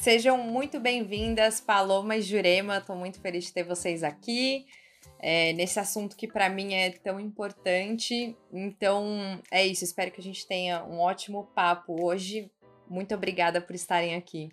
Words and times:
Sejam 0.00 0.38
muito 0.38 0.78
bem-vindas, 0.78 1.60
Paloma 1.60 2.16
e 2.16 2.22
Jurema. 2.22 2.78
Estou 2.78 2.94
muito 2.94 3.20
feliz 3.20 3.46
de 3.46 3.52
ter 3.52 3.64
vocês 3.64 4.04
aqui 4.04 4.64
é, 5.18 5.52
nesse 5.54 5.80
assunto 5.80 6.16
que 6.16 6.28
para 6.28 6.48
mim 6.48 6.72
é 6.72 6.90
tão 6.90 7.18
importante. 7.18 8.36
Então 8.52 9.42
é 9.50 9.66
isso. 9.66 9.82
Espero 9.82 10.12
que 10.12 10.20
a 10.20 10.24
gente 10.24 10.46
tenha 10.46 10.84
um 10.84 11.00
ótimo 11.00 11.50
papo 11.52 12.00
hoje. 12.00 12.48
Muito 12.88 13.12
obrigada 13.12 13.60
por 13.60 13.74
estarem 13.74 14.14
aqui. 14.14 14.48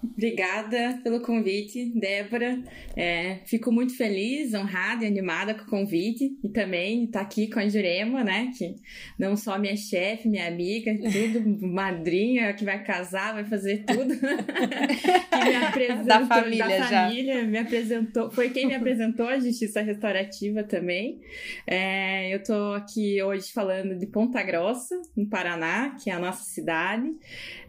Obrigada 0.00 1.00
pelo 1.02 1.20
convite, 1.20 1.92
Débora. 1.98 2.62
É, 2.96 3.40
fico 3.46 3.72
muito 3.72 3.96
feliz, 3.96 4.54
honrada 4.54 5.04
e 5.04 5.08
animada 5.08 5.54
com 5.54 5.62
o 5.62 5.66
convite 5.66 6.38
e 6.42 6.48
também 6.48 7.04
estar 7.04 7.18
tá 7.18 7.24
aqui 7.24 7.50
com 7.50 7.58
a 7.58 7.68
Jurema, 7.68 8.22
né? 8.22 8.52
Que 8.56 8.76
não 9.18 9.36
só 9.36 9.58
minha 9.58 9.76
chefe, 9.76 10.28
minha 10.28 10.46
amiga, 10.46 10.96
tudo, 10.96 11.58
madrinha 11.66 12.52
que 12.52 12.64
vai 12.64 12.82
casar, 12.84 13.34
vai 13.34 13.44
fazer 13.44 13.84
tudo. 13.84 14.14
que 14.16 15.48
me 15.48 15.56
apresentou 15.56 16.04
da 16.04 16.26
família, 16.26 16.68
da 16.68 16.84
família 16.84 17.42
me 17.42 17.58
apresentou, 17.58 18.30
foi 18.30 18.50
quem 18.50 18.66
me 18.66 18.74
apresentou 18.74 19.26
a 19.26 19.38
Justiça 19.40 19.80
Restaurativa 19.80 20.62
também. 20.62 21.20
É, 21.66 22.32
eu 22.32 22.40
tô 22.42 22.72
aqui 22.74 23.20
hoje 23.20 23.50
falando 23.52 23.98
de 23.98 24.06
Ponta 24.06 24.42
Grossa, 24.44 24.94
no 25.16 25.28
Paraná, 25.28 25.96
que 26.00 26.08
é 26.08 26.12
a 26.12 26.20
nossa 26.20 26.44
cidade. 26.44 27.10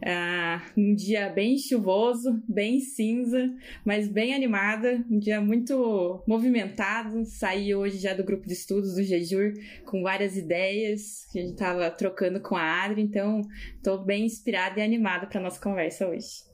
É, 0.00 0.60
um 0.76 0.94
dia 0.94 1.28
bem 1.28 1.58
chuvoso 1.58 2.19
bem 2.48 2.80
cinza, 2.80 3.52
mas 3.84 4.08
bem 4.08 4.34
animada, 4.34 5.04
um 5.10 5.18
dia 5.18 5.40
muito 5.40 6.22
movimentado. 6.26 7.24
Saí 7.24 7.74
hoje 7.74 7.98
já 7.98 8.14
do 8.14 8.24
grupo 8.24 8.46
de 8.46 8.52
estudos 8.52 8.94
do 8.94 9.02
Jejur 9.02 9.52
com 9.84 10.02
várias 10.02 10.36
ideias 10.36 11.26
que 11.32 11.38
a 11.38 11.42
gente 11.42 11.52
estava 11.52 11.90
trocando 11.90 12.40
com 12.40 12.56
a 12.56 12.84
Adri, 12.84 13.02
então 13.02 13.42
estou 13.76 14.04
bem 14.04 14.24
inspirada 14.24 14.80
e 14.80 14.82
animada 14.82 15.26
para 15.26 15.40
nossa 15.40 15.60
conversa 15.60 16.08
hoje. 16.08 16.50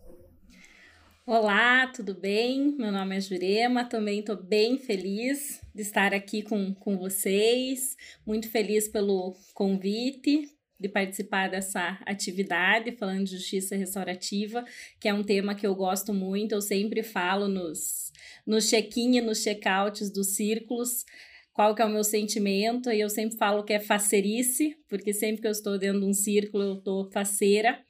Olá, 1.27 1.89
tudo 1.89 2.15
bem? 2.15 2.77
Meu 2.79 2.93
nome 2.93 3.17
é 3.17 3.21
Jurema, 3.21 3.85
também 3.85 4.21
estou 4.21 4.41
bem 4.41 4.79
feliz 4.79 5.61
de 5.75 5.83
estar 5.83 6.15
aqui 6.15 6.41
com, 6.41 6.73
com 6.73 6.97
vocês, 6.97 7.97
muito 8.25 8.49
feliz 8.49 8.87
pelo 8.87 9.35
convite, 9.53 10.56
de 10.79 10.89
participar 10.89 11.49
dessa 11.49 11.99
atividade, 12.05 12.93
falando 12.93 13.25
de 13.25 13.33
justiça 13.33 13.75
restaurativa, 13.77 14.65
que 15.01 15.09
é 15.09 15.15
um 15.15 15.23
tema 15.23 15.55
que 15.55 15.67
eu 15.67 15.75
gosto 15.75 16.13
muito, 16.13 16.53
eu 16.53 16.61
sempre 16.61 17.03
falo 17.03 17.49
nos, 17.49 18.13
nos 18.47 18.69
check-in 18.69 19.17
e 19.17 19.21
nos 19.21 19.43
check-outs 19.43 20.11
dos 20.11 20.29
círculos, 20.29 21.05
qual 21.53 21.75
que 21.75 21.81
é 21.81 21.85
o 21.87 21.91
meu 21.91 22.05
sentimento, 22.05 22.91
e 22.91 23.01
eu 23.01 23.09
sempre 23.09 23.39
falo 23.39 23.65
que 23.65 23.73
é 23.73 23.81
facerice, 23.81 24.77
porque 24.89 25.15
sempre 25.15 25.41
que 25.41 25.47
eu 25.49 25.53
estou 25.53 25.79
dentro 25.79 26.01
de 26.01 26.07
um 26.07 26.13
círculo 26.13 26.63
eu 26.63 26.75
estou 26.75 27.11
faceira, 27.11 27.81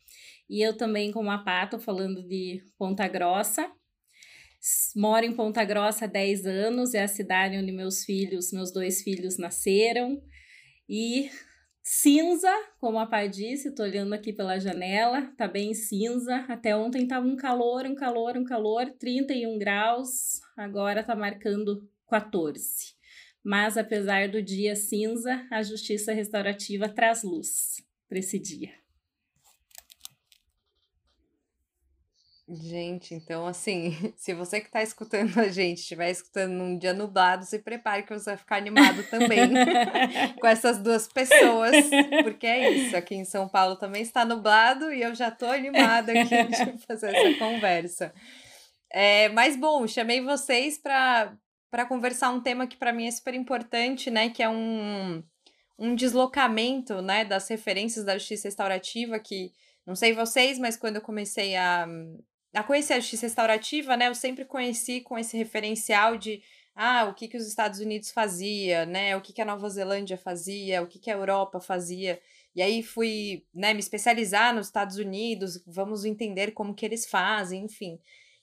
e 0.48 0.62
eu 0.62 0.76
também, 0.76 1.10
como 1.10 1.28
a 1.28 1.62
estou 1.64 1.80
falando 1.80 2.22
de 2.22 2.62
Ponta 2.78 3.08
Grossa, 3.08 3.68
moro 4.94 5.26
em 5.26 5.32
Ponta 5.32 5.64
Grossa 5.64 6.04
há 6.04 6.08
10 6.08 6.46
anos, 6.46 6.94
é 6.94 7.02
a 7.02 7.08
cidade 7.08 7.56
onde 7.56 7.72
meus 7.72 8.04
filhos, 8.04 8.52
meus 8.52 8.72
dois 8.72 9.02
filhos 9.02 9.36
nasceram, 9.36 10.22
e 10.88 11.28
Cinza, 11.88 12.50
como 12.80 12.98
a 12.98 13.06
pai 13.06 13.28
disse, 13.28 13.72
tô 13.72 13.84
olhando 13.84 14.12
aqui 14.12 14.32
pela 14.32 14.58
janela, 14.58 15.32
tá 15.36 15.46
bem 15.46 15.72
cinza. 15.72 16.44
Até 16.48 16.74
ontem 16.74 17.06
tava 17.06 17.24
um 17.24 17.36
calor, 17.36 17.86
um 17.86 17.94
calor, 17.94 18.36
um 18.36 18.42
calor, 18.42 18.90
31 18.98 19.56
graus, 19.56 20.40
agora 20.56 21.04
tá 21.04 21.14
marcando 21.14 21.88
14. 22.08 22.92
Mas 23.40 23.76
apesar 23.76 24.28
do 24.28 24.42
dia 24.42 24.74
cinza, 24.74 25.46
a 25.48 25.62
justiça 25.62 26.12
restaurativa 26.12 26.88
traz 26.88 27.22
luz 27.22 27.76
para 28.08 28.18
esse 28.18 28.36
dia. 28.36 28.72
Gente, 32.48 33.12
então 33.12 33.44
assim, 33.44 33.90
se 34.16 34.32
você 34.32 34.60
que 34.60 34.66
está 34.66 34.80
escutando 34.80 35.36
a 35.40 35.48
gente 35.48 35.78
estiver 35.78 36.10
escutando 36.10 36.52
num 36.52 36.78
dia 36.78 36.94
nublado, 36.94 37.44
se 37.44 37.58
prepare 37.58 38.04
que 38.04 38.12
você 38.12 38.30
vai 38.30 38.36
ficar 38.36 38.56
animado 38.56 39.02
também 39.10 39.50
com 40.40 40.46
essas 40.46 40.78
duas 40.78 41.08
pessoas, 41.08 41.74
porque 42.22 42.46
é 42.46 42.70
isso, 42.70 42.96
aqui 42.96 43.16
em 43.16 43.24
São 43.24 43.48
Paulo 43.48 43.74
também 43.74 44.00
está 44.00 44.24
nublado 44.24 44.92
e 44.92 45.02
eu 45.02 45.12
já 45.12 45.28
estou 45.28 45.48
animada 45.48 46.12
aqui 46.12 46.44
de 46.46 46.86
fazer 46.86 47.16
essa 47.16 47.36
conversa. 47.36 48.14
É, 48.92 49.28
mas 49.30 49.56
bom, 49.56 49.84
chamei 49.88 50.20
vocês 50.20 50.78
para 50.78 51.84
conversar 51.88 52.30
um 52.30 52.40
tema 52.40 52.68
que 52.68 52.76
para 52.76 52.92
mim 52.92 53.08
é 53.08 53.10
super 53.10 53.34
importante, 53.34 54.08
né, 54.08 54.30
que 54.30 54.40
é 54.40 54.48
um, 54.48 55.20
um 55.76 55.96
deslocamento, 55.96 57.02
né, 57.02 57.24
das 57.24 57.48
referências 57.48 58.04
da 58.04 58.16
justiça 58.16 58.46
restaurativa 58.46 59.18
que 59.18 59.50
não 59.84 59.96
sei 59.96 60.12
vocês, 60.12 60.58
mas 60.60 60.76
quando 60.76 60.96
eu 60.96 61.02
comecei 61.02 61.56
a, 61.56 61.86
a 62.56 62.62
conhecer 62.62 62.94
a 62.94 63.00
justiça 63.00 63.26
restaurativa, 63.26 63.96
né, 63.96 64.08
eu 64.08 64.14
sempre 64.14 64.44
conheci 64.44 65.02
com 65.02 65.18
esse 65.18 65.36
referencial 65.36 66.16
de 66.16 66.42
ah, 66.74 67.04
o 67.04 67.14
que, 67.14 67.28
que 67.28 67.36
os 67.36 67.46
Estados 67.46 67.80
Unidos 67.80 68.10
fazia, 68.10 68.86
né, 68.86 69.14
o 69.14 69.20
que, 69.20 69.32
que 69.32 69.42
a 69.42 69.44
Nova 69.44 69.68
Zelândia 69.68 70.16
fazia, 70.16 70.82
o 70.82 70.86
que, 70.86 70.98
que 70.98 71.10
a 71.10 71.14
Europa 71.14 71.60
fazia. 71.60 72.18
E 72.54 72.62
aí 72.62 72.82
fui, 72.82 73.44
né, 73.54 73.74
me 73.74 73.80
especializar 73.80 74.54
nos 74.54 74.66
Estados 74.68 74.96
Unidos, 74.96 75.62
vamos 75.66 76.06
entender 76.06 76.52
como 76.52 76.74
que 76.74 76.86
eles 76.86 77.06
fazem, 77.06 77.64
enfim. 77.64 77.98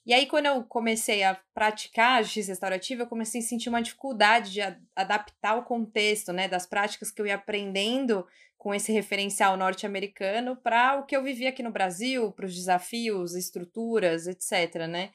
E 0.06 0.14
aí, 0.14 0.26
quando 0.26 0.48
eu 0.48 0.64
comecei 0.66 1.24
a 1.24 1.40
praticar 1.54 2.20
a 2.20 2.22
justiça 2.22 2.52
restaurativa, 2.52 3.04
eu 3.04 3.08
comecei 3.08 3.40
a 3.40 3.44
sentir 3.44 3.70
uma 3.70 3.82
dificuldade 3.82 4.52
de 4.52 4.60
adaptar 4.96 5.56
o 5.56 5.64
contexto, 5.64 6.34
né, 6.34 6.48
das 6.48 6.66
práticas 6.66 7.10
que 7.10 7.22
eu 7.22 7.28
ia 7.28 7.36
aprendendo 7.36 8.28
com 8.58 8.74
esse 8.74 8.92
referencial 8.92 9.56
norte-americano 9.58 10.56
para 10.58 11.00
o 11.00 11.06
que 11.06 11.16
eu 11.16 11.24
vivia 11.24 11.50
aqui 11.50 11.64
no 11.64 11.72
Brasil, 11.72 12.32
para 12.32 12.46
os 12.46 12.56
desafios, 12.56 13.34
estruturas, 13.36 14.28
etc, 14.28 14.88
né? 14.88 15.12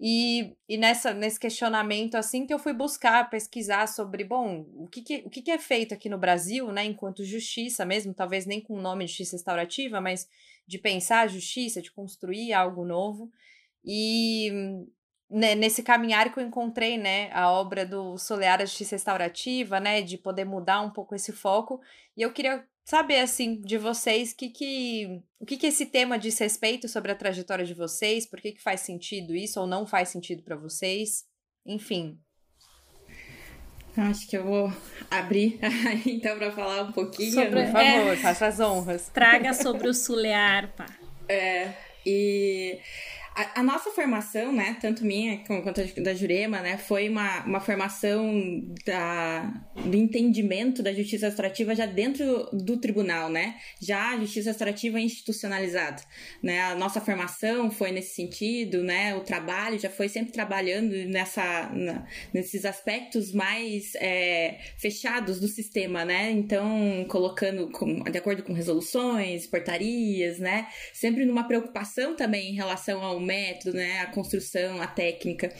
E, 0.00 0.54
e 0.68 0.76
nessa, 0.76 1.12
nesse 1.12 1.40
questionamento, 1.40 2.14
assim, 2.14 2.46
que 2.46 2.54
eu 2.54 2.58
fui 2.58 2.72
buscar, 2.72 3.28
pesquisar 3.28 3.88
sobre, 3.88 4.22
bom, 4.22 4.64
o 4.76 4.86
que, 4.86 5.02
que, 5.02 5.16
o 5.26 5.30
que, 5.30 5.42
que 5.42 5.50
é 5.50 5.58
feito 5.58 5.92
aqui 5.92 6.08
no 6.08 6.16
Brasil, 6.16 6.70
né, 6.70 6.84
enquanto 6.84 7.24
justiça 7.24 7.84
mesmo, 7.84 8.14
talvez 8.14 8.46
nem 8.46 8.60
com 8.60 8.74
o 8.74 8.80
nome 8.80 9.04
de 9.04 9.10
justiça 9.10 9.36
restaurativa, 9.36 10.00
mas 10.00 10.28
de 10.66 10.78
pensar 10.78 11.20
a 11.20 11.26
justiça, 11.26 11.82
de 11.82 11.90
construir 11.90 12.52
algo 12.52 12.84
novo. 12.84 13.30
E 13.84 14.50
né, 15.30 15.54
nesse 15.54 15.82
caminhar 15.82 16.32
que 16.32 16.40
eu 16.40 16.44
encontrei, 16.44 16.96
né, 16.96 17.30
a 17.32 17.50
obra 17.50 17.84
do 17.84 18.16
Solear, 18.16 18.60
a 18.60 18.64
Justiça 18.64 18.96
Restaurativa, 18.96 19.78
né, 19.78 20.00
de 20.00 20.16
poder 20.16 20.44
mudar 20.44 20.80
um 20.80 20.90
pouco 20.90 21.14
esse 21.14 21.32
foco. 21.32 21.80
E 22.16 22.22
eu 22.22 22.32
queria 22.32 22.64
saber, 22.84 23.20
assim, 23.20 23.60
de 23.60 23.76
vocês, 23.76 24.32
que 24.32 24.48
que, 24.48 25.22
o 25.38 25.44
que, 25.44 25.58
que 25.58 25.66
esse 25.66 25.84
tema 25.84 26.18
diz 26.18 26.38
respeito 26.38 26.88
sobre 26.88 27.12
a 27.12 27.14
trajetória 27.14 27.64
de 27.64 27.74
vocês, 27.74 28.26
por 28.26 28.40
que, 28.40 28.52
que 28.52 28.62
faz 28.62 28.80
sentido 28.80 29.36
isso 29.36 29.60
ou 29.60 29.66
não 29.66 29.86
faz 29.86 30.08
sentido 30.08 30.42
para 30.42 30.56
vocês, 30.56 31.24
enfim. 31.66 32.18
Acho 33.94 34.28
que 34.28 34.38
eu 34.38 34.44
vou 34.44 34.72
abrir 35.10 35.58
então 36.06 36.38
para 36.38 36.52
falar 36.52 36.84
um 36.84 36.92
pouquinho. 36.92 37.32
Sobre, 37.32 37.64
Por 37.64 37.72
favor, 37.72 38.12
é, 38.12 38.16
faça 38.16 38.46
as 38.46 38.60
honras. 38.60 39.08
Traga 39.08 39.52
sobre 39.52 39.88
o 39.88 39.92
Sulear, 39.92 40.72
pá. 40.74 40.86
É, 41.28 41.74
e 42.06 42.78
a, 43.54 43.62
nossa 43.62 43.90
formação, 43.90 44.52
né, 44.52 44.76
tanto 44.80 45.04
minha 45.04 45.38
quanto 45.46 45.80
da 46.02 46.12
Jurema, 46.12 46.60
né, 46.60 46.76
foi 46.76 47.08
uma, 47.08 47.44
uma 47.44 47.60
formação 47.60 48.66
da, 48.84 49.52
do 49.76 49.96
entendimento 49.96 50.82
da 50.82 50.92
justiça 50.92 51.26
restaurativa 51.26 51.72
já 51.72 51.86
dentro 51.86 52.48
do 52.52 52.78
tribunal, 52.78 53.28
né, 53.28 53.54
já 53.80 54.10
a 54.10 54.18
justiça 54.18 54.50
restaurativa 54.50 54.98
institucionalizada, 54.98 56.02
né, 56.42 56.60
a 56.62 56.74
nossa 56.74 57.00
formação 57.00 57.70
foi 57.70 57.92
nesse 57.92 58.16
sentido, 58.16 58.82
né, 58.82 59.14
o 59.14 59.20
trabalho 59.20 59.78
já 59.78 59.88
foi 59.88 60.08
sempre 60.08 60.32
trabalhando 60.32 60.92
nessa, 61.08 61.70
na, 61.72 62.06
nesses 62.34 62.64
aspectos 62.64 63.32
mais 63.32 63.94
é, 63.96 64.58
fechados 64.78 65.38
do 65.38 65.46
sistema, 65.46 66.04
né, 66.04 66.32
então 66.32 67.06
colocando 67.08 67.70
com, 67.70 68.02
de 68.02 68.18
acordo 68.18 68.42
com 68.42 68.52
resoluções, 68.52 69.46
portarias, 69.46 70.40
né, 70.40 70.66
sempre 70.92 71.24
numa 71.24 71.46
preocupação 71.46 72.16
também 72.16 72.50
em 72.50 72.54
relação 72.54 73.00
ao 73.00 73.27
método, 73.28 73.76
né, 73.76 74.00
a 74.00 74.06
construção, 74.06 74.80
a 74.80 74.86
técnica. 74.86 75.52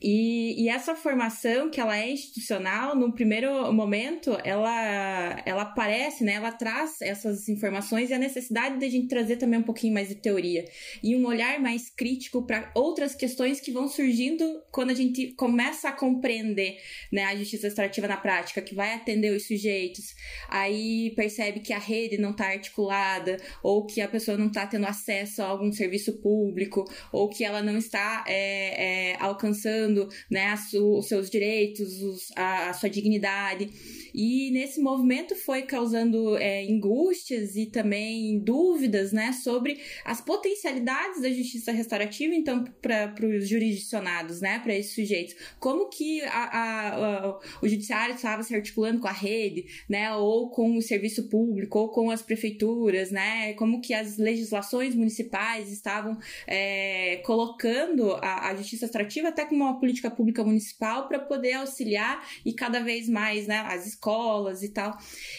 E, 0.00 0.62
e 0.62 0.68
essa 0.68 0.94
formação, 0.94 1.70
que 1.70 1.80
ela 1.80 1.98
é 1.98 2.10
institucional, 2.10 2.96
no 2.96 3.12
primeiro 3.12 3.70
momento, 3.72 4.38
ela, 4.44 5.42
ela 5.44 5.62
aparece, 5.62 6.24
né, 6.24 6.34
ela 6.34 6.52
traz 6.52 7.02
essas 7.02 7.48
informações 7.48 8.08
e 8.08 8.14
a 8.14 8.18
necessidade 8.18 8.78
de 8.78 8.86
a 8.86 8.88
gente 8.88 9.08
trazer 9.08 9.36
também 9.36 9.58
um 9.58 9.64
pouquinho 9.64 9.92
mais 9.92 10.08
de 10.08 10.14
teoria. 10.14 10.64
E 11.02 11.14
um 11.14 11.26
olhar 11.26 11.60
mais 11.60 11.90
crítico 11.90 12.46
para 12.46 12.70
outras 12.74 13.14
questões 13.14 13.60
que 13.60 13.70
vão 13.70 13.88
surgindo 13.88 14.62
quando 14.70 14.90
a 14.90 14.94
gente 14.94 15.34
começa 15.34 15.88
a 15.88 15.92
compreender, 15.92 16.78
né, 17.12 17.24
a 17.24 17.36
justiça 17.36 17.66
extrativa 17.66 18.08
na 18.08 18.16
prática, 18.16 18.62
que 18.62 18.74
vai 18.74 18.94
atender 18.94 19.36
os 19.36 19.46
sujeitos, 19.46 20.14
aí 20.48 21.12
percebe 21.16 21.60
que 21.60 21.72
a 21.72 21.78
rede 21.78 22.16
não 22.16 22.30
está 22.30 22.46
articulada, 22.46 23.36
ou 23.62 23.84
que 23.84 24.00
a 24.00 24.08
pessoa 24.08 24.38
não 24.38 24.46
está 24.46 24.66
tendo 24.66 24.86
acesso 24.86 25.42
a 25.42 25.46
algum 25.46 25.72
serviço 25.72 26.20
público, 26.20 26.84
ou 27.12 27.28
que 27.28 27.44
ela 27.44 27.62
não 27.62 27.76
está 27.76 28.24
é, 28.26 29.12
é, 29.12 29.16
alcançando 29.20 30.08
né, 30.30 30.56
su, 30.56 30.98
os 30.98 31.08
seus 31.08 31.30
direitos, 31.30 32.02
os, 32.02 32.30
a, 32.36 32.70
a, 32.70 32.72
sua 32.72 32.88
dignidade. 32.88 33.70
E 34.14 34.50
nesse 34.50 34.80
movimento 34.80 35.34
foi 35.34 35.62
causando 35.62 36.36
é, 36.36 36.62
angústias 36.64 37.56
e 37.56 37.66
também 37.66 38.38
dúvidas 38.40 39.12
né, 39.12 39.32
sobre 39.32 39.80
as 40.04 40.20
potencialidades 40.20 41.22
da 41.22 41.30
justiça 41.30 41.72
restaurativa, 41.72 42.34
então, 42.34 42.64
para 42.80 43.14
os 43.26 43.48
jurisdicionados, 43.48 44.40
né, 44.40 44.58
para 44.58 44.74
esses 44.74 44.94
sujeitos. 44.94 45.36
Como 45.58 45.88
que 45.88 46.22
a, 46.22 46.58
a, 46.58 47.40
o 47.62 47.68
judiciário 47.68 48.14
estava 48.14 48.42
se 48.42 48.54
articulando 48.54 49.00
com 49.00 49.08
a 49.08 49.12
rede, 49.12 49.66
né, 49.88 50.14
ou 50.14 50.50
com 50.50 50.76
o 50.76 50.82
serviço 50.82 51.28
público, 51.28 51.78
ou 51.78 51.88
com 51.88 52.10
as 52.10 52.22
prefeituras, 52.22 53.10
né, 53.10 53.54
como 53.54 53.80
que 53.80 53.94
as 53.94 54.16
legislações 54.16 54.94
municipais 54.94 55.70
estavam 55.70 56.18
é, 56.46 56.89
colocando 57.24 58.14
a, 58.14 58.48
a 58.48 58.56
justiça 58.56 58.86
extrativa 58.86 59.28
até 59.28 59.44
como 59.44 59.64
uma 59.64 59.78
política 59.78 60.10
pública 60.10 60.44
municipal 60.44 61.08
para 61.08 61.18
poder 61.18 61.54
auxiliar 61.54 62.26
e 62.44 62.52
cada 62.52 62.80
vez 62.80 63.08
mais, 63.08 63.46
né, 63.46 63.58
as 63.66 63.86
escolas 63.86 64.62
e 64.62 64.68
tal. 64.70 64.96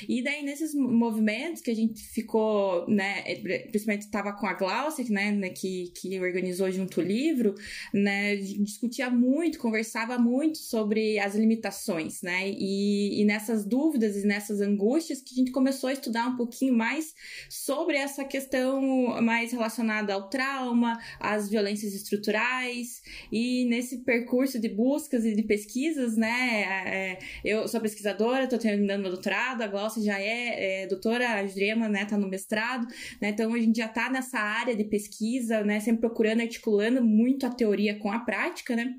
E 0.07 0.23
daí 0.23 0.43
nesses 0.43 0.73
movimentos 0.73 1.61
que 1.61 1.71
a 1.71 1.75
gente 1.75 2.01
ficou, 2.01 2.87
né, 2.87 3.23
principalmente 3.71 4.03
estava 4.03 4.33
com 4.33 4.45
a 4.47 4.53
Glaucia, 4.53 5.05
né, 5.09 5.31
né, 5.31 5.49
que, 5.49 5.91
que 5.95 6.19
organizou 6.19 6.71
junto 6.71 6.99
o 6.99 7.03
livro, 7.03 7.55
né, 7.93 8.35
discutia 8.35 9.09
muito, 9.09 9.59
conversava 9.59 10.17
muito 10.17 10.57
sobre 10.57 11.19
as 11.19 11.35
limitações, 11.35 12.21
né, 12.21 12.49
e, 12.49 13.21
e 13.21 13.25
nessas 13.25 13.65
dúvidas 13.65 14.15
e 14.15 14.25
nessas 14.25 14.61
angústias 14.61 15.21
que 15.21 15.33
a 15.33 15.37
gente 15.37 15.51
começou 15.51 15.89
a 15.89 15.93
estudar 15.93 16.27
um 16.27 16.35
pouquinho 16.35 16.73
mais 16.73 17.13
sobre 17.49 17.97
essa 17.97 18.23
questão 18.23 19.21
mais 19.21 19.51
relacionada 19.51 20.13
ao 20.13 20.29
trauma, 20.29 20.99
às 21.35 21.49
violências 21.49 21.93
estruturais, 21.93 23.01
e 23.31 23.65
nesse 23.65 23.99
percurso 24.03 24.59
de 24.59 24.69
buscas 24.69 25.25
e 25.25 25.35
de 25.35 25.43
pesquisas, 25.43 26.17
né, 26.17 26.63
é, 26.85 27.19
eu 27.43 27.67
sou 27.67 27.79
pesquisadora, 27.79 28.43
estou 28.43 28.59
terminando 28.59 29.01
meu 29.01 29.11
doutorado, 29.11 29.61
a 29.61 29.67
Glaucia 29.67 30.03
já 30.03 30.19
é, 30.19 30.83
é 30.83 30.87
doutora, 30.87 31.33
a 31.33 31.47
Jurema, 31.47 31.87
né, 31.87 32.05
tá 32.05 32.17
no 32.17 32.27
mestrado, 32.27 32.87
né, 33.21 33.29
então 33.29 33.53
a 33.53 33.59
gente 33.59 33.77
já 33.77 33.85
está 33.85 34.09
nessa 34.09 34.39
área 34.39 34.75
de 34.75 34.83
pesquisa, 34.83 35.63
né, 35.63 35.79
sempre 35.79 36.01
procurando, 36.01 36.41
articulando 36.41 37.03
muito 37.03 37.45
a 37.45 37.49
teoria 37.49 37.97
com 37.97 38.11
a 38.11 38.19
prática, 38.19 38.75
né, 38.75 38.95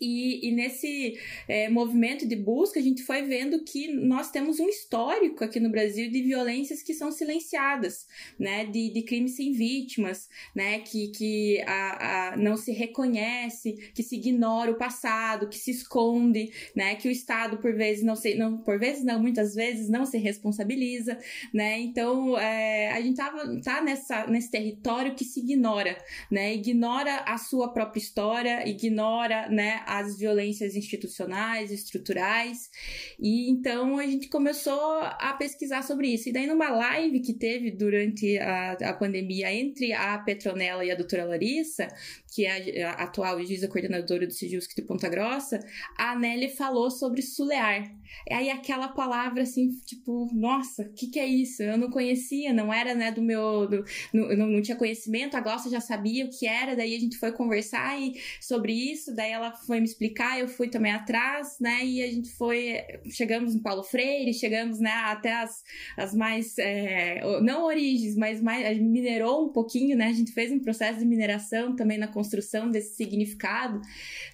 e, 0.00 0.48
e, 0.48 0.52
nesse 0.52 1.18
é, 1.48 1.68
movimento 1.68 2.26
de 2.26 2.36
busca, 2.36 2.78
a 2.78 2.82
gente 2.82 3.02
foi 3.02 3.22
vendo 3.22 3.64
que 3.64 3.92
nós 3.92 4.30
temos 4.30 4.60
um 4.60 4.68
histórico 4.68 5.42
aqui 5.42 5.58
no 5.58 5.70
Brasil 5.70 6.08
de 6.08 6.22
violências 6.22 6.82
que 6.82 6.94
são 6.94 7.10
silenciadas, 7.10 8.06
né? 8.38 8.64
De, 8.64 8.92
de 8.92 9.02
crimes 9.02 9.34
sem 9.34 9.52
vítimas, 9.52 10.28
né? 10.54 10.78
Que, 10.80 11.08
que 11.08 11.60
a, 11.66 12.28
a, 12.32 12.36
não 12.36 12.56
se 12.56 12.70
reconhece, 12.70 13.90
que 13.92 14.04
se 14.04 14.16
ignora 14.16 14.70
o 14.70 14.78
passado, 14.78 15.48
que 15.48 15.58
se 15.58 15.72
esconde, 15.72 16.52
né? 16.76 16.94
Que 16.94 17.08
o 17.08 17.10
Estado, 17.10 17.58
por 17.58 17.74
vezes, 17.74 18.04
não 18.04 18.14
se, 18.14 18.36
não, 18.36 18.58
por 18.58 18.78
vezes 18.78 19.04
não, 19.04 19.20
muitas 19.20 19.52
vezes, 19.54 19.88
não 19.88 20.06
se 20.06 20.16
responsabiliza, 20.16 21.18
né? 21.52 21.80
Então, 21.80 22.38
é, 22.38 22.92
a 22.92 23.00
gente 23.00 23.16
tava, 23.16 23.60
tá 23.62 23.82
nessa, 23.82 24.28
nesse 24.28 24.50
território 24.50 25.16
que 25.16 25.24
se 25.24 25.40
ignora, 25.40 25.98
né? 26.30 26.54
Ignora 26.54 27.16
a 27.26 27.36
sua 27.36 27.72
própria 27.72 27.98
história, 27.98 28.68
ignora, 28.68 29.48
né? 29.48 29.82
As 29.88 30.18
violências 30.18 30.76
institucionais, 30.76 31.70
estruturais. 31.70 32.70
E 33.18 33.50
então 33.50 33.98
a 33.98 34.06
gente 34.06 34.28
começou 34.28 35.00
a 35.00 35.34
pesquisar 35.38 35.82
sobre 35.82 36.08
isso. 36.08 36.28
E 36.28 36.32
daí, 36.32 36.46
numa 36.46 36.68
live 36.68 37.20
que 37.20 37.32
teve 37.32 37.70
durante 37.70 38.38
a, 38.38 38.72
a 38.72 38.92
pandemia 38.92 39.52
entre 39.52 39.92
a 39.92 40.18
Petronella 40.18 40.84
e 40.84 40.90
a 40.90 40.94
doutora 40.94 41.24
Larissa, 41.24 41.88
que 42.34 42.44
é 42.44 42.84
a, 42.84 42.90
a 42.90 43.04
atual 43.04 43.44
juíza 43.44 43.68
coordenadora 43.68 44.26
do 44.26 44.32
Sijusc 44.32 44.74
de 44.76 44.82
Ponta 44.82 45.08
Grossa, 45.08 45.60
a 45.96 46.18
Nelly 46.18 46.50
falou 46.50 46.90
sobre 46.90 47.22
sulear. 47.22 47.90
Aí 48.30 48.50
aquela 48.50 48.88
palavra 48.88 49.42
assim, 49.42 49.70
tipo, 49.86 50.28
nossa, 50.34 50.82
o 50.82 50.92
que, 50.92 51.08
que 51.08 51.18
é 51.18 51.26
isso? 51.26 51.62
Eu 51.62 51.78
não 51.78 51.90
conhecia, 51.90 52.52
não 52.52 52.72
era 52.72 52.94
né, 52.94 53.10
do 53.10 53.22
meu. 53.22 53.66
Do, 53.66 53.84
não, 54.12 54.28
não 54.46 54.62
tinha 54.62 54.76
conhecimento, 54.76 55.36
a 55.36 55.40
Glaucia 55.40 55.70
já 55.70 55.80
sabia 55.80 56.26
o 56.26 56.30
que 56.30 56.46
era, 56.46 56.76
daí 56.76 56.94
a 56.94 57.00
gente 57.00 57.16
foi 57.18 57.32
conversar 57.32 58.00
e, 58.00 58.14
sobre 58.40 58.72
isso, 58.72 59.14
daí 59.14 59.30
ela 59.30 59.52
foi 59.52 59.77
me 59.80 59.86
explicar, 59.86 60.38
eu 60.38 60.48
fui 60.48 60.68
também 60.68 60.92
atrás, 60.92 61.56
né? 61.60 61.84
E 61.84 62.02
a 62.02 62.10
gente 62.10 62.30
foi. 62.36 62.76
Chegamos 63.10 63.54
no 63.54 63.62
Paulo 63.62 63.82
Freire, 63.82 64.32
chegamos 64.34 64.78
né, 64.78 64.90
até 64.90 65.34
as, 65.34 65.62
as 65.96 66.14
mais. 66.14 66.56
É, 66.58 67.20
não 67.42 67.64
origens, 67.64 68.16
mas 68.16 68.40
mais. 68.40 68.78
Minerou 68.78 69.46
um 69.46 69.52
pouquinho, 69.52 69.96
né? 69.96 70.06
A 70.06 70.12
gente 70.12 70.32
fez 70.32 70.52
um 70.52 70.60
processo 70.60 70.98
de 70.98 71.04
mineração 71.04 71.74
também 71.76 71.98
na 71.98 72.08
construção 72.08 72.70
desse 72.70 72.96
significado, 72.96 73.80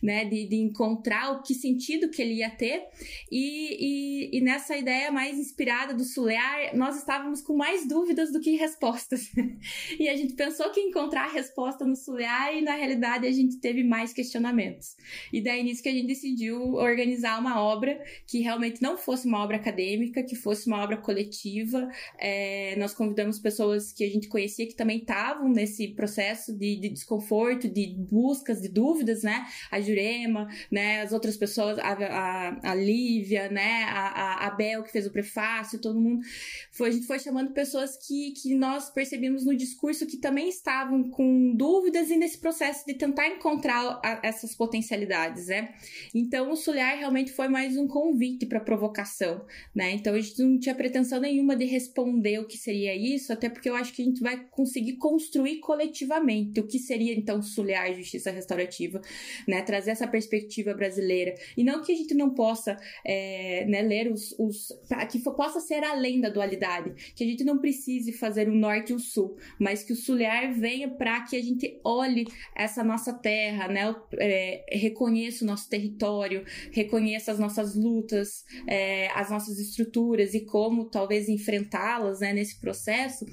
né? 0.02 0.24
De, 0.24 0.46
de 0.48 0.56
encontrar 0.56 1.32
o 1.32 1.42
que 1.42 1.54
sentido 1.54 2.10
que 2.10 2.20
ele 2.20 2.34
ia 2.34 2.50
ter. 2.50 2.84
E, 3.30 4.30
e, 4.32 4.38
e 4.38 4.40
nessa 4.40 4.76
ideia 4.76 5.10
mais 5.10 5.38
inspirada 5.38 5.94
do 5.94 6.04
Sulear, 6.04 6.76
nós 6.76 6.96
estávamos 6.96 7.40
com 7.40 7.56
mais 7.56 7.86
dúvidas 7.86 8.32
do 8.32 8.40
que 8.40 8.56
respostas. 8.56 9.30
e 9.98 10.08
a 10.08 10.16
gente 10.16 10.34
pensou 10.34 10.70
que 10.70 10.80
encontrar 10.80 11.24
a 11.24 11.32
resposta 11.32 11.84
no 11.84 11.96
Sulear 11.96 12.54
e 12.54 12.62
na 12.62 12.74
realidade 12.74 13.26
a 13.26 13.32
gente 13.32 13.58
teve 13.58 13.82
mais 13.84 14.12
questionamentos. 14.12 14.96
E 15.34 15.40
daí 15.40 15.64
nisso 15.64 15.82
que 15.82 15.88
a 15.88 15.92
gente 15.92 16.06
decidiu 16.06 16.74
organizar 16.74 17.40
uma 17.40 17.60
obra 17.60 18.00
que 18.24 18.38
realmente 18.38 18.80
não 18.80 18.96
fosse 18.96 19.26
uma 19.26 19.42
obra 19.42 19.56
acadêmica, 19.56 20.22
que 20.22 20.36
fosse 20.36 20.68
uma 20.68 20.80
obra 20.80 20.96
coletiva. 20.96 21.90
É, 22.16 22.76
nós 22.78 22.94
convidamos 22.94 23.40
pessoas 23.40 23.92
que 23.92 24.04
a 24.04 24.08
gente 24.08 24.28
conhecia 24.28 24.64
que 24.64 24.76
também 24.76 24.98
estavam 24.98 25.48
nesse 25.48 25.88
processo 25.88 26.56
de, 26.56 26.76
de, 26.76 26.88
desconforto, 26.88 27.68
de 27.68 27.96
buscas, 27.98 28.62
de 28.62 28.68
dúvidas, 28.68 29.24
né? 29.24 29.44
A 29.72 29.80
Jurema, 29.80 30.46
né? 30.70 31.00
As 31.00 31.12
outras 31.12 31.36
pessoas, 31.36 31.80
a, 31.80 31.94
a, 31.94 32.70
a 32.70 32.74
Lívia, 32.76 33.48
né? 33.48 33.86
A, 33.88 34.46
a, 34.46 34.50
Bel 34.52 34.84
que 34.84 34.92
fez 34.92 35.04
o 35.04 35.10
prefácio, 35.10 35.80
todo 35.80 36.00
mundo. 36.00 36.24
Foi, 36.70 36.90
a 36.90 36.92
gente 36.92 37.08
foi 37.08 37.18
chamando 37.18 37.52
pessoas 37.52 37.96
que, 37.96 38.30
que 38.40 38.54
nós 38.54 38.88
percebemos 38.88 39.44
no 39.44 39.56
discurso 39.56 40.06
que 40.06 40.16
também 40.16 40.48
estavam 40.48 41.02
com 41.10 41.56
dúvidas 41.56 42.08
e 42.08 42.16
nesse 42.16 42.38
processo 42.38 42.86
de 42.86 42.94
tentar 42.94 43.26
encontrar 43.26 44.00
essas 44.22 44.54
potencialidades 44.54 45.23
né? 45.32 45.74
Então 46.14 46.50
o 46.50 46.56
Sulhar 46.56 46.96
realmente 46.98 47.32
foi 47.32 47.48
mais 47.48 47.76
um 47.76 47.86
convite 47.86 48.46
para 48.46 48.60
provocação, 48.60 49.44
né? 49.74 49.92
Então 49.92 50.14
a 50.14 50.20
gente 50.20 50.42
não 50.42 50.58
tinha 50.58 50.74
pretensão 50.74 51.20
nenhuma 51.20 51.56
de 51.56 51.64
responder 51.64 52.38
o 52.38 52.46
que 52.46 52.56
seria 52.56 52.94
isso, 52.94 53.32
até 53.32 53.48
porque 53.48 53.68
eu 53.68 53.74
acho 53.74 53.92
que 53.92 54.02
a 54.02 54.04
gente 54.04 54.20
vai 54.20 54.44
conseguir 54.50 54.96
construir 54.96 55.60
coletivamente 55.60 56.60
o 56.60 56.66
que 56.66 56.78
seria 56.78 57.14
então 57.14 57.42
Sulhar 57.42 57.94
justiça 57.94 58.30
restaurativa, 58.30 59.00
né? 59.46 59.62
Trazer 59.62 59.92
essa 59.92 60.06
perspectiva 60.06 60.74
brasileira 60.74 61.34
e 61.56 61.64
não 61.64 61.82
que 61.82 61.92
a 61.92 61.96
gente 61.96 62.14
não 62.14 62.30
possa, 62.30 62.76
é, 63.04 63.64
né, 63.66 63.82
ler 63.82 64.10
os, 64.10 64.34
os 64.38 64.72
que 65.10 65.18
possa 65.18 65.60
ser 65.60 65.82
além 65.84 66.20
da 66.20 66.28
dualidade, 66.28 67.12
que 67.14 67.24
a 67.24 67.26
gente 67.26 67.44
não 67.44 67.58
precise 67.58 68.12
fazer 68.12 68.48
o 68.48 68.54
norte 68.54 68.92
e 68.92 68.94
o 68.94 68.98
sul, 68.98 69.36
mas 69.58 69.82
que 69.82 69.92
o 69.92 69.96
Sulhar 69.96 70.52
venha 70.52 70.88
para 70.88 71.22
que 71.22 71.36
a 71.36 71.42
gente 71.42 71.80
olhe 71.84 72.26
essa 72.54 72.82
nossa 72.82 73.12
terra, 73.12 73.68
né? 73.68 73.94
É, 74.18 74.64
reconheça 75.04 75.44
o 75.44 75.46
nosso 75.46 75.68
território, 75.68 76.44
reconheça 76.72 77.30
as 77.30 77.38
nossas 77.38 77.74
lutas, 77.74 78.44
é, 78.66 79.08
as 79.08 79.30
nossas 79.30 79.58
estruturas 79.58 80.32
e 80.34 80.40
como 80.46 80.88
talvez 80.88 81.28
enfrentá-las 81.28 82.20
né, 82.20 82.32
nesse 82.32 82.58
processo, 82.58 83.26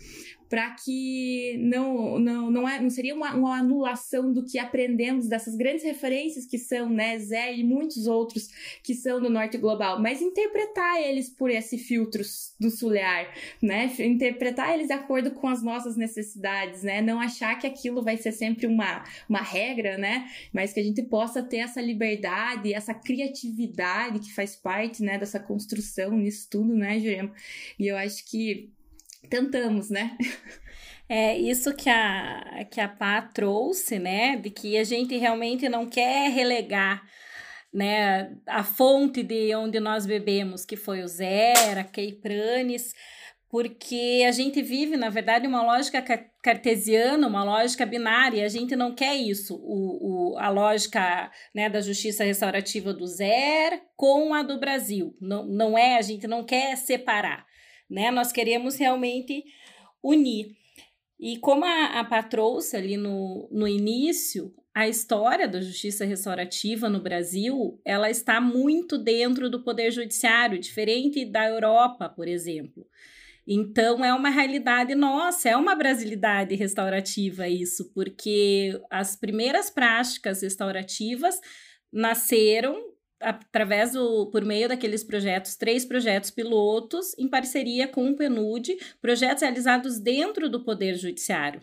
para 0.51 0.69
que 0.71 1.57
não, 1.61 2.19
não, 2.19 2.51
não, 2.51 2.67
é, 2.67 2.77
não 2.81 2.89
seria 2.89 3.15
uma, 3.15 3.33
uma, 3.33 3.57
anulação 3.57 4.33
do 4.33 4.43
que 4.43 4.59
aprendemos 4.59 5.29
dessas 5.29 5.55
grandes 5.55 5.81
referências 5.81 6.45
que 6.45 6.57
são 6.57 6.89
né, 6.89 7.17
Zé 7.19 7.55
e 7.55 7.63
muitos 7.63 8.05
outros 8.05 8.49
que 8.83 8.93
são 8.93 9.21
do 9.21 9.29
norte 9.29 9.57
global, 9.57 10.01
mas 10.01 10.21
interpretar 10.21 11.01
eles 11.01 11.29
por 11.29 11.49
esse 11.49 11.77
filtro 11.77 12.21
do 12.59 12.69
sulear, 12.69 13.33
né? 13.61 13.89
Interpretar 13.99 14.73
eles 14.73 14.87
de 14.87 14.93
acordo 14.93 15.31
com 15.31 15.47
as 15.47 15.63
nossas 15.63 15.95
necessidades, 15.95 16.83
né? 16.83 17.01
Não 17.01 17.21
achar 17.21 17.57
que 17.57 17.65
aquilo 17.65 18.03
vai 18.03 18.17
ser 18.17 18.33
sempre 18.33 18.67
uma, 18.67 19.05
uma 19.29 19.41
regra, 19.41 19.97
né? 19.97 20.29
Mas 20.51 20.73
que 20.73 20.81
a 20.81 20.83
gente 20.83 21.01
possa 21.03 21.41
ter 21.41 21.59
essa 21.59 21.79
liberdade, 21.79 22.73
essa 22.73 22.93
criatividade 22.93 24.19
que 24.19 24.33
faz 24.33 24.53
parte, 24.53 25.01
né, 25.01 25.17
dessa 25.17 25.39
construção 25.39 26.11
nisso 26.11 26.49
tudo, 26.51 26.75
né, 26.75 26.99
Jurema? 26.99 27.31
E 27.79 27.87
eu 27.87 27.95
acho 27.95 28.29
que 28.29 28.69
tentamos, 29.29 29.89
né? 29.89 30.17
É 31.13 31.37
isso 31.37 31.75
que 31.75 31.89
a, 31.89 32.65
que 32.71 32.79
a 32.79 32.87
Pá 32.87 33.21
trouxe, 33.21 33.99
né? 33.99 34.37
De 34.37 34.49
que 34.49 34.77
a 34.77 34.83
gente 34.85 35.17
realmente 35.17 35.67
não 35.67 35.85
quer 35.85 36.31
relegar 36.31 37.03
né, 37.73 38.35
a 38.45 38.63
fonte 38.63 39.23
de 39.23 39.53
onde 39.55 39.79
nós 39.79 40.05
bebemos, 40.05 40.65
que 40.65 40.75
foi 40.75 41.01
o 41.03 41.07
Zera, 41.07 41.83
Keipranes, 41.83 42.93
porque 43.49 44.23
a 44.25 44.31
gente 44.31 44.61
vive, 44.61 44.95
na 44.95 45.09
verdade, 45.09 45.45
uma 45.45 45.61
lógica 45.61 46.01
cartesiana, 46.41 47.27
uma 47.27 47.43
lógica 47.43 47.85
binária, 47.85 48.45
a 48.45 48.49
gente 48.49 48.75
não 48.75 48.95
quer 48.95 49.15
isso, 49.15 49.55
o, 49.55 50.33
o, 50.33 50.37
a 50.37 50.49
lógica 50.49 51.29
né, 51.53 51.69
da 51.69 51.81
justiça 51.81 52.23
restaurativa 52.23 52.93
do 52.93 53.05
Zer 53.05 53.81
com 53.97 54.33
a 54.33 54.41
do 54.41 54.57
Brasil, 54.57 55.15
não, 55.19 55.45
não 55.45 55.77
é, 55.77 55.97
a 55.97 56.01
gente 56.01 56.27
não 56.27 56.45
quer 56.45 56.77
separar, 56.77 57.45
né, 57.91 58.09
nós 58.09 58.31
queremos 58.31 58.77
realmente 58.77 59.43
unir. 60.01 60.55
E 61.19 61.37
como 61.37 61.65
a, 61.65 61.99
a 61.99 62.03
Pá 62.03 62.23
trouxe 62.23 62.75
ali 62.75 62.97
no, 62.97 63.47
no 63.51 63.67
início, 63.67 64.51
a 64.73 64.87
história 64.87 65.47
da 65.47 65.59
justiça 65.59 66.05
restaurativa 66.05 66.89
no 66.89 67.01
Brasil, 67.01 67.79
ela 67.85 68.09
está 68.09 68.39
muito 68.39 68.97
dentro 68.97 69.49
do 69.49 69.61
poder 69.63 69.91
judiciário, 69.91 70.57
diferente 70.57 71.25
da 71.25 71.47
Europa, 71.47 72.07
por 72.07 72.27
exemplo. 72.27 72.87
Então 73.45 74.03
é 74.05 74.13
uma 74.13 74.29
realidade 74.29 74.95
nossa, 74.95 75.49
é 75.49 75.57
uma 75.57 75.75
brasilidade 75.75 76.55
restaurativa 76.55 77.49
isso, 77.49 77.91
porque 77.93 78.79
as 78.89 79.15
primeiras 79.15 79.69
práticas 79.69 80.41
restaurativas 80.41 81.39
nasceram 81.91 82.90
através 83.21 83.93
do 83.93 84.29
por 84.31 84.43
meio 84.43 84.67
daqueles 84.67 85.03
projetos, 85.03 85.55
três 85.55 85.85
projetos 85.85 86.31
pilotos 86.31 87.15
em 87.17 87.27
parceria 87.27 87.87
com 87.87 88.09
o 88.09 88.15
PNUD, 88.15 88.77
projetos 89.01 89.41
realizados 89.41 89.99
dentro 89.99 90.49
do 90.49 90.63
poder 90.63 90.95
judiciário. 90.95 91.61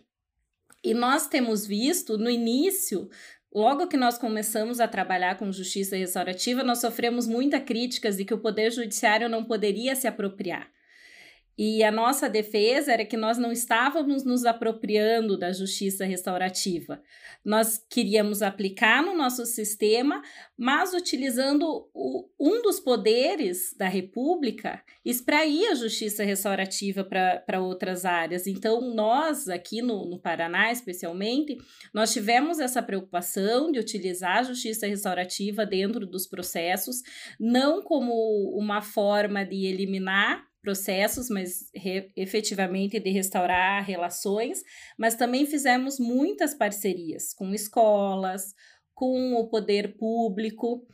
E 0.83 0.95
nós 0.95 1.27
temos 1.27 1.67
visto 1.67 2.17
no 2.17 2.31
início 2.31 3.11
Logo 3.55 3.87
que 3.87 3.97
nós 3.97 4.19
começamos 4.19 4.79
a 4.79 4.87
trabalhar 4.87 5.38
com 5.38 5.50
justiça 5.50 5.97
restaurativa, 5.97 6.62
nós 6.62 6.81
sofremos 6.81 7.27
muitas 7.27 7.62
críticas 7.62 8.17
de 8.17 8.25
que 8.25 8.35
o 8.35 8.38
Poder 8.38 8.71
Judiciário 8.71 9.29
não 9.29 9.43
poderia 9.43 9.97
se 9.97 10.07
apropriar. 10.07 10.71
E 11.59 11.83
a 11.83 11.91
nossa 11.91 12.29
defesa 12.29 12.93
era 12.93 13.05
que 13.05 13.17
nós 13.17 13.37
não 13.37 13.50
estávamos 13.50 14.25
nos 14.25 14.45
apropriando 14.45 15.37
da 15.37 15.53
justiça 15.53 16.05
restaurativa. 16.05 17.03
Nós 17.45 17.85
queríamos 17.91 18.43
aplicar 18.43 19.03
no 19.03 19.12
nosso 19.12 19.45
sistema, 19.45 20.23
mas 20.57 20.95
utilizando 20.95 21.91
o, 21.93 22.29
um 22.38 22.62
dos 22.62 22.79
poderes 22.79 23.75
da 23.77 23.88
República, 23.88 24.81
extrair 25.05 25.67
a 25.67 25.75
justiça 25.75 26.23
restaurativa 26.23 27.03
para 27.03 27.61
outras 27.61 28.05
áreas. 28.05 28.47
Então, 28.47 28.95
nós, 28.95 29.49
aqui 29.49 29.83
no, 29.83 30.09
no 30.09 30.21
Paraná, 30.21 30.71
especialmente, 30.71 31.59
nós 31.93 32.12
tivemos 32.12 32.61
essa 32.61 32.81
preocupação 32.81 33.73
de 33.73 33.81
utilizar 33.81 34.38
a 34.38 34.43
justiça 34.45 34.87
restaurativa 34.87 35.67
dentro 35.67 36.07
dos 36.07 36.25
processos, 36.25 37.03
não 37.41 37.83
como 37.83 38.12
uma 38.57 38.81
forma 38.81 39.45
de 39.45 39.67
eliminar 39.67 40.48
processos, 40.62 41.29
mas 41.31 41.71
re, 41.75 42.11
efetivamente 42.17 42.99
de 42.99 43.11
restaurar 43.11 43.85
relações, 43.85 44.62
mas 44.99 45.15
também 45.15 45.47
fizemos 45.47 45.99
muitas 45.99 46.55
parcerias 46.55 47.33
com 47.33 47.55
escolas, 47.55 48.55
com 48.95 49.35
o 49.35 49.49
poder 49.49 49.97
público. 49.97 50.85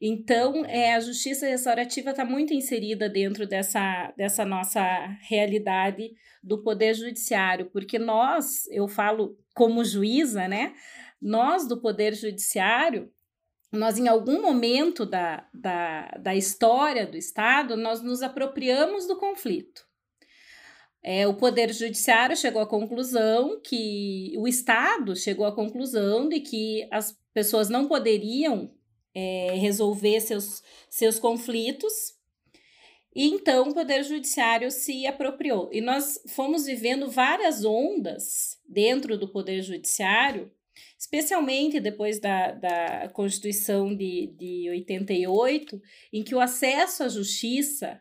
Então, 0.00 0.64
é, 0.64 0.94
a 0.94 1.00
justiça 1.00 1.46
restaurativa 1.46 2.10
está 2.10 2.24
muito 2.24 2.54
inserida 2.54 3.08
dentro 3.08 3.46
dessa, 3.46 4.12
dessa 4.16 4.46
nossa 4.46 4.80
realidade 5.28 6.10
do 6.42 6.62
poder 6.62 6.94
judiciário, 6.94 7.70
porque 7.70 7.98
nós, 7.98 8.66
eu 8.70 8.88
falo 8.88 9.36
como 9.54 9.84
juíza, 9.84 10.48
né? 10.48 10.72
Nós 11.20 11.68
do 11.68 11.78
poder 11.82 12.14
judiciário 12.14 13.12
nós 13.72 13.98
em 13.98 14.08
algum 14.08 14.42
momento 14.42 15.06
da, 15.06 15.46
da, 15.54 16.08
da 16.20 16.34
história 16.34 17.06
do 17.06 17.16
Estado, 17.16 17.76
nós 17.76 18.02
nos 18.02 18.22
apropriamos 18.22 19.06
do 19.06 19.16
conflito. 19.16 19.88
É, 21.02 21.26
o 21.26 21.34
Poder 21.34 21.72
Judiciário 21.72 22.36
chegou 22.36 22.60
à 22.60 22.66
conclusão 22.66 23.60
que 23.62 24.34
o 24.36 24.46
Estado 24.46 25.16
chegou 25.16 25.46
à 25.46 25.54
conclusão 25.54 26.28
de 26.28 26.40
que 26.40 26.86
as 26.90 27.18
pessoas 27.32 27.68
não 27.70 27.88
poderiam 27.88 28.74
é, 29.14 29.54
resolver 29.54 30.20
seus, 30.20 30.62
seus 30.90 31.18
conflitos, 31.18 32.18
e 33.14 33.28
então 33.28 33.68
o 33.68 33.74
Poder 33.74 34.04
Judiciário 34.04 34.70
se 34.70 35.06
apropriou. 35.06 35.68
E 35.72 35.80
nós 35.80 36.20
fomos 36.28 36.66
vivendo 36.66 37.10
várias 37.10 37.64
ondas 37.64 38.60
dentro 38.68 39.18
do 39.18 39.28
Poder 39.28 39.62
Judiciário 39.62 40.50
especialmente 40.98 41.80
depois 41.80 42.20
da, 42.20 42.52
da 42.52 43.08
Constituição 43.12 43.94
de, 43.94 44.32
de 44.36 44.68
88, 44.70 45.80
em 46.12 46.22
que 46.22 46.34
o 46.34 46.40
acesso 46.40 47.02
à 47.02 47.08
justiça 47.08 48.00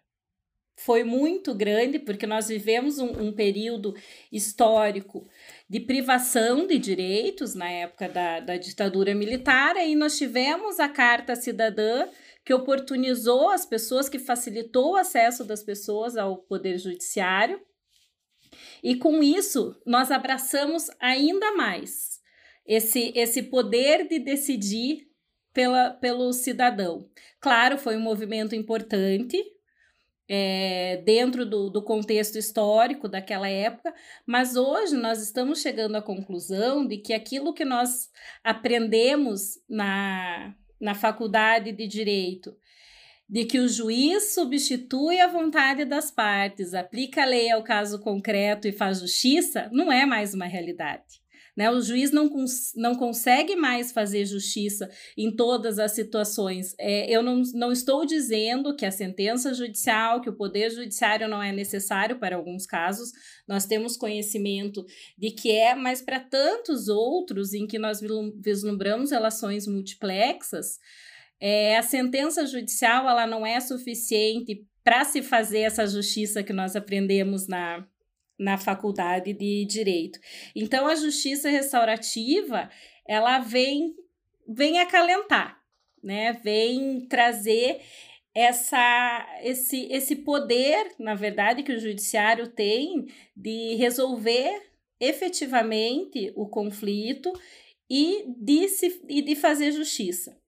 foi 0.79 1.03
muito 1.03 1.53
grande, 1.53 2.00
porque 2.00 2.25
nós 2.25 2.48
vivemos 2.48 3.00
um, 3.00 3.27
um, 3.27 3.33
período 3.33 3.93
histórico 4.31 5.27
de 5.69 5.79
privação 5.81 6.65
de 6.65 6.77
direitos 6.77 7.53
na 7.53 7.69
época 7.69 8.07
da, 8.07 8.39
da 8.39 8.57
ditadura 8.57 9.13
militar, 9.13 9.75
e 9.75 9.93
nós 9.93 10.17
tivemos 10.17 10.79
a 10.79 10.88
Carta 10.88 11.36
Cidadã, 11.36 12.07
que 12.45 12.53
oportunizou 12.53 13.50
as 13.50 13.65
pessoas, 13.65 14.07
que 14.07 14.17
facilitou 14.17 14.93
o 14.93 14.95
acesso 14.95 15.43
das 15.43 15.62
pessoas 15.62 16.15
ao 16.15 16.38
Poder 16.38 16.77
Judiciário. 16.77 17.62
E 18.81 18.95
com 18.95 19.21
isso, 19.21 19.75
nós 19.86 20.12
abraçamos 20.12 20.89
ainda 21.00 21.51
mais 21.51 22.18
esse, 22.69 23.11
esse 23.15 23.41
poder 23.41 24.07
de 24.07 24.19
decidir 24.19 25.07
pela, 25.51 25.89
pelo 25.89 26.31
cidadão. 26.31 27.09
Claro, 27.41 27.79
foi 27.79 27.97
um 27.97 28.01
movimento 28.01 28.53
importante, 28.55 29.43
é, 30.31 30.97
dentro 31.03 31.43
do, 31.43 31.71
do, 31.71 31.81
contexto 31.81 32.38
histórico 32.38 33.09
daquela 33.09 33.49
época, 33.49 33.91
mas 34.27 34.55
hoje 34.55 34.95
nós 34.95 35.19
estamos 35.19 35.59
chegando 35.59 35.95
à 35.95 36.01
conclusão 36.03 36.85
de 36.85 36.97
que 36.97 37.11
aquilo 37.11 37.55
que 37.55 37.65
nós 37.65 38.11
aprendemos 38.43 39.57
na, 39.67 40.53
na 40.79 40.93
faculdade 40.93 41.71
de 41.71 41.88
direito, 41.88 42.55
de 43.27 43.45
que 43.45 43.57
o 43.57 43.67
juiz 43.67 44.35
substitui 44.35 45.19
a 45.19 45.27
vontade 45.27 45.83
das 45.83 46.11
partes, 46.11 46.75
aplica 46.75 47.23
a 47.23 47.25
lei 47.25 47.49
ao 47.49 47.63
caso 47.63 47.99
concreto 47.99 48.67
e 48.67 48.71
faz 48.71 48.99
justiça, 48.99 49.67
não 49.71 49.91
é 49.91 50.05
mais 50.05 50.35
uma 50.35 50.45
realidade. 50.45 51.27
Né? 51.59 51.69
O 51.69 51.81
juiz 51.81 52.09
não, 52.11 52.29
cons 52.29 52.71
não 52.73 52.95
consegue 52.95 53.53
mais 53.53 53.91
fazer 53.91 54.25
justiça 54.25 54.89
em 55.17 55.29
todas 55.35 55.77
as 55.77 55.91
situações. 55.91 56.73
É, 56.79 57.13
eu 57.13 57.21
não, 57.21 57.41
não 57.53 57.69
estou 57.69 58.05
dizendo 58.05 58.73
que 58.77 58.85
a 58.85 58.91
sentença 58.91 59.53
judicial, 59.53 60.21
que 60.21 60.29
o 60.29 60.37
poder 60.37 60.69
judiciário 60.69 61.27
não 61.27 61.43
é 61.43 61.51
necessário 61.51 62.17
para 62.17 62.37
alguns 62.37 62.65
casos, 62.65 63.11
nós 63.45 63.65
temos 63.65 63.97
conhecimento 63.97 64.85
de 65.17 65.31
que 65.31 65.51
é, 65.51 65.75
mas 65.75 66.01
para 66.01 66.21
tantos 66.21 66.87
outros 66.87 67.53
em 67.53 67.67
que 67.67 67.77
nós 67.77 67.99
vislumbramos 68.41 69.11
relações 69.11 69.67
multiplexas, 69.67 70.79
é, 71.41 71.77
a 71.77 71.83
sentença 71.83 72.47
judicial 72.47 73.05
ela 73.05 73.27
não 73.27 73.45
é 73.45 73.59
suficiente 73.59 74.65
para 74.81 75.03
se 75.03 75.21
fazer 75.21 75.59
essa 75.59 75.85
justiça 75.85 76.41
que 76.41 76.53
nós 76.53 76.77
aprendemos 76.77 77.49
na, 77.49 77.85
na 78.39 78.58
faculdade 78.58 79.34
de 79.34 79.65
direito. 79.65 80.19
Então 80.55 80.88
a 80.88 80.96
justiça 80.96 81.50
restaurativa, 81.50 82.69
ela 83.05 83.39
vem 83.39 83.93
vem 84.48 84.79
acalentar, 84.79 85.62
né? 86.01 86.34
Vem 86.43 87.05
trazer 87.08 87.81
essa 88.34 89.27
esse 89.43 89.88
esse 89.91 90.15
poder, 90.15 90.93
na 90.98 91.15
verdade, 91.15 91.63
que 91.63 91.74
o 91.74 91.79
judiciário 91.79 92.48
tem 92.48 93.08
de 93.36 93.75
resolver 93.75 94.69
efetivamente 95.00 96.31
o 96.36 96.48
conflito 96.48 97.31
e 97.89 98.25
de, 98.38 98.67
se, 98.67 99.01
e 99.08 99.22
de 99.22 99.36
fazer 99.36 99.72
justiça 99.72 100.38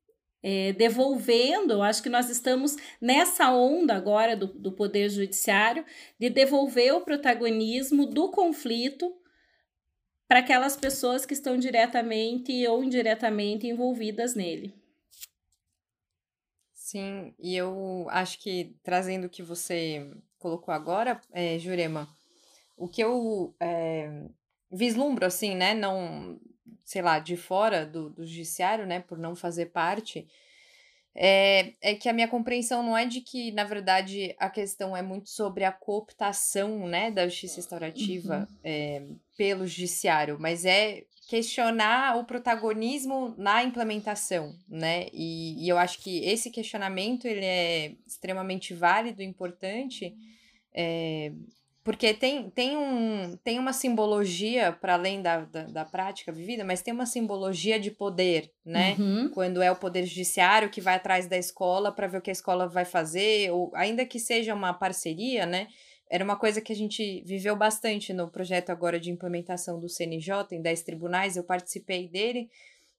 é, 0.43 0.73
devolvendo, 0.73 1.73
eu 1.73 1.83
acho 1.83 2.01
que 2.01 2.09
nós 2.09 2.29
estamos 2.29 2.75
nessa 2.99 3.53
onda 3.53 3.95
agora 3.95 4.35
do, 4.35 4.47
do 4.47 4.71
Poder 4.71 5.09
Judiciário 5.09 5.85
de 6.19 6.29
devolver 6.29 6.93
o 6.93 7.01
protagonismo 7.01 8.05
do 8.05 8.31
conflito 8.31 9.15
para 10.27 10.39
aquelas 10.39 10.75
pessoas 10.75 11.25
que 11.25 11.33
estão 11.33 11.57
diretamente 11.57 12.65
ou 12.67 12.83
indiretamente 12.83 13.67
envolvidas 13.67 14.33
nele. 14.33 14.73
Sim, 16.73 17.33
e 17.39 17.55
eu 17.55 18.07
acho 18.09 18.39
que 18.39 18.75
trazendo 18.83 19.27
o 19.27 19.29
que 19.29 19.43
você 19.43 20.11
colocou 20.39 20.73
agora, 20.73 21.21
é, 21.31 21.57
Jurema, 21.59 22.07
o 22.75 22.87
que 22.87 23.03
eu 23.03 23.55
é, 23.59 24.27
vislumbro, 24.71 25.25
assim, 25.25 25.55
né, 25.55 25.73
não, 25.73 26.39
sei 26.83 27.01
lá, 27.01 27.19
de 27.19 27.35
fora 27.37 27.85
do, 27.85 28.09
do 28.09 28.25
judiciário, 28.25 28.85
né, 28.85 28.99
por 28.99 29.17
não 29.17 29.35
fazer 29.35 29.67
parte, 29.67 30.27
é, 31.13 31.73
é 31.81 31.95
que 31.95 32.07
a 32.07 32.13
minha 32.13 32.27
compreensão 32.27 32.81
não 32.81 32.97
é 32.97 33.05
de 33.05 33.21
que, 33.21 33.51
na 33.51 33.63
verdade, 33.63 34.33
a 34.39 34.49
questão 34.49 34.95
é 34.95 35.01
muito 35.01 35.29
sobre 35.29 35.65
a 35.65 35.71
cooptação 35.71 36.87
né, 36.87 37.11
da 37.11 37.27
justiça 37.27 37.57
restaurativa 37.57 38.47
uhum. 38.49 38.57
é, 38.63 39.03
pelo 39.37 39.67
judiciário, 39.67 40.37
mas 40.39 40.63
é 40.63 41.03
questionar 41.27 42.17
o 42.17 42.25
protagonismo 42.25 43.33
na 43.37 43.63
implementação, 43.63 44.53
né? 44.67 45.07
E, 45.13 45.63
e, 45.63 45.69
eu 45.69 45.77
acho 45.77 45.99
que 45.99 46.25
esse 46.25 46.49
questionamento 46.49 47.25
ele 47.25 47.45
é 47.45 47.93
extremamente 48.05 48.73
válido, 48.73 49.23
importante, 49.23 50.13
é, 50.73 51.31
porque 51.83 52.13
tem, 52.13 52.49
tem, 52.51 52.77
um, 52.77 53.35
tem 53.43 53.57
uma 53.57 53.73
simbologia, 53.73 54.71
para 54.71 54.93
além 54.93 55.21
da, 55.21 55.41
da, 55.41 55.63
da, 55.63 55.85
prática 55.85 56.31
vivida, 56.31 56.63
mas 56.63 56.81
tem 56.81 56.93
uma 56.93 57.07
simbologia 57.07 57.79
de 57.79 57.89
poder, 57.89 58.51
né? 58.63 58.95
Uhum. 58.99 59.31
Quando 59.33 59.61
é 59.63 59.71
o 59.71 59.75
poder 59.75 60.05
judiciário 60.05 60.69
que 60.69 60.79
vai 60.79 60.95
atrás 60.95 61.25
da 61.27 61.37
escola 61.37 61.91
para 61.91 62.07
ver 62.07 62.17
o 62.19 62.21
que 62.21 62.29
a 62.29 62.33
escola 62.33 62.67
vai 62.67 62.85
fazer, 62.85 63.51
ou 63.51 63.71
ainda 63.73 64.05
que 64.05 64.19
seja 64.19 64.53
uma 64.53 64.73
parceria, 64.73 65.45
né? 65.47 65.67
Era 66.07 66.23
uma 66.23 66.35
coisa 66.35 66.61
que 66.61 66.71
a 66.71 66.75
gente 66.75 67.23
viveu 67.25 67.55
bastante 67.55 68.13
no 68.13 68.29
projeto 68.29 68.69
agora 68.69 68.99
de 68.99 69.09
implementação 69.09 69.79
do 69.79 69.89
CNJ 69.89 70.47
em 70.51 70.61
10 70.61 70.83
tribunais, 70.83 71.35
eu 71.35 71.43
participei 71.43 72.07
dele, 72.07 72.49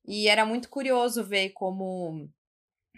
e 0.04 0.26
era 0.26 0.44
muito 0.44 0.68
curioso 0.68 1.22
ver 1.22 1.50
como 1.50 2.28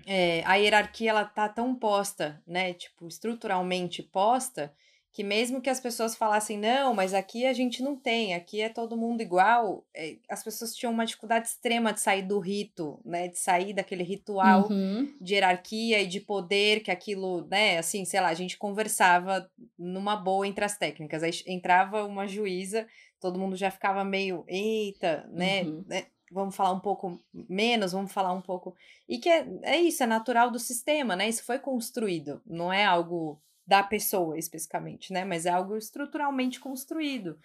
é, 0.07 0.43
a 0.47 0.55
hierarquia 0.55 1.11
ela 1.11 1.25
tá 1.27 1.47
tão 1.47 1.75
posta, 1.75 2.43
né? 2.47 2.73
Tipo, 2.73 3.07
estruturalmente 3.07 4.03
posta 4.03 4.73
que 5.15 5.23
mesmo 5.23 5.61
que 5.61 5.71
as 5.71 5.79
pessoas 5.79 6.17
falassem, 6.17 6.59
não, 6.59 6.93
mas 6.93 7.15
aqui 7.15 7.47
a 7.47 7.53
gente 7.53 7.81
não 7.81 7.95
tem, 7.95 8.35
aqui 8.35 8.61
é 8.61 8.69
todo 8.69 8.97
mundo 8.97 9.21
igual, 9.21 9.87
é, 9.95 10.17
as 10.29 10.43
pessoas 10.43 10.75
tinham 10.75 10.93
uma 10.93 11.07
dificuldade 11.07 11.47
extrema 11.47 11.93
de 11.93 12.01
sair 12.01 12.23
do 12.23 12.41
rito, 12.41 13.01
né, 13.05 13.29
de 13.29 13.39
sair 13.39 13.73
daquele 13.73 14.03
ritual 14.03 14.69
uhum. 14.69 15.15
de 15.21 15.35
hierarquia 15.35 16.03
e 16.03 16.09
de 16.09 16.19
poder, 16.19 16.81
que 16.81 16.91
aquilo, 16.91 17.47
né, 17.47 17.79
assim, 17.79 18.05
sei 18.05 18.21
lá, 18.21 18.27
a 18.27 18.35
gente 18.35 18.59
conversava 18.59 19.49
numa 19.79 20.17
boa 20.17 20.49
entre 20.49 20.65
as 20.65 20.77
técnicas, 20.77 21.23
aí 21.23 21.31
entrava 21.47 22.05
uma 22.05 22.27
juíza, 22.27 22.85
todo 23.21 23.39
mundo 23.39 23.55
já 23.55 23.71
ficava 23.71 24.05
meio, 24.05 24.45
eita, 24.49 25.31
né, 25.31 25.63
uhum. 25.63 25.85
né 25.87 26.07
vamos 26.33 26.57
falar 26.57 26.73
um 26.73 26.81
pouco 26.81 27.21
menos, 27.33 27.93
vamos 27.93 28.13
falar 28.13 28.33
um 28.33 28.43
pouco. 28.43 28.75
E 29.09 29.19
que 29.19 29.29
é, 29.29 29.47
é 29.63 29.81
isso, 29.81 30.03
é 30.03 30.07
natural 30.07 30.51
do 30.51 30.59
sistema, 30.59 31.15
né? 31.15 31.29
Isso 31.29 31.45
foi 31.45 31.61
construído, 31.61 32.43
não 32.45 32.73
é 32.73 32.85
algo 32.85 33.41
da 33.67 33.83
pessoa 33.83 34.39
especificamente, 34.39 35.13
né? 35.13 35.25
Mas 35.25 35.47
é 35.47 35.51
algo 35.51 35.77
estruturalmente 35.77 36.61
construído. 36.61 37.39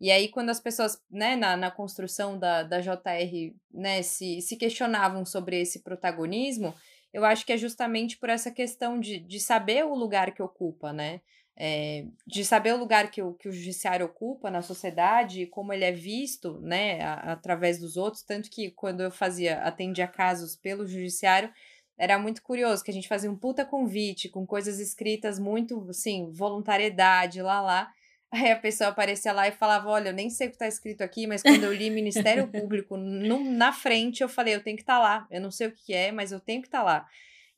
E 0.00 0.10
aí, 0.10 0.28
quando 0.28 0.50
as 0.50 0.58
pessoas, 0.58 1.00
né, 1.08 1.36
na, 1.36 1.56
na 1.56 1.70
construção 1.70 2.36
da, 2.36 2.64
da 2.64 2.80
JR, 2.80 3.54
né, 3.72 4.02
se, 4.02 4.40
se 4.42 4.56
questionavam 4.56 5.24
sobre 5.24 5.60
esse 5.60 5.78
protagonismo, 5.78 6.74
eu 7.12 7.24
acho 7.24 7.46
que 7.46 7.52
é 7.52 7.56
justamente 7.56 8.16
por 8.16 8.28
essa 8.28 8.50
questão 8.50 8.98
de, 8.98 9.20
de 9.20 9.38
saber 9.38 9.84
o 9.84 9.94
lugar 9.94 10.34
que 10.34 10.42
ocupa, 10.42 10.92
né? 10.92 11.20
É, 11.54 12.06
de 12.26 12.44
saber 12.44 12.72
o 12.72 12.78
lugar 12.78 13.10
que 13.10 13.22
o, 13.22 13.34
que 13.34 13.48
o 13.48 13.52
judiciário 13.52 14.06
ocupa 14.06 14.50
na 14.50 14.62
sociedade, 14.62 15.46
como 15.46 15.72
ele 15.72 15.84
é 15.84 15.92
visto, 15.92 16.58
né, 16.62 17.00
a, 17.02 17.32
através 17.32 17.78
dos 17.78 17.96
outros, 17.96 18.22
tanto 18.22 18.50
que 18.50 18.70
quando 18.70 19.02
eu 19.02 19.10
fazia, 19.10 19.62
atendia 19.62 20.08
casos 20.08 20.56
pelo 20.56 20.86
judiciário, 20.86 21.52
era 21.98 22.18
muito 22.18 22.42
curioso, 22.42 22.82
que 22.82 22.90
a 22.90 22.94
gente 22.94 23.08
fazia 23.08 23.30
um 23.30 23.36
puta 23.36 23.64
convite 23.64 24.28
com 24.28 24.46
coisas 24.46 24.80
escritas 24.80 25.38
muito, 25.38 25.86
assim, 25.88 26.30
voluntariedade, 26.32 27.42
lá, 27.42 27.60
lá. 27.60 27.92
Aí 28.32 28.50
a 28.50 28.58
pessoa 28.58 28.90
aparecia 28.90 29.32
lá 29.32 29.46
e 29.46 29.52
falava: 29.52 29.90
Olha, 29.90 30.08
eu 30.08 30.14
nem 30.14 30.30
sei 30.30 30.46
o 30.46 30.50
que 30.50 30.56
está 30.56 30.66
escrito 30.66 31.02
aqui, 31.02 31.26
mas 31.26 31.42
quando 31.42 31.64
eu 31.64 31.72
li 31.72 31.90
Ministério 31.90 32.48
Público 32.48 32.96
no, 32.96 33.44
na 33.44 33.72
frente, 33.72 34.22
eu 34.22 34.28
falei: 34.28 34.54
Eu 34.54 34.62
tenho 34.62 34.76
que 34.76 34.82
estar 34.82 34.96
tá 34.96 35.02
lá. 35.02 35.26
Eu 35.30 35.40
não 35.40 35.50
sei 35.50 35.66
o 35.66 35.72
que 35.72 35.92
é, 35.92 36.10
mas 36.10 36.32
eu 36.32 36.40
tenho 36.40 36.62
que 36.62 36.68
estar 36.68 36.78
tá 36.78 36.84
lá. 36.84 37.08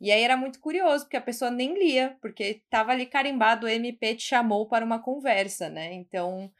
E 0.00 0.10
aí 0.10 0.22
era 0.22 0.36
muito 0.36 0.60
curioso, 0.60 1.04
porque 1.04 1.16
a 1.16 1.20
pessoa 1.20 1.50
nem 1.50 1.78
lia, 1.78 2.16
porque 2.20 2.60
estava 2.64 2.90
ali 2.92 3.06
carimbado: 3.06 3.66
o 3.66 3.68
MP 3.68 4.16
te 4.16 4.24
chamou 4.24 4.66
para 4.66 4.84
uma 4.84 4.98
conversa, 4.98 5.68
né? 5.68 5.94
Então 5.94 6.50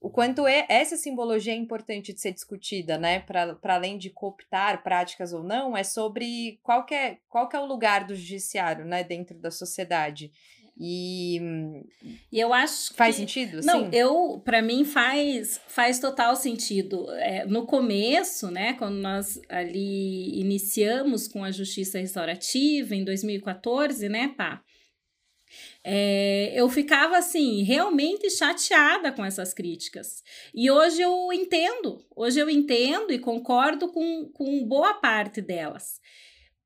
o 0.00 0.08
quanto 0.08 0.46
é, 0.46 0.64
essa 0.68 0.96
simbologia 0.96 1.52
é 1.52 1.56
importante 1.56 2.14
de 2.14 2.20
ser 2.20 2.32
discutida, 2.32 2.96
né? 2.96 3.20
Para 3.20 3.58
além 3.64 3.98
de 3.98 4.08
cooptar 4.08 4.82
práticas 4.82 5.34
ou 5.34 5.42
não, 5.42 5.76
é 5.76 5.84
sobre 5.84 6.58
qual 6.62 6.86
que 6.86 6.94
é, 6.94 7.18
qual 7.28 7.48
que 7.48 7.54
é 7.54 7.60
o 7.60 7.66
lugar 7.66 8.06
do 8.06 8.14
judiciário, 8.14 8.86
né, 8.86 9.04
dentro 9.04 9.36
da 9.36 9.50
sociedade. 9.50 10.32
E, 10.82 11.38
e 12.32 12.40
eu 12.40 12.54
acho 12.54 12.94
faz 12.94 13.16
que, 13.16 13.20
sentido 13.20 13.60
não 13.66 13.84
Sim. 13.84 13.90
eu 13.92 14.40
para 14.42 14.62
mim 14.62 14.82
faz 14.82 15.60
faz 15.68 15.98
total 15.98 16.34
sentido 16.34 17.04
é, 17.16 17.44
no 17.44 17.66
começo 17.66 18.50
né 18.50 18.72
quando 18.72 18.94
nós 18.94 19.38
ali 19.46 20.40
iniciamos 20.40 21.28
com 21.28 21.44
a 21.44 21.50
justiça 21.50 21.98
restaurativa 21.98 22.94
em 22.94 23.04
2014 23.04 24.08
né 24.08 24.28
pá 24.28 24.62
é, 25.84 26.52
eu 26.54 26.68
ficava 26.68 27.18
assim, 27.18 27.62
realmente 27.62 28.30
chateada 28.30 29.12
com 29.12 29.24
essas 29.24 29.52
críticas. 29.54 30.22
E 30.54 30.70
hoje 30.70 31.00
eu 31.00 31.32
entendo, 31.32 32.04
hoje 32.14 32.38
eu 32.38 32.48
entendo 32.50 33.12
e 33.12 33.18
concordo 33.18 33.92
com, 33.92 34.30
com 34.32 34.64
boa 34.66 34.94
parte 34.94 35.40
delas. 35.40 36.00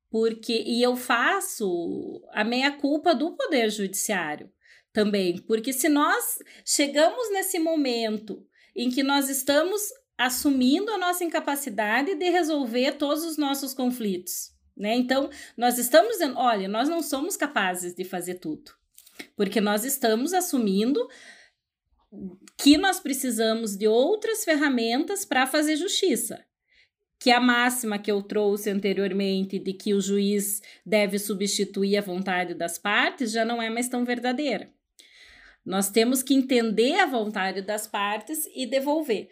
Porque, 0.09 0.63
e 0.65 0.81
eu 0.81 0.95
faço 0.95 2.21
a 2.31 2.43
meia-culpa 2.43 3.13
do 3.13 3.35
Poder 3.35 3.69
Judiciário 3.69 4.49
também, 4.93 5.41
porque 5.41 5.73
se 5.73 5.89
nós 5.89 6.39
chegamos 6.65 7.29
nesse 7.31 7.59
momento 7.59 8.47
em 8.73 8.89
que 8.89 9.03
nós 9.03 9.29
estamos 9.29 9.81
assumindo 10.17 10.89
a 10.91 10.97
nossa 10.97 11.23
incapacidade 11.23 12.15
de 12.15 12.29
resolver 12.29 12.93
todos 12.93 13.25
os 13.25 13.37
nossos 13.37 13.73
conflitos, 13.73 14.54
né? 14.75 14.95
Então, 14.95 15.29
nós 15.55 15.77
estamos 15.77 16.13
dizendo, 16.13 16.37
olha, 16.37 16.67
nós 16.67 16.89
não 16.89 17.01
somos 17.01 17.37
capazes 17.37 17.95
de 17.95 18.03
fazer 18.03 18.35
tudo. 18.35 18.71
Porque 19.35 19.61
nós 19.61 19.85
estamos 19.85 20.33
assumindo 20.33 21.07
que 22.57 22.77
nós 22.77 22.99
precisamos 22.99 23.77
de 23.77 23.87
outras 23.87 24.43
ferramentas 24.43 25.23
para 25.23 25.47
fazer 25.47 25.75
justiça. 25.77 26.43
Que 27.17 27.31
a 27.31 27.39
máxima 27.39 27.97
que 27.97 28.11
eu 28.11 28.21
trouxe 28.21 28.69
anteriormente 28.69 29.57
de 29.57 29.73
que 29.73 29.93
o 29.93 30.01
juiz 30.01 30.61
deve 30.85 31.17
substituir 31.17 31.97
a 31.97 32.01
vontade 32.01 32.53
das 32.53 32.77
partes 32.77 33.31
já 33.31 33.45
não 33.45 33.61
é 33.61 33.69
mais 33.69 33.87
tão 33.87 34.03
verdadeira. 34.03 34.69
Nós 35.65 35.89
temos 35.89 36.21
que 36.21 36.33
entender 36.33 36.99
a 36.99 37.07
vontade 37.07 37.61
das 37.61 37.87
partes 37.87 38.47
e 38.53 38.67
devolver 38.67 39.29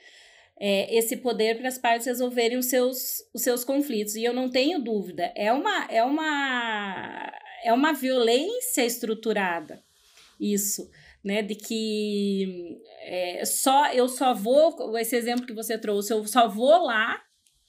é, 0.60 0.96
esse 0.98 1.18
poder 1.18 1.58
para 1.58 1.68
as 1.68 1.78
partes 1.78 2.08
resolverem 2.08 2.58
os 2.58 2.68
seus, 2.68 3.24
os 3.34 3.42
seus 3.42 3.64
conflitos. 3.64 4.16
E 4.16 4.24
eu 4.24 4.34
não 4.34 4.50
tenho 4.50 4.80
dúvida, 4.80 5.32
é 5.36 5.52
uma, 5.52 5.86
é 5.90 6.04
uma 6.04 7.32
é 7.66 7.72
uma 7.72 7.94
violência 7.94 8.86
estruturada 8.86 9.82
isso, 10.40 10.90
né? 11.24 11.42
De 11.42 11.56
que 11.56 12.78
é, 13.02 13.46
só 13.46 13.92
eu 13.94 14.08
só 14.08 14.34
vou, 14.34 14.98
esse 14.98 15.16
exemplo 15.16 15.46
que 15.46 15.54
você 15.54 15.78
trouxe, 15.78 16.12
eu 16.14 16.26
só 16.28 16.48
vou 16.48 16.86
lá 16.86 17.22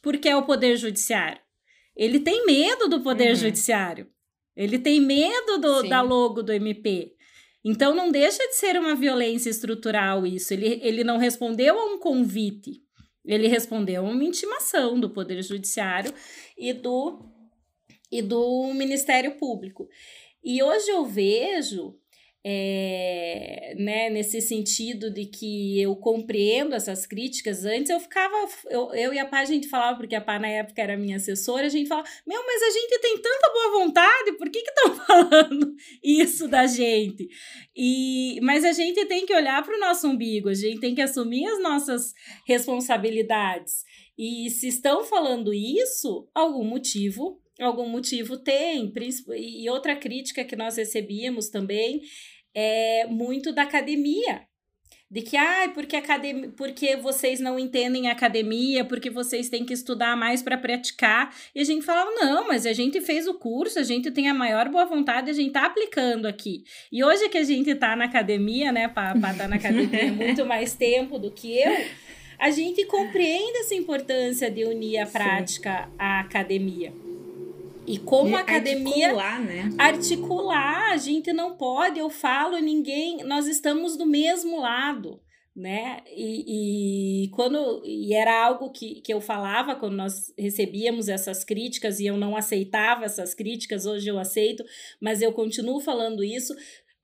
porque 0.03 0.29
é 0.29 0.37
o 0.37 0.45
poder 0.45 0.77
judiciário. 0.77 1.41
Ele 1.97 2.19
tem 2.19 2.45
medo 2.45 2.89
do 2.89 3.01
poder 3.01 3.31
uhum. 3.31 3.37
judiciário. 3.37 4.09
Ele 4.57 4.79
tem 4.79 5.01
medo 5.01 5.59
do, 5.59 5.89
da 5.89 6.01
logo 6.03 6.43
do 6.43 6.53
MP. 6.53 7.14
Então 7.65 7.95
não 7.95 8.11
deixa 8.11 8.47
de 8.47 8.57
ser 8.57 8.79
uma 8.79 8.95
violência 8.95 9.49
estrutural 9.49 10.27
isso. 10.27 10.53
Ele, 10.53 10.81
ele 10.83 11.03
não 11.03 11.17
respondeu 11.17 11.79
a 11.79 11.87
um 11.87 11.99
convite. 11.99 12.83
Ele 13.25 13.49
respondeu 13.49 14.05
a 14.05 14.11
uma 14.11 14.23
intimação 14.23 15.01
do 15.01 15.09
Poder 15.09 15.43
Judiciário 15.43 16.13
e 16.59 16.73
do 16.73 17.33
e 18.13 18.23
do 18.23 18.73
Ministério 18.75 19.37
Público. 19.39 19.89
E 20.45 20.63
hoje 20.63 20.89
eu 20.89 21.05
vejo, 21.05 21.99
é, 22.47 23.75
né, 23.79 24.11
nesse 24.11 24.43
sentido 24.43 25.11
de 25.11 25.25
que 25.25 25.81
eu 25.81 25.97
compreendo 25.97 26.75
essas 26.75 27.07
críticas, 27.07 27.65
antes 27.65 27.89
eu 27.89 27.99
ficava, 27.99 28.37
eu, 28.69 28.93
eu 28.95 29.15
e 29.15 29.19
a 29.19 29.25
Pá, 29.25 29.41
a 29.41 29.45
gente 29.47 29.67
falava, 29.67 29.97
porque 29.97 30.15
a 30.15 30.21
Pá 30.21 30.39
na 30.39 30.49
época 30.49 30.83
era 30.83 30.95
minha 30.95 31.17
assessora, 31.17 31.67
a 31.67 31.71
gente 31.71 31.89
falava, 31.89 32.07
meu, 32.27 32.45
mas 32.45 32.63
a 32.63 32.71
gente 32.71 33.01
tem 33.01 33.17
tanta 33.17 33.51
boa 33.51 33.85
vontade, 33.85 34.33
por 34.33 34.51
que 34.51 34.59
estão 34.59 34.95
falando 35.07 35.75
isso 36.03 36.47
da 36.47 36.67
gente? 36.67 37.27
E, 37.75 38.39
mas 38.43 38.63
a 38.63 38.73
gente 38.73 39.07
tem 39.07 39.25
que 39.25 39.35
olhar 39.35 39.65
para 39.65 39.75
o 39.75 39.81
nosso 39.81 40.07
umbigo, 40.07 40.51
a 40.51 40.55
gente 40.55 40.81
tem 40.81 40.95
que 40.95 41.01
assumir 41.01 41.47
as 41.47 41.63
nossas 41.63 42.13
responsabilidades. 42.47 43.85
E 44.19 44.51
se 44.51 44.69
estão 44.69 45.03
falando 45.03 45.53
isso, 45.53 46.29
algum 46.35 46.63
motivo 46.63 47.43
algum 47.61 47.89
motivo 47.89 48.37
tem. 48.37 48.93
E 49.37 49.71
outra 49.71 49.95
crítica 49.95 50.45
que 50.45 50.57
nós 50.57 50.77
recebíamos 50.77 51.49
também 51.49 52.03
é 52.55 53.07
muito 53.07 53.53
da 53.53 53.63
academia. 53.63 54.43
De 55.11 55.23
que, 55.23 55.37
ai, 55.37 55.67
ah, 55.67 55.69
porque, 55.69 55.95
academia, 55.95 56.51
porque 56.57 56.97
vocês 56.97 57.39
não 57.39 57.57
entendem 57.57 58.09
academia, 58.09 58.85
porque 58.85 59.09
vocês 59.09 59.49
têm 59.49 59.65
que 59.65 59.73
estudar 59.73 60.17
mais 60.17 60.43
para 60.43 60.59
praticar. 60.59 61.33
E 61.55 61.61
a 61.61 61.65
gente 61.65 61.85
falava, 61.85 62.11
não, 62.13 62.49
mas 62.49 62.67
a 62.67 62.73
gente 62.73 63.01
fez 63.01 63.29
o 63.29 63.35
curso, 63.35 63.79
a 63.79 63.85
gente 63.85 64.11
tem 64.11 64.29
a 64.29 64.35
maior 64.35 64.69
boa 64.69 64.85
vontade, 64.87 65.31
a 65.31 65.33
gente 65.33 65.53
tá 65.53 65.67
aplicando 65.67 66.27
aqui. 66.27 66.65
E 66.91 67.05
hoje 67.05 67.29
que 67.29 67.39
a 67.39 67.45
gente 67.45 67.73
tá 67.77 67.95
na 67.95 68.07
academia, 68.07 68.73
né, 68.73 68.89
para 68.89 69.15
estar 69.15 69.37
tá 69.37 69.47
na 69.47 69.57
academia 69.57 70.11
muito 70.13 70.45
mais 70.47 70.75
tempo 70.75 71.17
do 71.17 71.31
que 71.31 71.59
eu, 71.59 71.73
a 72.37 72.51
gente 72.51 72.85
compreende 72.87 73.59
essa 73.59 73.75
importância 73.75 74.51
de 74.51 74.65
unir 74.65 74.99
a 74.99 75.07
prática 75.07 75.85
Sim. 75.85 75.95
à 75.97 76.21
academia. 76.21 76.93
E 77.87 77.99
como 77.99 78.31
e 78.31 78.35
academia 78.35 79.09
articular, 79.09 79.41
né? 79.41 79.71
articular, 79.79 80.91
a 80.93 80.97
gente 80.97 81.33
não 81.33 81.57
pode, 81.57 81.99
eu 81.99 82.09
falo, 82.09 82.59
ninguém, 82.59 83.25
nós 83.25 83.47
estamos 83.47 83.97
do 83.97 84.07
mesmo 84.07 84.61
lado 84.61 85.21
né? 85.55 86.03
E, 86.09 87.27
e, 87.27 87.29
quando 87.29 87.83
e 87.85 88.13
era 88.13 88.45
algo 88.45 88.71
que, 88.71 89.01
que 89.01 89.15
eu 89.15 89.21
falava 89.21 89.77
quando 89.77 89.95
nós 89.95 90.35
recebíamos 90.37 91.09
essas 91.09 91.45
críticas 91.45 92.01
e 92.01 92.07
eu 92.07 92.17
não 92.17 92.37
aceitava 92.37 93.05
essas 93.05 93.35
críticas, 93.35 93.87
hoje 93.87 94.09
eu 94.09 94.19
aceito, 94.19 94.65
mas 95.01 95.23
eu 95.23 95.33
continuo 95.33 95.81
falando 95.81 96.25
isso. 96.25 96.55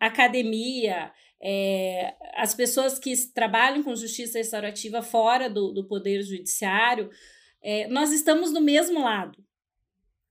Academia, 0.01 1.13
é, 1.41 2.15
as 2.35 2.53
pessoas 2.53 2.99
que 2.99 3.15
trabalham 3.33 3.85
com 3.85 3.95
justiça 3.95 4.39
restaurativa 4.39 5.01
fora 5.01 5.49
do, 5.49 5.73
do 5.73 5.87
poder 5.87 6.23
judiciário, 6.23 7.09
é, 7.63 7.87
nós 7.87 8.11
estamos 8.11 8.53
do 8.53 8.61
mesmo 8.61 9.05
lado. 9.05 9.39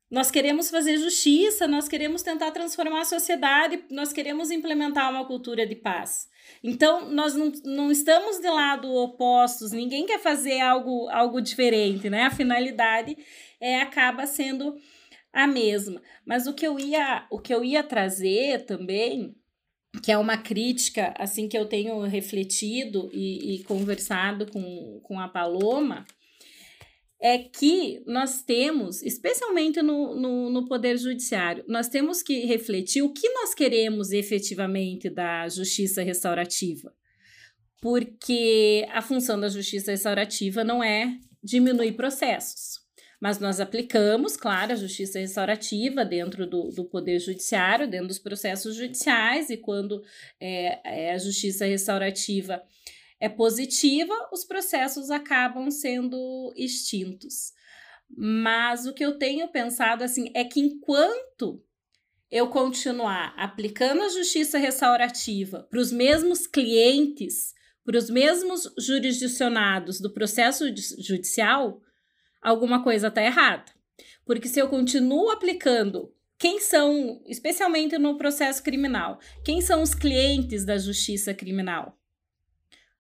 Nós 0.10 0.32
queremos 0.32 0.72
fazer 0.72 0.98
justiça, 0.98 1.68
nós 1.68 1.88
queremos 1.88 2.24
tentar 2.24 2.50
transformar 2.52 3.02
a 3.02 3.06
sociedade, 3.06 3.84
nós 3.92 4.12
queremos 4.12 4.50
implementar 4.50 5.12
uma 5.12 5.26
cultura 5.26 5.68
de 5.68 5.76
paz. 5.76 6.28
Então, 6.64 7.12
nós 7.12 7.36
não, 7.36 7.52
não 7.64 7.92
estamos 7.92 8.40
de 8.40 8.50
lado 8.50 8.92
opostos, 8.92 9.72
ninguém 9.72 10.08
quer 10.08 10.20
fazer 10.20 10.60
algo, 10.62 11.08
algo 11.10 11.40
diferente, 11.40 12.10
né? 12.10 12.24
A 12.24 12.32
finalidade 12.32 13.16
é, 13.62 13.82
acaba 13.82 14.26
sendo 14.26 14.76
a 15.32 15.46
mesma. 15.46 16.02
Mas 16.26 16.48
o 16.48 16.56
que 16.56 16.66
eu 16.66 16.80
ia, 16.80 17.28
o 17.30 17.40
que 17.40 17.54
eu 17.54 17.64
ia 17.64 17.84
trazer 17.84 18.66
também, 18.66 19.36
que 20.04 20.12
é 20.12 20.18
uma 20.18 20.38
crítica 20.38 21.14
assim 21.20 21.48
que 21.48 21.58
eu 21.58 21.68
tenho 21.68 22.00
refletido 22.02 23.12
e, 23.14 23.56
e 23.56 23.64
conversado 23.64 24.52
com, 24.52 25.00
com 25.04 25.20
a 25.20 25.28
Paloma, 25.28 26.04
é 27.22 27.38
que 27.38 28.02
nós 28.06 28.42
temos, 28.42 29.04
especialmente 29.04 29.82
no, 29.82 30.16
no, 30.16 30.50
no, 30.50 30.66
Poder 30.66 30.98
Judiciário, 30.98 31.66
nós 31.68 31.90
temos 31.90 32.24
que 32.24 32.46
refletir 32.46 33.02
o 33.02 33.12
que 33.12 33.28
nós 33.30 33.54
queremos 33.54 34.12
efetivamente 34.12 35.10
da 35.10 35.48
justiça 35.50 36.02
restaurativa. 36.02 36.94
Porque 37.82 38.88
a 38.92 39.02
função 39.02 39.40
da 39.40 39.50
justiça 39.50 39.92
restaurativa 39.92 40.64
não 40.64 40.84
é 40.84 41.18
diminuir 41.44 41.94
processos. 41.94 42.80
Mas 43.22 43.38
nós 43.38 43.60
aplicamos, 43.60 44.38
claro, 44.38 44.72
a 44.72 44.78
justiça 44.78 45.20
restaurativa 45.20 46.06
dentro 46.06 46.48
do, 46.48 46.70
do 46.70 46.86
Poder 46.86 47.20
Judiciário, 47.20 47.90
dentro 47.90 48.08
dos 48.08 48.20
processos 48.20 48.76
judiciais, 48.76 49.50
e 49.50 49.58
quando 49.58 50.02
é, 50.40 51.10
é 51.10 51.14
a 51.14 51.18
justiça 51.18 51.66
restaurativa 51.66 52.64
é 53.20 53.28
positiva, 53.28 54.14
os 54.32 54.46
processos 54.46 55.12
acabam 55.12 55.70
sendo 55.70 56.54
extintos. 56.56 57.54
Mas 58.10 58.86
o 58.86 58.94
que 58.94 59.04
eu 59.04 59.18
tenho 59.18 59.48
pensado 59.50 60.04
assim 60.04 60.32
é 60.34 60.44
que 60.44 60.60
enquanto 60.60 61.64
eu 62.32 62.48
continuar 62.48 63.34
aplicando 63.38 64.04
a 64.04 64.10
justiça 64.10 64.58
restaurativa 64.58 65.68
para 65.70 65.80
os 65.80 65.92
mesmos 65.92 66.48
clientes, 66.48 67.54
para 67.84 67.98
os 67.98 68.10
mesmos 68.10 68.72
jurisdicionados 68.78 70.00
do 70.00 70.14
processo 70.14 70.66
judicial, 71.00 71.82
alguma 72.42 72.84
coisa 72.84 73.08
está 73.08 73.22
errada. 73.24 73.66
Porque 74.26 74.48
se 74.48 74.60
eu 74.60 74.70
continuo 74.70 75.32
aplicando 75.32 76.14
quem 76.38 76.60
são, 76.60 77.22
especialmente 77.28 77.98
no 77.98 78.18
processo 78.18 78.64
criminal, 78.64 79.20
quem 79.44 79.60
são 79.60 79.82
os 79.82 79.94
clientes 79.94 80.64
da 80.64 80.78
justiça 80.78 81.34
criminal? 81.34 81.99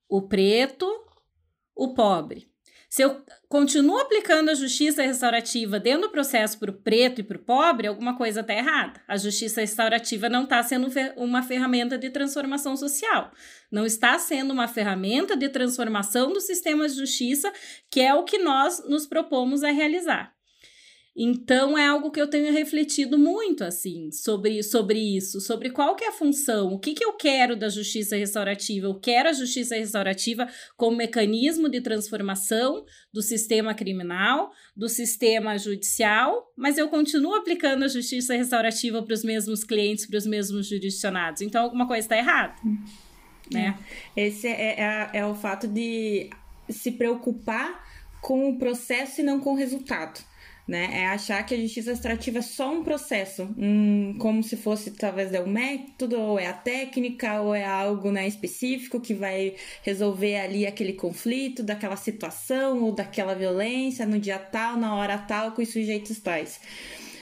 O 0.10 0.24
preto, 0.24 0.86
o 1.76 1.93
pobre. 1.93 2.50
Se 2.89 3.04
eu 3.04 3.24
continuo 3.48 4.00
aplicando 4.00 4.50
a 4.50 4.56
justiça 4.56 5.04
restaurativa 5.04 5.80
dentro 5.80 6.08
do 6.08 6.10
processo 6.10 6.58
para 6.58 6.72
o 6.72 6.74
preto 6.74 7.22
e 7.22 7.24
para 7.24 7.38
o 7.38 7.43
pobre, 7.43 7.88
alguma 7.88 8.17
coisa 8.17 8.41
está 8.41 8.52
errada. 8.52 9.00
A 9.08 9.15
justiça 9.15 9.62
restaurativa 9.62 10.28
não 10.28 10.45
está 10.45 10.63
sendo 10.63 10.89
uma 11.15 11.43
ferramenta 11.43 12.00
de 12.00 12.10
transformação 12.10 12.76
social. 12.76 13.32
Não 13.72 13.86
está 13.86 14.17
sendo 14.17 14.52
uma 14.52 14.67
ferramenta 14.67 15.38
de 15.38 15.48
transformação 15.50 16.34
do 16.34 16.41
sistema 16.41 16.89
de 16.89 16.95
justiça, 16.95 17.54
que 17.91 18.02
é 18.02 18.12
o 18.15 18.24
que 18.24 18.39
nós 18.39 18.84
nos 18.89 19.06
propomos 19.06 19.63
a 19.63 19.69
realizar. 19.69 20.34
Então 21.21 21.77
é 21.77 21.86
algo 21.86 22.12
que 22.12 22.21
eu 22.21 22.29
tenho 22.29 22.53
refletido 22.53 23.19
muito 23.19 23.65
assim 23.65 24.10
sobre, 24.10 24.63
sobre 24.63 25.17
isso, 25.17 25.41
sobre 25.41 25.69
qual 25.69 25.93
que 25.93 26.05
é 26.05 26.08
a 26.08 26.13
função, 26.13 26.71
o 26.71 26.79
que, 26.79 26.93
que 26.93 27.03
eu 27.03 27.12
quero 27.12 27.58
da 27.58 27.67
justiça 27.67 28.15
restaurativa. 28.15 28.88
Eu 28.88 28.97
quero 28.97 29.27
a 29.27 29.34
justiça 29.34 29.75
restaurativa 29.75 30.47
como 30.77 30.95
mecanismo 30.95 31.67
de 31.67 31.82
transformação 31.82 32.86
do 33.12 33.21
sistema 33.21 33.73
criminal, 33.73 34.53
do 34.73 34.88
sistema 34.88 35.58
judicial, 35.58 36.53
mas 36.55 36.77
eu 36.77 36.88
continuo 36.88 37.36
aplicando 37.36 37.84
a 37.84 37.89
justiça 37.89 38.34
restaurativa 38.34 39.03
para 39.03 39.13
os 39.13 39.23
mesmos 39.25 39.65
clientes, 39.65 40.05
para 40.05 40.19
os 40.19 40.25
mesmos 40.25 40.69
jurisdicionados. 40.69 41.41
Então 41.41 41.65
alguma 41.65 41.86
coisa 41.86 42.05
está 42.05 42.17
errada. 42.17 42.55
Né? 43.51 43.77
Esse 44.15 44.47
é, 44.47 44.79
é, 44.79 45.10
é 45.15 45.25
o 45.25 45.36
fato 45.36 45.67
de 45.67 46.29
se 46.69 46.93
preocupar 46.93 47.86
com 48.21 48.49
o 48.51 48.58
processo 48.58 49.19
e 49.19 49.23
não 49.23 49.41
com 49.41 49.51
o 49.51 49.55
resultado 49.58 50.28
né? 50.69 51.01
É 51.01 51.08
achar 51.08 51.43
que 51.43 51.55
a 51.55 51.58
justiça 51.58 51.91
extrativa 51.91 52.38
é 52.38 52.41
só 52.43 52.71
um 52.71 52.84
processo, 52.84 53.49
um, 53.58 54.15
como 54.19 54.43
se 54.43 54.55
fosse 54.55 54.91
talvez 54.91 55.34
é 55.34 55.41
o 55.41 55.49
método, 55.49 56.21
ou 56.21 56.39
é 56.39 56.45
a 56.45 56.53
técnica, 56.53 57.41
ou 57.41 57.55
é 57.55 57.65
algo 57.65 58.12
né, 58.12 58.27
específico 58.27 59.01
que 59.01 59.15
vai 59.15 59.55
resolver 59.82 60.39
ali 60.39 60.67
aquele 60.67 60.93
conflito, 60.93 61.63
daquela 61.63 61.95
situação 61.95 62.84
ou 62.84 62.91
daquela 62.91 63.34
violência 63.34 64.05
no 64.05 64.19
dia 64.19 64.38
tal, 64.38 64.77
na 64.77 64.93
hora 64.93 65.17
tal, 65.17 65.53
com 65.53 65.63
os 65.63 65.69
sujeitos 65.69 66.19
tais. 66.19 66.60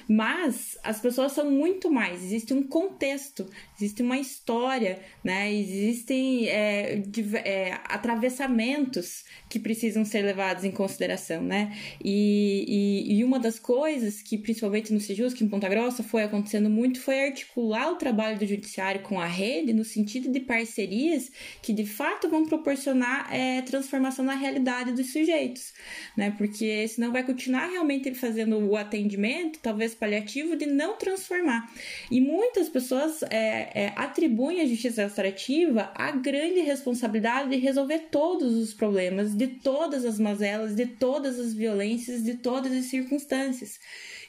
Mas 0.10 0.78
as 0.84 1.00
pessoas 1.00 1.32
são 1.32 1.50
muito 1.50 1.90
mais, 1.90 2.24
existe 2.24 2.54
um 2.54 2.64
contexto, 2.64 3.50
existe 3.80 4.02
uma 4.02 4.18
história, 4.18 5.00
né? 5.24 5.54
Existem 5.54 6.48
é, 6.48 7.04
é, 7.46 7.74
atravessamentos 7.86 9.24
que 9.48 9.60
precisam 9.60 10.04
ser 10.04 10.24
levados 10.24 10.64
em 10.64 10.72
consideração, 10.72 11.44
né? 11.44 11.78
E, 12.04 12.66
e, 13.08 13.20
e, 13.20 13.24
uma 13.24 13.40
das 13.40 13.60
coisas 13.60 14.22
que, 14.22 14.38
principalmente 14.38 14.92
no 14.92 15.00
Sejus, 15.00 15.34
que 15.34 15.44
em 15.44 15.48
Ponta 15.48 15.70
Grossa 15.70 16.02
foi 16.02 16.24
acontecendo 16.24 16.70
muito, 16.70 17.00
foi 17.00 17.28
articular 17.28 17.92
o 17.92 17.96
trabalho 17.96 18.40
do 18.40 18.46
judiciário 18.48 19.02
com 19.02 19.20
a 19.20 19.28
rede 19.28 19.74
no 19.74 19.86
sentido 19.86 20.32
de 20.32 20.40
parcerias 20.40 21.32
que 21.62 21.72
de 21.72 21.86
fato 21.86 22.28
vão 22.30 22.46
proporcionar 22.46 23.32
é, 23.34 23.62
transformação 23.62 24.26
na 24.26 24.34
realidade 24.34 24.92
dos 24.92 25.14
sujeitos, 25.14 25.74
né? 26.16 26.34
Porque 26.36 26.88
senão 26.88 27.12
vai 27.12 27.24
continuar 27.24 27.68
realmente 27.68 28.10
ele 28.10 28.16
fazendo 28.16 28.58
o 28.58 28.76
atendimento, 28.76 29.60
talvez 29.62 29.94
paliativo 29.94 30.56
de 30.56 30.66
não 30.66 30.98
transformar. 30.98 31.72
E 32.10 32.20
muitas 32.20 32.70
pessoas 32.70 33.22
é, 33.30 33.67
é, 33.74 33.94
atribuem 33.96 34.62
à 34.62 34.66
justiça 34.66 35.04
restaurativa 35.04 35.92
a 35.96 36.12
grande 36.12 36.60
responsabilidade 36.62 37.50
de 37.50 37.58
resolver 37.58 38.08
todos 38.12 38.56
os 38.56 38.74
problemas, 38.74 39.36
de 39.36 39.48
todas 39.48 40.06
as 40.06 40.20
mazelas, 40.20 40.76
de 40.76 40.86
todas 40.86 41.40
as 41.40 41.54
violências, 41.54 42.24
de 42.24 42.36
todas 42.36 42.72
as 42.72 42.86
circunstâncias. 42.86 43.80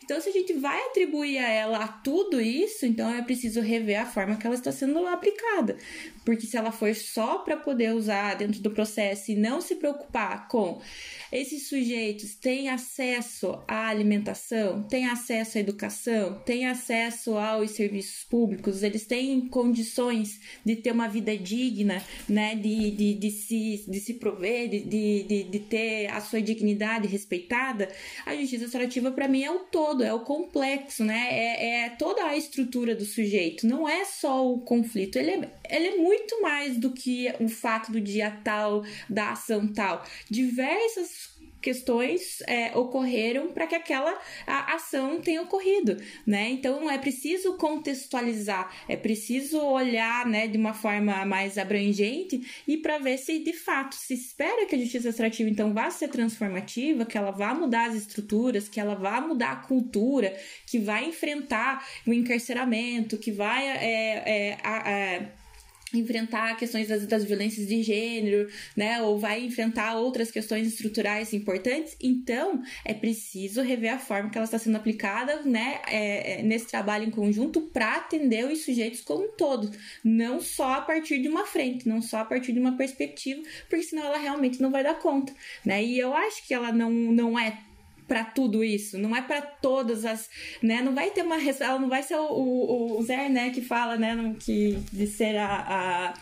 Então, 0.09 0.23
se 0.23 0.31
a 0.31 0.33
gente 0.33 0.55
vai 0.55 0.81
atribuir 0.87 1.37
a 1.37 1.49
ela 1.51 1.85
a 1.85 1.89
tudo 1.89 2.41
isso, 2.41 2.87
então 2.87 3.15
é 3.15 3.21
preciso 3.21 3.61
rever 3.61 4.01
a 4.01 4.07
forma 4.07 4.37
que 4.37 4.47
ela 4.47 4.57
está 4.57 4.73
sendo 4.73 5.07
aplicada. 5.07 5.77
Porque 6.29 6.47
se 6.47 6.59
ela 6.59 6.71
for 6.71 6.95
só 6.95 7.39
para 7.39 7.57
poder 7.57 7.95
usar 7.95 8.35
dentro 8.35 8.61
do 8.61 8.71
processo 8.71 9.31
e 9.31 9.35
não 9.35 9.63
se 9.63 9.77
preocupar 9.77 10.47
com 10.47 10.79
esses 11.33 11.69
sujeitos 11.71 12.35
têm 12.35 12.69
acesso 12.69 13.59
à 13.67 13.89
alimentação, 13.89 14.83
têm 14.83 15.07
acesso 15.07 15.57
à 15.57 15.61
educação, 15.63 16.39
têm 16.45 16.67
acesso 16.67 17.39
aos 17.39 17.71
serviços 17.71 18.25
públicos, 18.25 18.83
eles 18.83 19.07
têm 19.07 19.49
condições 19.49 20.39
de 20.65 20.77
ter 20.77 20.93
uma 20.93 21.09
vida 21.09 21.35
digna, 21.35 22.05
né, 22.29 22.55
de, 22.55 22.91
de, 22.91 23.15
de, 23.15 23.31
se, 23.31 23.85
de 23.89 23.99
se 23.99 24.15
prover, 24.15 24.69
de, 24.69 24.81
de, 24.83 25.43
de 25.45 25.59
ter 25.61 26.09
a 26.09 26.21
sua 26.21 26.43
dignidade 26.43 27.09
respeitada. 27.09 27.89
A 28.27 28.35
justiça 28.37 28.65
restaurativa, 28.65 29.11
para 29.11 29.29
mim, 29.29 29.45
é 29.45 29.51
o 29.51 29.61
todo, 29.61 30.05
é 30.05 30.13
o 30.13 30.21
complexo, 30.21 31.05
né, 31.05 31.29
é, 31.31 31.85
é 31.85 31.89
toda 31.91 32.23
a 32.25 32.37
estrutura 32.37 32.95
do 32.95 33.07
sujeito, 33.07 33.67
não 33.67 33.89
é 33.89 34.05
só 34.05 34.47
o 34.47 34.61
conflito, 34.61 35.17
ele 35.19 35.31
é, 35.31 35.51
ele 35.71 35.87
é 35.89 35.97
muito 35.97 36.18
mais 36.41 36.77
do 36.77 36.91
que 36.91 37.33
o 37.41 37.49
fato 37.49 37.93
do 37.93 38.01
dia 38.01 38.31
tal, 38.45 38.83
da 39.09 39.33
ação 39.33 39.67
tal. 39.73 40.05
Diversas 40.31 41.39
questões 41.61 42.41
é, 42.47 42.77
ocorreram 42.77 43.49
para 43.49 43.67
que 43.67 43.75
aquela 43.75 44.19
ação 44.47 45.21
tenha 45.21 45.43
ocorrido, 45.43 45.97
né? 46.27 46.51
Então 46.51 46.91
é 46.91 46.99
preciso 46.99 47.57
contextualizar, 47.57 48.73
é 48.89 48.97
preciso 48.97 49.61
olhar, 49.61 50.27
né, 50.27 50.47
de 50.47 50.57
uma 50.57 50.73
forma 50.73 51.25
mais 51.25 51.59
abrangente 51.59 52.41
e 52.67 52.77
para 52.77 52.99
ver 52.99 53.19
se 53.19 53.39
de 53.41 53.53
fato 53.53 53.95
se 53.95 54.15
espera 54.15 54.67
que 54.67 54.75
a 54.75 54.79
justiça 54.79 55.09
extrativa 55.09 55.49
então 55.49 55.73
vá 55.73 55.91
ser 55.91 56.09
transformativa, 56.09 57.05
que 57.05 57.19
ela 57.19 57.31
vá 57.31 57.55
mudar 57.55 57.89
as 57.89 57.95
estruturas, 57.95 58.69
que 58.69 58.81
ela 58.81 58.95
vá 58.95 59.21
mudar 59.21 59.53
a 59.53 59.57
cultura, 59.57 60.37
que 60.67 60.79
vai 60.79 61.07
enfrentar 61.07 61.85
o 62.07 62.13
encarceramento, 62.13 63.19
que 63.19 63.33
vai 63.33 63.67
é, 63.67 64.57
é, 64.65 65.33
enfrentar 65.95 66.57
questões 66.57 66.89
das, 66.89 67.07
das 67.07 67.25
violências 67.25 67.67
de 67.67 67.83
gênero, 67.83 68.49
né? 68.77 69.01
Ou 69.03 69.19
vai 69.19 69.45
enfrentar 69.45 69.97
outras 69.97 70.31
questões 70.31 70.67
estruturais 70.67 71.33
importantes. 71.33 71.97
Então, 72.01 72.63
é 72.85 72.93
preciso 72.93 73.63
rever 73.63 73.95
a 73.95 73.99
forma 73.99 74.31
que 74.31 74.39
ela 74.39 74.45
está 74.45 74.59
sendo 74.59 74.77
aplicada, 74.77 75.43
né? 75.43 75.81
É, 75.87 76.41
é, 76.41 76.43
nesse 76.43 76.67
trabalho 76.67 77.05
em 77.05 77.11
conjunto 77.11 77.61
para 77.61 77.97
atender 77.97 78.45
os 78.45 78.65
sujeitos 78.65 79.01
como 79.01 79.25
um 79.25 79.33
todo. 79.33 79.71
Não 80.05 80.41
só 80.41 80.75
a 80.75 80.81
partir 80.81 81.21
de 81.21 81.29
uma 81.29 81.47
frente, 81.47 81.89
não 81.89 82.03
só 82.03 82.19
a 82.19 82.25
partir 82.25 82.53
de 82.53 82.61
uma 82.61 82.77
perspectiva, 82.77 83.43
porque 83.69 83.85
senão 83.85 84.05
ela 84.05 84.19
realmente 84.19 84.61
não 84.61 84.71
vai 84.71 84.83
dar 84.83 84.99
conta, 84.99 85.33
né? 85.65 85.83
E 85.83 85.99
eu 85.99 86.15
acho 86.15 86.47
que 86.47 86.55
ela 86.55 86.73
não, 86.73 86.91
não 86.91 87.39
é 87.39 87.68
para 88.09 88.25
tudo 88.25 88.65
isso, 88.65 88.99
não 88.99 89.15
é 89.15 89.21
para 89.21 89.43
todas 89.43 90.07
as, 90.07 90.31
né? 90.63 90.81
Não 90.81 90.95
vai 90.95 91.11
ter 91.11 91.23
uma, 91.23 91.37
ela 91.37 91.79
não 91.79 91.91
vai 91.91 92.03
ser 92.03 92.17
o, 92.17 92.25
o, 92.25 92.99
o 92.99 93.03
Zé, 93.03 93.29
né, 93.29 93.51
que 93.51 93.61
fala, 93.61 93.97
né, 93.97 94.35
que 94.41 94.79
de 94.91 95.07
ser 95.07 95.37
a, 95.37 95.47
a 95.47 96.15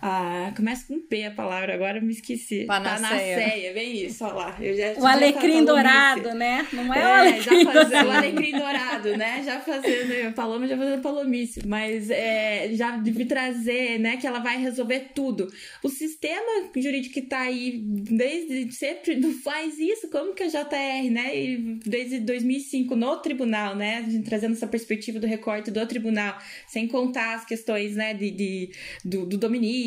a. 0.00 0.52
Começa 0.56 0.86
com 0.86 1.00
P 1.00 1.24
a 1.24 1.30
palavra, 1.30 1.74
agora 1.74 1.98
eu 1.98 2.02
me 2.02 2.12
esqueci. 2.12 2.64
Panaceia. 2.64 3.36
Panaceia, 3.36 3.72
vem 3.72 4.06
isso, 4.06 4.24
olha 4.24 4.34
lá. 4.34 4.56
Eu 4.60 4.76
já, 4.76 5.00
o 5.00 5.06
alecrim 5.06 5.64
dourado, 5.64 6.34
né? 6.34 6.66
Não 6.72 6.92
é, 6.92 6.98
é 6.98 7.02
o 7.02 7.08
alecrim 7.08 7.64
já 7.64 8.04
O 8.04 8.10
alecrim 8.10 8.52
dourado, 8.52 9.16
né? 9.16 9.42
Já 9.44 9.60
fazendo, 9.60 10.32
Paloma 10.34 10.66
já 10.66 10.76
fazendo 10.76 11.02
palomice, 11.02 11.66
mas 11.66 12.10
é, 12.10 12.70
já 12.72 12.96
de 12.96 13.24
trazer, 13.24 13.98
né, 13.98 14.16
que 14.16 14.26
ela 14.26 14.40
vai 14.40 14.58
resolver 14.58 15.10
tudo. 15.14 15.52
O 15.82 15.88
sistema 15.88 16.70
jurídico 16.76 17.14
que 17.14 17.22
tá 17.22 17.40
aí 17.40 17.80
desde 17.80 18.72
sempre 18.72 19.16
não 19.16 19.32
faz 19.32 19.78
isso, 19.78 20.08
como 20.10 20.34
que 20.34 20.42
a 20.42 20.48
JR, 20.48 21.10
né, 21.10 21.38
e 21.38 21.78
desde 21.84 22.20
2005 22.20 22.96
no 22.96 23.16
tribunal, 23.18 23.76
né, 23.76 24.04
trazendo 24.24 24.52
essa 24.52 24.66
perspectiva 24.66 25.18
do 25.18 25.26
recorte 25.26 25.70
do 25.70 25.86
tribunal, 25.86 26.36
sem 26.66 26.86
contar 26.88 27.34
as 27.34 27.44
questões, 27.44 27.94
né, 27.94 28.14
de, 28.14 28.30
de 28.30 28.70
do, 29.04 29.26
do 29.26 29.38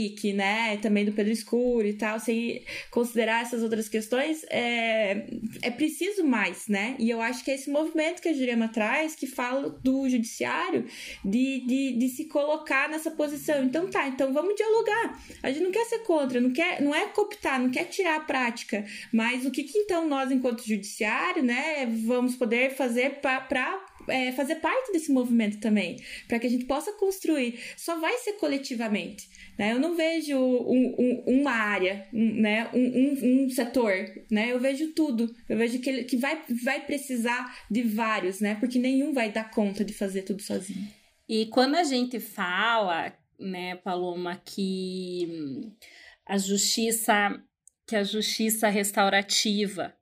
Dominique, 0.03 0.33
né, 0.33 0.77
também 0.77 1.05
do 1.05 1.13
Pedro 1.13 1.31
Escuro 1.31 1.87
e 1.87 1.93
tal, 1.93 2.19
sem 2.19 2.63
considerar 2.91 3.41
essas 3.41 3.63
outras 3.63 3.87
questões, 3.87 4.43
é, 4.49 5.25
é 5.61 5.71
preciso 5.71 6.23
mais, 6.23 6.67
né? 6.67 6.95
E 6.99 7.09
eu 7.09 7.21
acho 7.21 7.43
que 7.43 7.51
é 7.51 7.55
esse 7.55 7.69
movimento 7.69 8.21
que 8.21 8.29
a 8.29 8.33
Jurema 8.33 8.67
traz, 8.67 9.15
que 9.15 9.27
fala 9.27 9.69
do 9.69 10.09
judiciário, 10.09 10.85
de, 11.23 11.65
de, 11.65 11.93
de 11.93 12.09
se 12.09 12.25
colocar 12.25 12.89
nessa 12.89 13.11
posição. 13.11 13.63
Então 13.63 13.89
tá, 13.89 14.07
então 14.07 14.33
vamos 14.33 14.55
dialogar. 14.55 15.19
A 15.41 15.51
gente 15.51 15.63
não 15.63 15.71
quer 15.71 15.85
ser 15.85 15.99
contra, 15.99 16.41
não 16.41 16.51
quer, 16.51 16.81
não 16.81 16.93
é 16.93 17.07
cooptar, 17.07 17.59
não 17.61 17.69
quer 17.69 17.85
tirar 17.85 18.17
a 18.17 18.21
prática, 18.21 18.85
mas 19.11 19.45
o 19.45 19.51
que, 19.51 19.63
que 19.63 19.77
então 19.77 20.07
nós, 20.07 20.31
enquanto 20.31 20.67
judiciário, 20.67 21.43
né, 21.43 21.85
vamos 22.05 22.35
poder 22.35 22.75
fazer 22.75 23.21
para 23.21 23.85
é, 24.07 24.31
fazer 24.31 24.55
parte 24.55 24.91
desse 24.91 25.11
movimento 25.11 25.59
também, 25.59 25.97
para 26.27 26.39
que 26.39 26.47
a 26.47 26.49
gente 26.49 26.65
possa 26.65 26.93
construir. 26.93 27.59
Só 27.77 27.99
vai 27.99 28.17
ser 28.17 28.33
coletivamente. 28.33 29.29
Né? 29.57 29.73
Eu 29.73 29.79
não 29.79 29.95
vejo 29.95 30.37
um, 30.37 30.95
um, 30.97 31.23
uma 31.39 31.51
área, 31.51 32.07
um, 32.13 32.41
né? 32.41 32.69
um, 32.73 33.45
um, 33.45 33.49
setor, 33.49 33.93
né? 34.31 34.51
eu 34.51 34.59
vejo 34.59 34.93
tudo. 34.93 35.33
Eu 35.47 35.57
vejo 35.57 35.79
que, 35.79 36.03
que 36.03 36.17
vai, 36.17 36.41
vai 36.63 36.85
precisar 36.85 37.65
de 37.69 37.81
vários, 37.83 38.39
né? 38.39 38.55
porque 38.55 38.79
nenhum 38.79 39.13
vai 39.13 39.31
dar 39.31 39.51
conta 39.51 39.83
de 39.83 39.93
fazer 39.93 40.23
tudo 40.23 40.41
sozinho. 40.41 40.87
E 41.27 41.45
quando 41.47 41.75
a 41.75 41.83
gente 41.83 42.19
fala, 42.19 43.13
né, 43.39 43.75
Paloma, 43.77 44.41
que 44.43 45.71
a 46.25 46.37
justiça, 46.37 47.41
que 47.87 47.95
a 47.95 48.03
justiça 48.03 48.67
restaurativa 48.69 49.93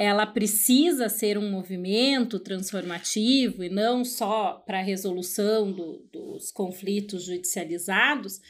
ela 0.00 0.26
precisa 0.26 1.10
ser 1.10 1.36
um 1.36 1.50
movimento 1.50 2.38
transformativo 2.38 3.62
e 3.62 3.68
não 3.68 4.02
só 4.02 4.54
para 4.66 4.78
a 4.78 4.82
resolução 4.82 5.70
do, 5.70 6.02
dos 6.10 6.50
conflitos 6.50 7.24
judicializados, 7.24 8.40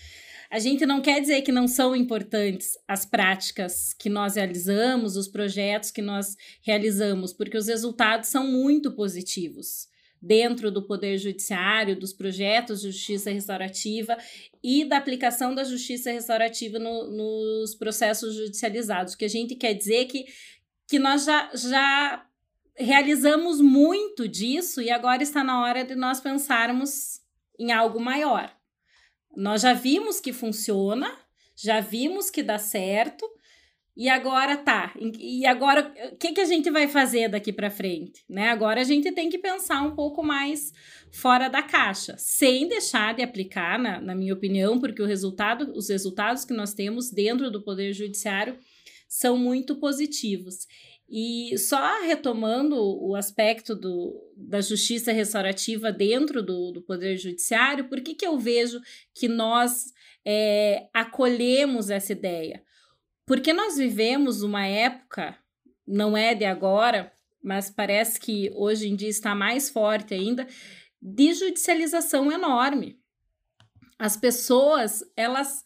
a 0.49 0.61
gente 0.61 0.87
não 0.87 1.03
quer 1.03 1.21
dizer 1.21 1.43
que 1.43 1.51
não 1.51 1.67
são 1.67 1.97
importantes 1.97 2.79
as 2.87 3.05
práticas 3.05 3.93
que 3.93 4.09
nós 4.09 4.37
realizamos, 4.37 5.17
os 5.17 5.27
projetos 5.27 5.91
que 5.91 6.01
nós 6.01 6.37
realizamos, 6.63 7.33
porque 7.33 7.59
os 7.59 7.67
resultados 7.67 8.29
são 8.29 8.47
muito 8.47 8.93
positivos 8.93 9.89
dentro 10.23 10.71
do 10.71 10.87
Poder 10.87 11.19
Judiciário, 11.19 11.99
dos 11.99 12.13
projetos 12.13 12.81
de 12.81 12.93
justiça 12.93 13.33
restaurativa 13.33 14.17
e 14.63 14.85
da 14.85 14.99
aplicação 14.99 15.53
da 15.53 15.65
justiça 15.65 16.13
restaurativa 16.13 16.79
no, 16.79 17.11
nos 17.11 17.75
processos 17.75 18.37
judicializados. 18.37 19.15
O 19.15 19.19
que 19.19 19.25
a 19.25 19.29
gente 19.29 19.57
quer 19.57 19.75
dizer 19.75 19.97
é 19.97 20.05
que 20.05 20.27
que 20.91 20.99
nós 20.99 21.25
já, 21.25 21.49
já 21.55 22.27
realizamos 22.77 23.61
muito 23.61 24.27
disso 24.27 24.83
e 24.83 24.91
agora 24.91 25.23
está 25.23 25.45
na 25.45 25.63
hora 25.63 25.85
de 25.85 25.95
nós 25.95 26.21
pensarmos 26.21 27.21
em 27.57 27.71
algo 27.71 28.01
maior. 28.01 28.53
Nós 29.37 29.63
já 29.63 29.73
vimos 29.73 30.19
que 30.19 30.33
funciona, 30.33 31.17
já 31.55 31.79
vimos 31.79 32.29
que 32.29 32.43
dá 32.43 32.59
certo, 32.59 33.25
e 33.97 34.09
agora 34.09 34.57
tá. 34.57 34.93
E 35.17 35.47
agora, 35.47 35.93
o 36.13 36.17
que, 36.17 36.33
que 36.33 36.41
a 36.41 36.45
gente 36.45 36.71
vai 36.71 36.89
fazer 36.89 37.29
daqui 37.29 37.53
para 37.53 37.71
frente? 37.71 38.25
Né? 38.29 38.49
Agora 38.49 38.81
a 38.81 38.85
gente 38.85 39.13
tem 39.13 39.29
que 39.29 39.39
pensar 39.39 39.83
um 39.83 39.95
pouco 39.95 40.25
mais 40.25 40.73
fora 41.13 41.49
da 41.49 41.63
caixa, 41.63 42.17
sem 42.19 42.67
deixar 42.67 43.15
de 43.15 43.23
aplicar, 43.23 43.79
na, 43.79 44.01
na 44.01 44.15
minha 44.15 44.35
opinião, 44.35 44.81
porque 44.81 45.03
o 45.03 45.07
resultado, 45.07 45.73
os 45.77 45.89
resultados 45.89 46.45
que 46.45 46.55
nós 46.55 46.75
temos 46.75 47.13
dentro 47.13 47.49
do 47.49 47.63
Poder 47.63 47.93
Judiciário 47.93 48.59
são 49.11 49.37
muito 49.37 49.75
positivos. 49.75 50.69
E 51.09 51.59
só 51.59 52.01
retomando 52.05 52.77
o 52.77 53.17
aspecto 53.17 53.75
do, 53.75 54.33
da 54.37 54.61
justiça 54.61 55.11
restaurativa 55.11 55.91
dentro 55.91 56.41
do, 56.41 56.71
do 56.71 56.81
Poder 56.81 57.17
Judiciário, 57.17 57.89
por 57.89 58.01
que, 58.01 58.15
que 58.15 58.25
eu 58.25 58.39
vejo 58.39 58.81
que 59.13 59.27
nós 59.27 59.93
é, 60.25 60.89
acolhemos 60.95 61.91
essa 61.91 62.13
ideia? 62.13 62.63
Porque 63.27 63.53
nós 63.53 63.77
vivemos 63.77 64.43
uma 64.43 64.65
época, 64.65 65.37
não 65.85 66.17
é 66.17 66.33
de 66.33 66.45
agora, 66.45 67.13
mas 67.43 67.69
parece 67.69 68.21
que 68.21 68.53
hoje 68.55 68.89
em 68.89 68.95
dia 68.95 69.09
está 69.09 69.35
mais 69.35 69.69
forte 69.69 70.15
ainda, 70.15 70.47
de 71.03 71.35
judicialização 71.35 72.31
enorme. 72.31 73.01
As 73.99 74.17
pessoas, 74.17 75.03
elas 75.17 75.65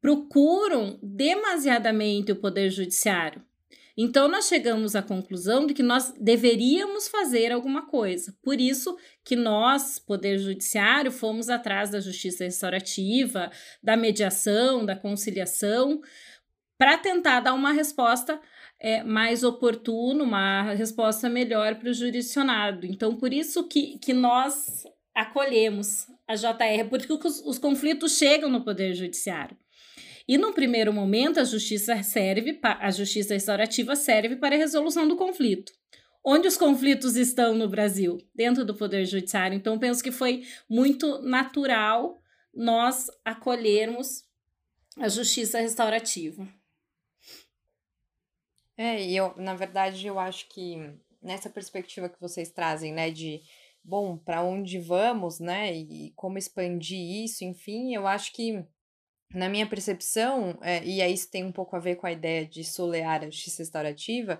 procuram 0.00 0.98
demasiadamente 1.02 2.32
o 2.32 2.36
poder 2.36 2.70
judiciário. 2.70 3.42
Então 4.00 4.28
nós 4.28 4.46
chegamos 4.46 4.94
à 4.94 5.02
conclusão 5.02 5.66
de 5.66 5.74
que 5.74 5.82
nós 5.82 6.14
deveríamos 6.20 7.08
fazer 7.08 7.50
alguma 7.50 7.86
coisa. 7.86 8.32
Por 8.40 8.60
isso 8.60 8.96
que 9.24 9.34
nós, 9.34 9.98
poder 9.98 10.38
judiciário, 10.38 11.10
fomos 11.10 11.48
atrás 11.48 11.90
da 11.90 11.98
justiça 11.98 12.44
restaurativa, 12.44 13.50
da 13.82 13.96
mediação, 13.96 14.86
da 14.86 14.94
conciliação, 14.94 16.00
para 16.78 16.96
tentar 16.96 17.40
dar 17.40 17.54
uma 17.54 17.72
resposta 17.72 18.40
é, 18.78 19.02
mais 19.02 19.42
oportuna, 19.42 20.22
uma 20.22 20.62
resposta 20.74 21.28
melhor 21.28 21.74
para 21.74 21.90
o 21.90 21.92
jurisdicionado. 21.92 22.86
Então, 22.86 23.16
por 23.16 23.32
isso 23.32 23.66
que, 23.66 23.98
que 23.98 24.12
nós 24.12 24.84
acolhemos 25.12 26.06
a 26.28 26.36
JR, 26.36 26.88
porque 26.88 27.12
os, 27.12 27.40
os 27.44 27.58
conflitos 27.58 28.16
chegam 28.16 28.48
no 28.48 28.62
Poder 28.62 28.94
Judiciário. 28.94 29.56
E 30.28 30.36
num 30.36 30.52
primeiro 30.52 30.92
momento, 30.92 31.40
a 31.40 31.44
justiça 31.44 32.02
serve, 32.02 32.60
a 32.62 32.90
justiça 32.90 33.32
restaurativa 33.32 33.96
serve 33.96 34.36
para 34.36 34.54
a 34.54 34.58
resolução 34.58 35.08
do 35.08 35.16
conflito. 35.16 35.72
Onde 36.22 36.46
os 36.46 36.58
conflitos 36.58 37.16
estão 37.16 37.54
no 37.54 37.66
Brasil? 37.66 38.18
Dentro 38.34 38.62
do 38.62 38.74
Poder 38.74 39.06
Judiciário. 39.06 39.56
Então, 39.56 39.78
penso 39.78 40.02
que 40.02 40.12
foi 40.12 40.44
muito 40.68 41.22
natural 41.22 42.20
nós 42.52 43.06
acolhermos 43.24 44.24
a 44.98 45.08
justiça 45.08 45.60
restaurativa. 45.60 46.46
É, 48.76 49.02
e 49.02 49.16
eu, 49.16 49.34
na 49.36 49.54
verdade, 49.54 50.06
eu 50.06 50.18
acho 50.18 50.46
que 50.50 50.76
nessa 51.22 51.48
perspectiva 51.48 52.08
que 52.08 52.20
vocês 52.20 52.50
trazem, 52.50 52.92
né, 52.92 53.10
de 53.10 53.40
bom, 53.82 54.18
para 54.18 54.42
onde 54.42 54.78
vamos, 54.78 55.40
né, 55.40 55.74
e 55.74 56.12
como 56.14 56.36
expandir 56.36 57.24
isso, 57.24 57.44
enfim, 57.44 57.94
eu 57.94 58.06
acho 58.06 58.32
que 58.32 58.62
na 59.32 59.48
minha 59.48 59.66
percepção, 59.66 60.58
é, 60.62 60.82
e 60.84 61.02
aí 61.02 61.12
isso 61.12 61.30
tem 61.30 61.44
um 61.44 61.52
pouco 61.52 61.76
a 61.76 61.78
ver 61.78 61.96
com 61.96 62.06
a 62.06 62.12
ideia 62.12 62.46
de 62.46 62.64
solear 62.64 63.22
a 63.22 63.26
justiça 63.26 63.62
restaurativa, 63.62 64.38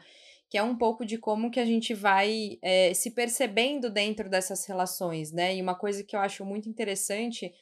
que 0.48 0.57
é 0.57 0.62
um 0.62 0.77
pouco 0.77 1.05
de 1.05 1.18
como 1.18 1.51
que 1.51 1.61
a 1.61 1.64
gente 1.64 1.92
vai 1.92 2.59
é, 2.62 2.94
se 2.94 3.11
percebendo 3.11 3.90
dentro 3.90 4.31
dessas 4.31 4.64
relações, 4.64 5.31
né? 5.31 5.55
E 5.55 5.61
uma 5.61 5.74
coisa 5.74 6.03
que 6.03 6.16
eu 6.16 6.20
acho 6.20 6.42
muito 6.44 6.68
interessante 6.70 7.53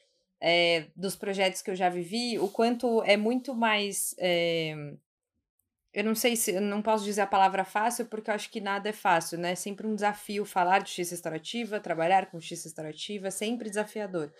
é, 0.41 0.87
dos 0.95 1.17
projetos 1.17 1.63
que 1.63 1.71
eu 1.71 1.75
já 1.75 1.89
vivi, 1.89 2.39
o 2.39 2.49
quanto 2.49 3.03
é 3.03 3.17
muito 3.17 3.55
mais. 3.55 4.15
Eu 5.93 6.05
não 6.05 6.15
sei 6.15 6.37
se. 6.37 6.53
Eu 6.53 6.61
não 6.61 6.81
posso 6.81 7.05
dizer 7.05 7.23
a 7.23 7.27
palavra 7.27 7.65
fácil, 7.65 8.07
porque 8.07 8.31
eu 8.31 8.35
acho 8.35 8.51
que 8.51 8.61
nada 8.61 8.89
é 8.89 8.93
fácil, 8.93 9.37
né? 9.39 9.53
É 9.53 9.55
sempre 9.57 9.87
um 9.87 9.95
desafio 9.97 10.45
falar 10.45 10.79
de 10.79 10.89
justiça 10.91 11.15
restaurativa, 11.15 11.81
trabalhar 11.81 12.27
com 12.31 12.39
justiça 12.39 12.69
restaurativa, 12.69 13.29
é 13.29 13.31
sempre 13.33 13.69
desafiador 13.69 14.33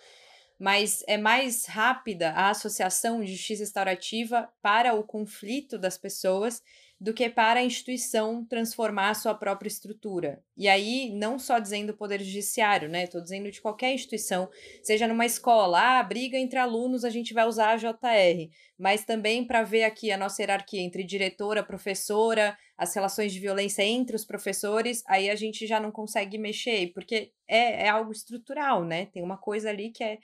mas 0.59 1.03
é 1.07 1.17
mais 1.17 1.65
rápida 1.65 2.31
a 2.31 2.49
associação 2.49 3.21
de 3.21 3.35
justiça 3.35 3.63
restaurativa 3.63 4.49
para 4.61 4.93
o 4.93 5.03
conflito 5.03 5.77
das 5.77 5.97
pessoas 5.97 6.61
do 6.99 7.13
que 7.13 7.29
para 7.29 7.59
a 7.59 7.63
instituição 7.63 8.43
transformar 8.43 9.11
a 9.11 9.13
sua 9.13 9.35
própria 9.35 9.67
estrutura. 9.67 10.43
E 10.57 10.67
aí, 10.67 11.11
não 11.13 11.37
só 11.37 11.59
dizendo 11.59 11.91
o 11.91 11.97
poder 11.97 12.19
judiciário, 12.21 12.89
né? 12.89 13.03
Estou 13.03 13.21
dizendo 13.21 13.51
de 13.51 13.61
qualquer 13.61 13.93
instituição, 13.93 14.49
seja 14.81 15.07
numa 15.07 15.25
escola, 15.25 15.99
ah, 15.99 16.03
briga 16.03 16.37
entre 16.37 16.57
alunos, 16.57 17.05
a 17.05 17.09
gente 17.11 17.35
vai 17.35 17.45
usar 17.45 17.73
a 17.73 17.77
JR, 17.77 18.49
mas 18.79 19.05
também 19.05 19.45
para 19.45 19.61
ver 19.61 19.83
aqui 19.83 20.11
a 20.11 20.17
nossa 20.17 20.41
hierarquia 20.41 20.81
entre 20.81 21.03
diretora, 21.03 21.63
professora, 21.63 22.57
as 22.75 22.95
relações 22.95 23.31
de 23.31 23.39
violência 23.39 23.83
entre 23.83 24.15
os 24.15 24.25
professores, 24.25 25.03
aí 25.07 25.29
a 25.29 25.35
gente 25.35 25.67
já 25.67 25.79
não 25.79 25.91
consegue 25.91 26.37
mexer, 26.39 26.91
porque 26.93 27.31
é, 27.47 27.85
é 27.85 27.89
algo 27.89 28.11
estrutural, 28.11 28.83
né? 28.83 29.05
Tem 29.05 29.21
uma 29.21 29.37
coisa 29.37 29.69
ali 29.69 29.91
que 29.91 30.03
é, 30.03 30.17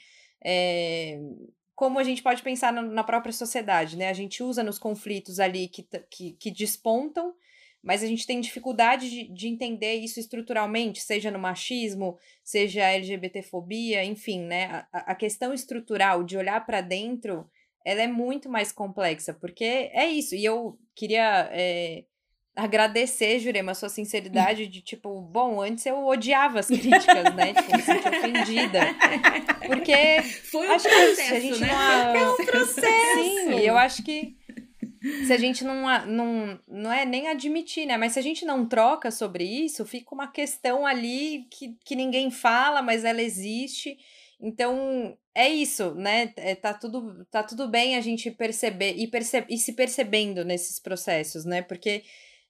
é 0.44 1.20
como 1.76 2.00
a 2.00 2.04
gente 2.04 2.22
pode 2.22 2.42
pensar 2.42 2.72
na, 2.72 3.04
própria 3.04 3.34
sociedade, 3.34 3.98
né? 3.98 4.10
A 4.10 4.14
gente 4.14 4.44
usa 4.44 4.64
nos 4.64 4.78
conflitos 4.78 5.40
ali 5.40 5.68
que, 5.68 5.88
que, 6.10 6.32
que 6.34 6.52
despontam, 6.52 7.34
mas 7.82 8.04
a 8.04 8.08
gente 8.08 8.26
tem 8.26 8.40
dificuldade 8.40 9.10
de, 9.10 9.28
de, 9.28 9.48
entender 9.48 9.96
isso 9.96 10.20
estruturalmente, 10.20 11.02
seja 11.02 11.30
no 11.30 11.40
machismo, 11.40 12.18
seja 12.44 12.90
LGBTfobia, 12.90 14.06
enfim, 14.06 14.42
né? 14.42 14.86
A, 14.94 15.12
a 15.12 15.16
questão 15.16 15.54
estrutural 15.54 16.24
de 16.24 16.38
olhar 16.38 16.66
para 16.66 16.80
dentro, 16.80 17.50
ela 17.86 18.02
é 18.02 18.08
muito 18.08 18.50
mais 18.50 18.72
complexa, 18.72 19.34
porque 19.34 19.64
é 19.94 20.08
isso. 20.08 20.36
E 20.36 20.46
eu 20.46 20.80
queria 20.96 21.50
é, 21.52 22.06
agradecer, 22.56 23.40
Jurema, 23.40 23.72
a 23.72 23.76
sua 23.76 23.90
sinceridade 23.90 24.68
de 24.68 24.82
tipo, 24.82 25.22
bom, 25.22 25.62
antes 25.62 25.86
eu 25.86 26.06
odiava 26.06 26.60
as 26.60 26.68
críticas, 26.70 27.36
né? 27.36 27.54
Tipo, 27.54 27.76
me 27.76 27.82
sentia 27.82 28.12
ofendida. 28.12 28.80
Porque 29.66 30.22
foi 30.52 30.68
um 30.68 30.72
acho 30.72 30.88
processo, 30.88 31.16
que 31.16 31.36
a 31.36 31.40
gente 31.40 31.60
né? 31.60 31.68
não 31.68 32.16
é 32.16 32.32
um 32.32 32.46
processo. 32.46 33.24
Sim, 33.24 33.60
eu 33.60 33.78
acho 33.78 34.04
que 34.04 34.36
se 35.26 35.34
a 35.34 35.38
gente 35.38 35.64
não, 35.64 35.86
não, 36.06 36.60
não 36.68 36.92
é 36.92 37.06
nem 37.06 37.28
admitir, 37.28 37.86
né? 37.86 37.98
Mas 37.98 38.14
se 38.14 38.20
a 38.20 38.22
gente 38.22 38.46
não 38.46 38.66
troca 38.66 39.12
sobre 39.12 39.44
isso, 39.44 39.86
fica 39.86 40.16
uma 40.16 40.28
questão 40.28 40.86
ali 40.86 41.46
que, 41.52 41.76
que 41.84 41.96
ninguém 41.96 42.32
fala, 42.32 42.82
mas 42.82 43.04
ela 43.04 43.22
existe. 43.22 43.98
Então, 44.40 45.18
é 45.36 45.50
isso, 45.50 45.94
né? 45.96 46.32
É, 46.38 46.56
tá, 46.56 46.74
tudo, 46.74 47.26
tá 47.32 47.44
tudo 47.44 47.68
bem 47.68 47.96
a 47.96 48.02
gente 48.02 48.32
perceber 48.32 48.94
e, 48.96 49.08
perce 49.08 49.46
e 49.50 49.58
se 49.58 49.74
percebendo 49.74 50.46
nesses 50.46 50.80
processos, 50.80 51.44
né? 51.44 51.62
Porque 51.62 52.04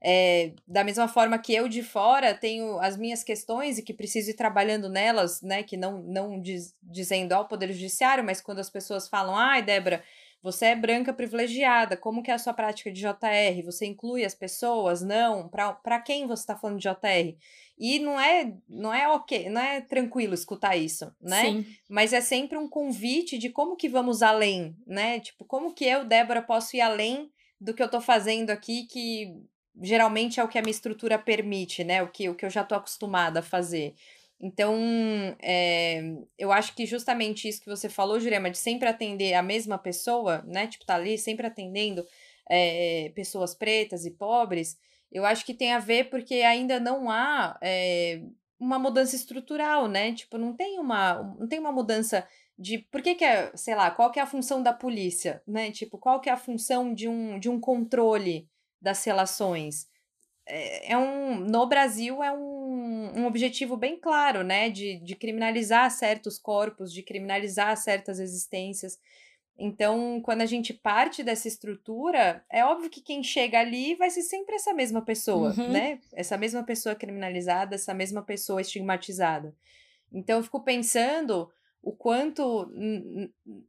é, 0.06 0.52
da 0.68 0.84
mesma 0.84 1.08
forma 1.08 1.40
que 1.40 1.56
eu 1.56 1.70
de 1.70 1.82
fora 1.82 2.34
tenho 2.34 2.78
as 2.80 2.98
minhas 2.98 3.24
questões 3.24 3.78
e 3.78 3.82
que 3.82 3.94
preciso 3.94 4.32
ir 4.32 4.34
trabalhando 4.34 4.90
nelas, 4.90 5.42
né? 5.42 5.64
Que 5.64 5.78
não, 5.78 6.04
não 6.04 6.42
diz, 6.42 6.76
dizendo 6.84 7.32
ao 7.32 7.48
Poder 7.48 7.72
Judiciário, 7.72 8.24
mas 8.24 8.42
quando 8.42 8.60
as 8.60 8.70
pessoas 8.70 9.08
falam, 9.08 9.38
ai, 9.38 9.64
Débora, 9.64 10.04
você 10.42 10.66
é 10.66 10.76
branca 10.76 11.14
privilegiada, 11.14 11.96
como 11.96 12.22
que 12.22 12.30
é 12.30 12.34
a 12.34 12.38
sua 12.38 12.54
prática 12.54 12.92
de 12.92 13.00
JR? 13.00 13.64
Você 13.64 13.86
inclui 13.86 14.26
as 14.26 14.36
pessoas? 14.36 15.02
Não? 15.02 15.48
Para 15.48 16.02
quem 16.02 16.28
você 16.28 16.42
está 16.44 16.58
falando 16.58 16.80
de 16.80 16.90
JR? 16.90 17.38
E 17.80 18.00
não 18.00 18.20
é, 18.20 18.54
não 18.68 18.94
é 18.94 19.08
ok, 19.08 19.50
não 19.50 19.62
é 19.62 19.80
tranquilo 19.80 20.34
escutar 20.34 20.76
isso, 20.76 21.10
né? 21.22 21.46
Sim. 21.46 21.66
Mas 21.90 22.12
é 22.12 22.20
sempre 22.20 22.58
um 22.58 22.68
convite 22.68 23.38
de 23.38 23.50
como 23.50 23.78
que 23.78 23.88
vamos 23.88 24.22
além, 24.22 24.76
né? 24.86 25.22
Tipo, 25.22 25.46
como 25.46 25.74
que 25.74 25.86
eu, 25.86 26.04
Débora, 26.04 26.42
posso 26.42 26.76
ir 26.76 26.82
além 26.82 27.32
do 27.60 27.74
que 27.74 27.82
eu 27.82 27.86
estou 27.86 28.02
fazendo 28.02 28.50
aqui 28.50 28.86
que 28.86 29.42
geralmente 29.82 30.40
é 30.40 30.44
o 30.44 30.48
que 30.48 30.58
a 30.58 30.62
minha 30.62 30.72
estrutura 30.72 31.18
permite, 31.18 31.84
né? 31.84 32.04
O 32.04 32.08
que, 32.08 32.30
o 32.30 32.36
que 32.36 32.46
eu 32.46 32.50
já 32.50 32.62
estou 32.62 32.78
acostumada 32.78 33.40
a 33.40 33.44
fazer. 33.44 33.96
Então, 34.40 34.76
é, 35.42 36.02
eu 36.38 36.52
acho 36.52 36.76
que 36.76 36.86
justamente 36.86 37.48
isso 37.48 37.62
que 37.62 37.70
você 37.70 37.88
falou, 37.88 38.20
Jurema, 38.20 38.50
de 38.50 38.58
sempre 38.58 38.90
atender 38.90 39.34
a 39.34 39.42
mesma 39.42 39.78
pessoa, 39.78 40.44
né? 40.46 40.68
Tipo, 40.68 40.86
tá 40.86 40.96
ali 40.96 41.18
sempre 41.18 41.48
atendendo 41.48 42.06
é, 42.50 43.12
pessoas 43.16 43.56
pretas 43.56 44.06
e 44.06 44.12
pobres, 44.12 44.78
eu 45.12 45.26
acho 45.26 45.46
que 45.46 45.54
tem 45.54 45.72
a 45.72 45.80
ver 45.80 46.10
porque 46.10 46.36
ainda 46.36 46.80
não 46.80 47.10
há 47.10 47.58
é, 47.62 48.22
uma 48.60 48.80
mudança 48.80 49.16
estrutural, 49.16 49.88
né? 49.88 50.14
Tipo, 50.14 50.38
não 50.38 50.54
tem 50.56 50.80
uma, 50.80 51.22
não 51.40 51.48
tem 51.48 51.60
uma 51.60 51.72
mudança 51.72 52.28
de 52.58 52.80
por 52.80 53.02
que, 53.02 53.16
que 53.16 53.24
é, 53.24 53.52
sei 53.56 53.76
lá, 53.76 53.92
qual 53.92 54.12
que 54.12 54.20
é 54.20 54.24
a 54.24 54.28
função 54.28 54.62
da 54.62 54.74
polícia, 54.74 55.42
né? 55.48 55.72
Tipo, 55.72 55.98
qual 55.98 56.20
que 56.20 56.30
é 56.30 56.34
a 56.34 56.38
função 56.38 56.94
de 56.94 57.08
um, 57.08 57.40
de 57.40 57.50
um 57.50 57.60
controle 57.60 58.50
das 58.84 59.04
relações. 59.06 59.88
É, 60.46 60.92
é 60.92 60.98
um, 60.98 61.40
no 61.40 61.66
Brasil 61.66 62.22
é 62.22 62.32
um, 62.32 63.22
um 63.22 63.26
objetivo 63.26 63.78
bem 63.78 63.98
claro, 63.98 64.44
né? 64.44 64.70
De, 64.70 64.98
de 64.98 65.16
criminalizar 65.16 65.90
certos 65.90 66.38
corpos, 66.38 66.92
de 66.92 67.02
criminalizar 67.02 67.76
certas 67.78 68.20
existências. 68.20 69.00
Então, 69.58 70.20
quando 70.22 70.42
a 70.42 70.46
gente 70.46 70.74
parte 70.74 71.24
dessa 71.24 71.48
estrutura, 71.48 72.44
é 72.50 72.66
óbvio 72.66 72.90
que 72.90 73.00
quem 73.00 73.24
chega 73.24 73.60
ali 73.60 73.96
vai 73.96 74.10
ser 74.10 74.24
sempre 74.24 74.56
essa 74.56 74.74
mesma 74.74 75.02
pessoa, 75.02 75.54
uhum. 75.58 75.72
né? 75.72 76.00
Essa 76.12 76.38
mesma 76.38 76.64
pessoa 76.64 76.96
criminalizada, 76.96 77.76
essa 77.76 77.94
mesma 77.94 78.22
pessoa 78.22 78.60
estigmatizada. 78.60 79.56
Então, 80.12 80.40
eu 80.40 80.44
fico 80.44 80.60
pensando 80.60 81.50
o 81.84 81.92
quanto 81.92 82.72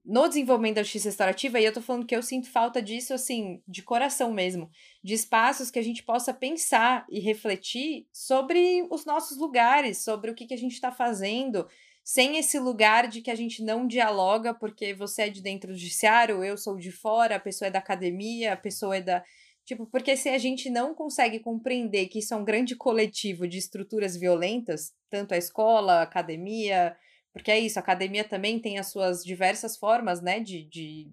no 0.04 0.28
desenvolvimento 0.28 0.76
da 0.76 0.84
justiça 0.84 1.08
restaurativa, 1.08 1.58
e 1.58 1.64
eu 1.64 1.72
tô 1.72 1.82
falando 1.82 2.06
que 2.06 2.14
eu 2.14 2.22
sinto 2.22 2.48
falta 2.48 2.80
disso, 2.80 3.12
assim, 3.12 3.60
de 3.66 3.82
coração 3.82 4.32
mesmo, 4.32 4.70
de 5.02 5.14
espaços 5.14 5.68
que 5.68 5.80
a 5.80 5.82
gente 5.82 6.04
possa 6.04 6.32
pensar 6.32 7.04
e 7.10 7.18
refletir 7.18 8.06
sobre 8.12 8.86
os 8.88 9.04
nossos 9.04 9.36
lugares, 9.36 10.04
sobre 10.04 10.30
o 10.30 10.34
que, 10.34 10.46
que 10.46 10.54
a 10.54 10.58
gente 10.58 10.74
está 10.74 10.92
fazendo, 10.92 11.66
sem 12.04 12.36
esse 12.36 12.56
lugar 12.56 13.08
de 13.08 13.20
que 13.20 13.32
a 13.32 13.34
gente 13.34 13.64
não 13.64 13.84
dialoga, 13.84 14.54
porque 14.54 14.94
você 14.94 15.22
é 15.22 15.28
de 15.28 15.42
dentro 15.42 15.72
do 15.72 15.76
judiciário, 15.76 16.44
eu 16.44 16.56
sou 16.56 16.76
de 16.76 16.92
fora, 16.92 17.34
a 17.34 17.40
pessoa 17.40 17.66
é 17.66 17.70
da 17.72 17.80
academia, 17.80 18.52
a 18.52 18.56
pessoa 18.56 18.96
é 18.96 19.00
da. 19.00 19.24
Tipo, 19.64 19.86
porque 19.86 20.16
se 20.16 20.28
a 20.28 20.38
gente 20.38 20.70
não 20.70 20.94
consegue 20.94 21.40
compreender 21.40 22.06
que 22.06 22.20
isso 22.20 22.32
é 22.32 22.36
um 22.36 22.44
grande 22.44 22.76
coletivo 22.76 23.48
de 23.48 23.58
estruturas 23.58 24.14
violentas, 24.14 24.92
tanto 25.10 25.32
a 25.32 25.38
escola, 25.38 25.94
a 25.94 26.02
academia, 26.02 26.94
porque 27.34 27.50
é 27.50 27.58
isso, 27.58 27.80
a 27.80 27.82
academia 27.82 28.22
também 28.22 28.60
tem 28.60 28.78
as 28.78 28.86
suas 28.86 29.24
diversas 29.24 29.76
formas, 29.76 30.22
né, 30.22 30.38
de, 30.38 30.62
de 30.62 31.10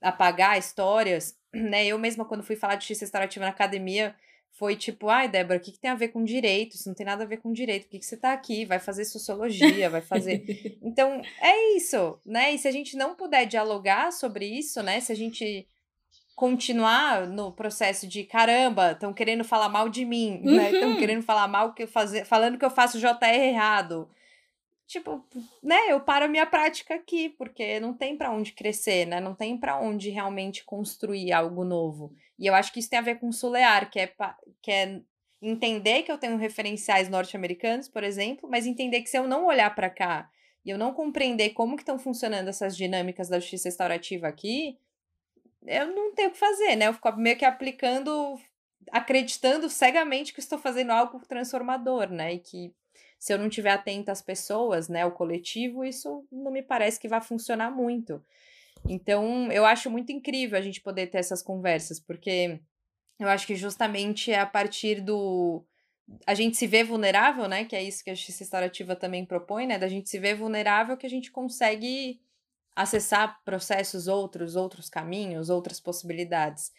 apagar 0.00 0.58
histórias, 0.58 1.36
né? 1.52 1.86
Eu 1.86 1.98
mesma, 1.98 2.24
quando 2.24 2.42
fui 2.42 2.56
falar 2.56 2.76
de 2.76 2.80
justiça 2.82 3.04
restaurativa 3.04 3.44
na 3.44 3.50
academia, 3.50 4.16
foi 4.52 4.74
tipo, 4.74 5.08
ai, 5.08 5.28
Débora, 5.28 5.58
o 5.58 5.60
que, 5.60 5.72
que 5.72 5.78
tem 5.78 5.90
a 5.90 5.94
ver 5.94 6.08
com 6.08 6.24
direito? 6.24 6.74
Isso 6.74 6.88
não 6.88 6.94
tem 6.94 7.04
nada 7.06 7.24
a 7.24 7.26
ver 7.26 7.36
com 7.36 7.52
direito. 7.52 7.84
Por 7.84 7.90
que, 7.90 7.98
que 7.98 8.06
você 8.06 8.16
tá 8.16 8.32
aqui? 8.32 8.64
Vai 8.64 8.78
fazer 8.78 9.04
sociologia, 9.04 9.90
vai 9.90 10.00
fazer. 10.00 10.42
Então, 10.82 11.22
é 11.40 11.76
isso, 11.76 12.18
né? 12.24 12.52
E 12.54 12.58
se 12.58 12.66
a 12.66 12.70
gente 12.70 12.96
não 12.96 13.14
puder 13.14 13.46
dialogar 13.46 14.10
sobre 14.12 14.46
isso, 14.46 14.82
né? 14.82 14.98
Se 15.00 15.12
a 15.12 15.14
gente 15.14 15.68
continuar 16.34 17.26
no 17.26 17.52
processo 17.52 18.08
de 18.08 18.24
caramba, 18.24 18.92
estão 18.92 19.12
querendo 19.12 19.44
falar 19.44 19.68
mal 19.68 19.90
de 19.90 20.06
mim, 20.06 20.40
né? 20.42 20.72
Estão 20.72 20.92
uhum. 20.92 20.98
querendo 20.98 21.22
falar 21.22 21.46
mal 21.46 21.74
que 21.74 21.82
eu 21.82 21.88
fazer, 21.88 22.24
falando 22.24 22.58
que 22.58 22.64
eu 22.64 22.70
faço 22.70 22.98
JR 22.98 23.16
errado 23.22 24.10
tipo, 24.90 25.24
né, 25.62 25.78
eu 25.88 26.00
paro 26.00 26.24
a 26.24 26.28
minha 26.28 26.44
prática 26.44 26.94
aqui, 26.94 27.28
porque 27.30 27.78
não 27.78 27.94
tem 27.94 28.16
para 28.16 28.32
onde 28.32 28.52
crescer, 28.52 29.06
né? 29.06 29.20
Não 29.20 29.34
tem 29.34 29.56
para 29.56 29.78
onde 29.80 30.10
realmente 30.10 30.64
construir 30.64 31.32
algo 31.32 31.64
novo. 31.64 32.12
E 32.38 32.46
eu 32.46 32.54
acho 32.54 32.72
que 32.72 32.80
isso 32.80 32.90
tem 32.90 32.98
a 32.98 33.02
ver 33.02 33.20
com 33.20 33.28
o 33.28 33.32
Sulear, 33.32 33.88
que 33.88 34.00
é, 34.00 34.12
que 34.60 34.70
é 34.70 35.00
entender 35.40 36.02
que 36.02 36.10
eu 36.10 36.18
tenho 36.18 36.36
referenciais 36.36 37.08
norte-americanos, 37.08 37.88
por 37.88 38.02
exemplo, 38.02 38.48
mas 38.50 38.66
entender 38.66 39.02
que 39.02 39.08
se 39.08 39.16
eu 39.16 39.28
não 39.28 39.46
olhar 39.46 39.72
para 39.74 39.88
cá 39.88 40.28
e 40.64 40.70
eu 40.70 40.76
não 40.76 40.92
compreender 40.92 41.50
como 41.50 41.76
que 41.76 41.82
estão 41.82 41.98
funcionando 41.98 42.48
essas 42.48 42.76
dinâmicas 42.76 43.28
da 43.28 43.38
justiça 43.38 43.68
restaurativa 43.68 44.26
aqui, 44.26 44.76
eu 45.66 45.86
não 45.94 46.12
tenho 46.14 46.30
o 46.30 46.32
que 46.32 46.38
fazer, 46.38 46.74
né? 46.74 46.88
Eu 46.88 46.94
fico 46.94 47.12
meio 47.16 47.36
que 47.36 47.44
aplicando, 47.44 48.38
acreditando 48.90 49.70
cegamente 49.70 50.34
que 50.34 50.40
estou 50.40 50.58
fazendo 50.58 50.90
algo 50.90 51.20
transformador, 51.26 52.10
né? 52.10 52.34
E 52.34 52.38
que 52.40 52.74
se 53.20 53.34
eu 53.34 53.38
não 53.38 53.50
tiver 53.50 53.70
atenta 53.70 54.10
às 54.10 54.22
pessoas, 54.22 54.88
né, 54.88 55.04
o 55.04 55.12
coletivo, 55.12 55.84
isso 55.84 56.26
não 56.32 56.50
me 56.50 56.62
parece 56.62 56.98
que 56.98 57.06
vai 57.06 57.20
funcionar 57.20 57.70
muito. 57.70 58.24
Então, 58.88 59.52
eu 59.52 59.66
acho 59.66 59.90
muito 59.90 60.10
incrível 60.10 60.58
a 60.58 60.62
gente 60.62 60.80
poder 60.80 61.08
ter 61.08 61.18
essas 61.18 61.42
conversas, 61.42 62.00
porque 62.00 62.58
eu 63.18 63.28
acho 63.28 63.46
que 63.46 63.54
justamente 63.54 64.32
é 64.32 64.40
a 64.40 64.46
partir 64.46 65.02
do 65.02 65.62
a 66.26 66.34
gente 66.34 66.56
se 66.56 66.66
vê 66.66 66.82
vulnerável, 66.82 67.46
né, 67.46 67.64
que 67.66 67.76
é 67.76 67.82
isso 67.82 68.02
que 68.02 68.10
a 68.10 68.14
justiça 68.14 68.40
restaurativa 68.40 68.96
também 68.96 69.24
propõe, 69.24 69.66
né, 69.66 69.78
da 69.78 69.86
gente 69.86 70.08
se 70.08 70.18
ver 70.18 70.34
vulnerável 70.34 70.96
que 70.96 71.06
a 71.06 71.10
gente 71.10 71.30
consegue 71.30 72.20
acessar 72.74 73.40
processos 73.44 74.08
outros, 74.08 74.56
outros 74.56 74.88
caminhos, 74.88 75.50
outras 75.50 75.78
possibilidades. 75.78 76.72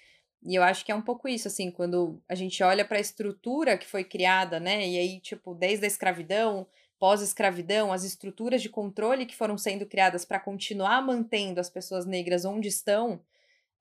E 0.44 0.56
eu 0.56 0.64
acho 0.64 0.84
que 0.84 0.92
é 0.92 0.96
um 0.96 1.02
pouco 1.02 1.28
isso, 1.28 1.48
assim, 1.48 1.70
quando 1.70 2.20
a 2.28 2.34
gente 2.34 2.64
olha 2.64 2.84
para 2.84 2.98
a 2.98 3.02
estrutura 3.02 3.78
que 3.78 3.86
foi 3.86 4.04
criada, 4.04 4.60
né? 4.60 4.88
E 4.88 4.98
aí, 4.98 5.20
tipo, 5.20 5.54
desde 5.54 5.86
a 5.86 5.88
escravidão, 5.88 6.68
pós-escravidão, 7.00 7.94
as 7.94 8.04
estruturas 8.04 8.62
de 8.62 8.70
controle 8.70 9.26
que 9.26 9.36
foram 9.36 9.58
sendo 9.58 9.86
criadas 9.86 10.26
para 10.26 10.40
continuar 10.40 11.02
mantendo 11.02 11.60
as 11.60 11.70
pessoas 11.70 12.06
negras 12.06 12.46
onde 12.46 12.68
estão, 12.68 13.20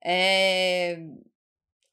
é... 0.03 0.99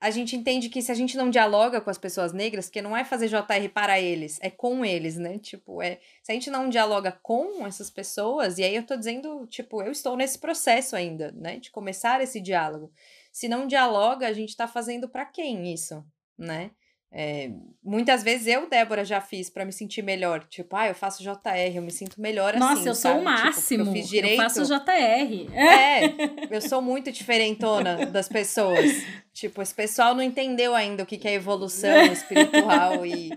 a 0.01 0.11
gente 0.11 0.37
entende 0.37 0.69
que 0.69 0.83
se 0.83 0.93
a 0.93 0.95
gente 0.95 1.17
não 1.17 1.31
dialoga 1.31 1.81
com 1.81 1.91
as 1.91 1.99
pessoas 1.99 2.33
negras, 2.33 2.71
que 2.71 2.83
não 2.83 2.97
é 2.97 3.05
fazer 3.05 3.29
JR 3.29 3.69
para 3.73 3.99
eles, 4.01 4.39
é 4.43 4.51
com 4.51 4.85
eles, 4.85 5.17
né? 5.17 5.39
Tipo, 5.39 5.83
é, 5.83 5.99
se 6.23 6.33
a 6.33 6.35
gente 6.35 6.51
não 6.51 6.69
dialoga 6.69 7.13
com 7.23 7.67
essas 7.67 7.91
pessoas, 7.91 8.59
e 8.59 8.65
aí 8.65 8.75
eu 8.75 8.87
tô 8.87 8.97
dizendo, 8.97 9.47
tipo, 9.47 9.83
eu 9.83 9.93
estou 9.93 10.17
nesse 10.17 10.39
processo 10.39 10.95
ainda, 10.97 11.33
né, 11.33 11.59
de 11.59 11.71
começar 11.71 12.21
esse 12.23 12.41
diálogo. 12.41 12.93
Se 13.39 13.49
não 13.49 13.67
dialoga, 13.67 14.27
a 14.27 14.33
gente 14.33 14.49
está 14.49 14.67
fazendo 14.67 15.09
para 15.09 15.25
quem 15.25 15.73
isso? 15.73 16.05
né? 16.39 16.71
É, 17.11 17.51
muitas 17.83 18.23
vezes 18.23 18.49
eu, 18.49 18.69
Débora, 18.69 19.05
já 19.05 19.21
fiz 19.21 19.49
para 19.49 19.65
me 19.65 19.73
sentir 19.73 20.03
melhor. 20.03 20.45
Tipo, 20.45 20.77
ah, 20.77 20.89
eu 20.89 20.95
faço 20.95 21.23
JR, 21.23 21.75
eu 21.75 21.83
me 21.83 21.91
sinto 21.91 22.21
melhor 22.21 22.55
Nossa, 22.57 22.73
assim. 22.75 22.85
Nossa, 22.85 23.09
eu 23.09 23.13
sou 23.13 23.21
o 23.21 23.25
máximo. 23.25 23.85
Tipo, 23.85 23.91
eu 23.91 24.03
fiz 24.03 24.09
direito. 24.09 24.43
Eu 24.43 24.51
faço 24.51 24.65
JR. 24.65 25.55
É, 25.55 26.51
eu 26.55 26.61
sou 26.61 26.83
muito 26.83 27.11
diferentona 27.11 28.07
das 28.07 28.29
pessoas. 28.29 29.03
Tipo, 29.33 29.63
esse 29.63 29.75
pessoal 29.75 30.15
não 30.15 30.23
entendeu 30.23 30.75
ainda 30.75 31.05
o 31.05 31.07
que 31.07 31.27
é 31.27 31.35
evolução 31.35 32.03
espiritual 32.13 33.07
e. 33.07 33.31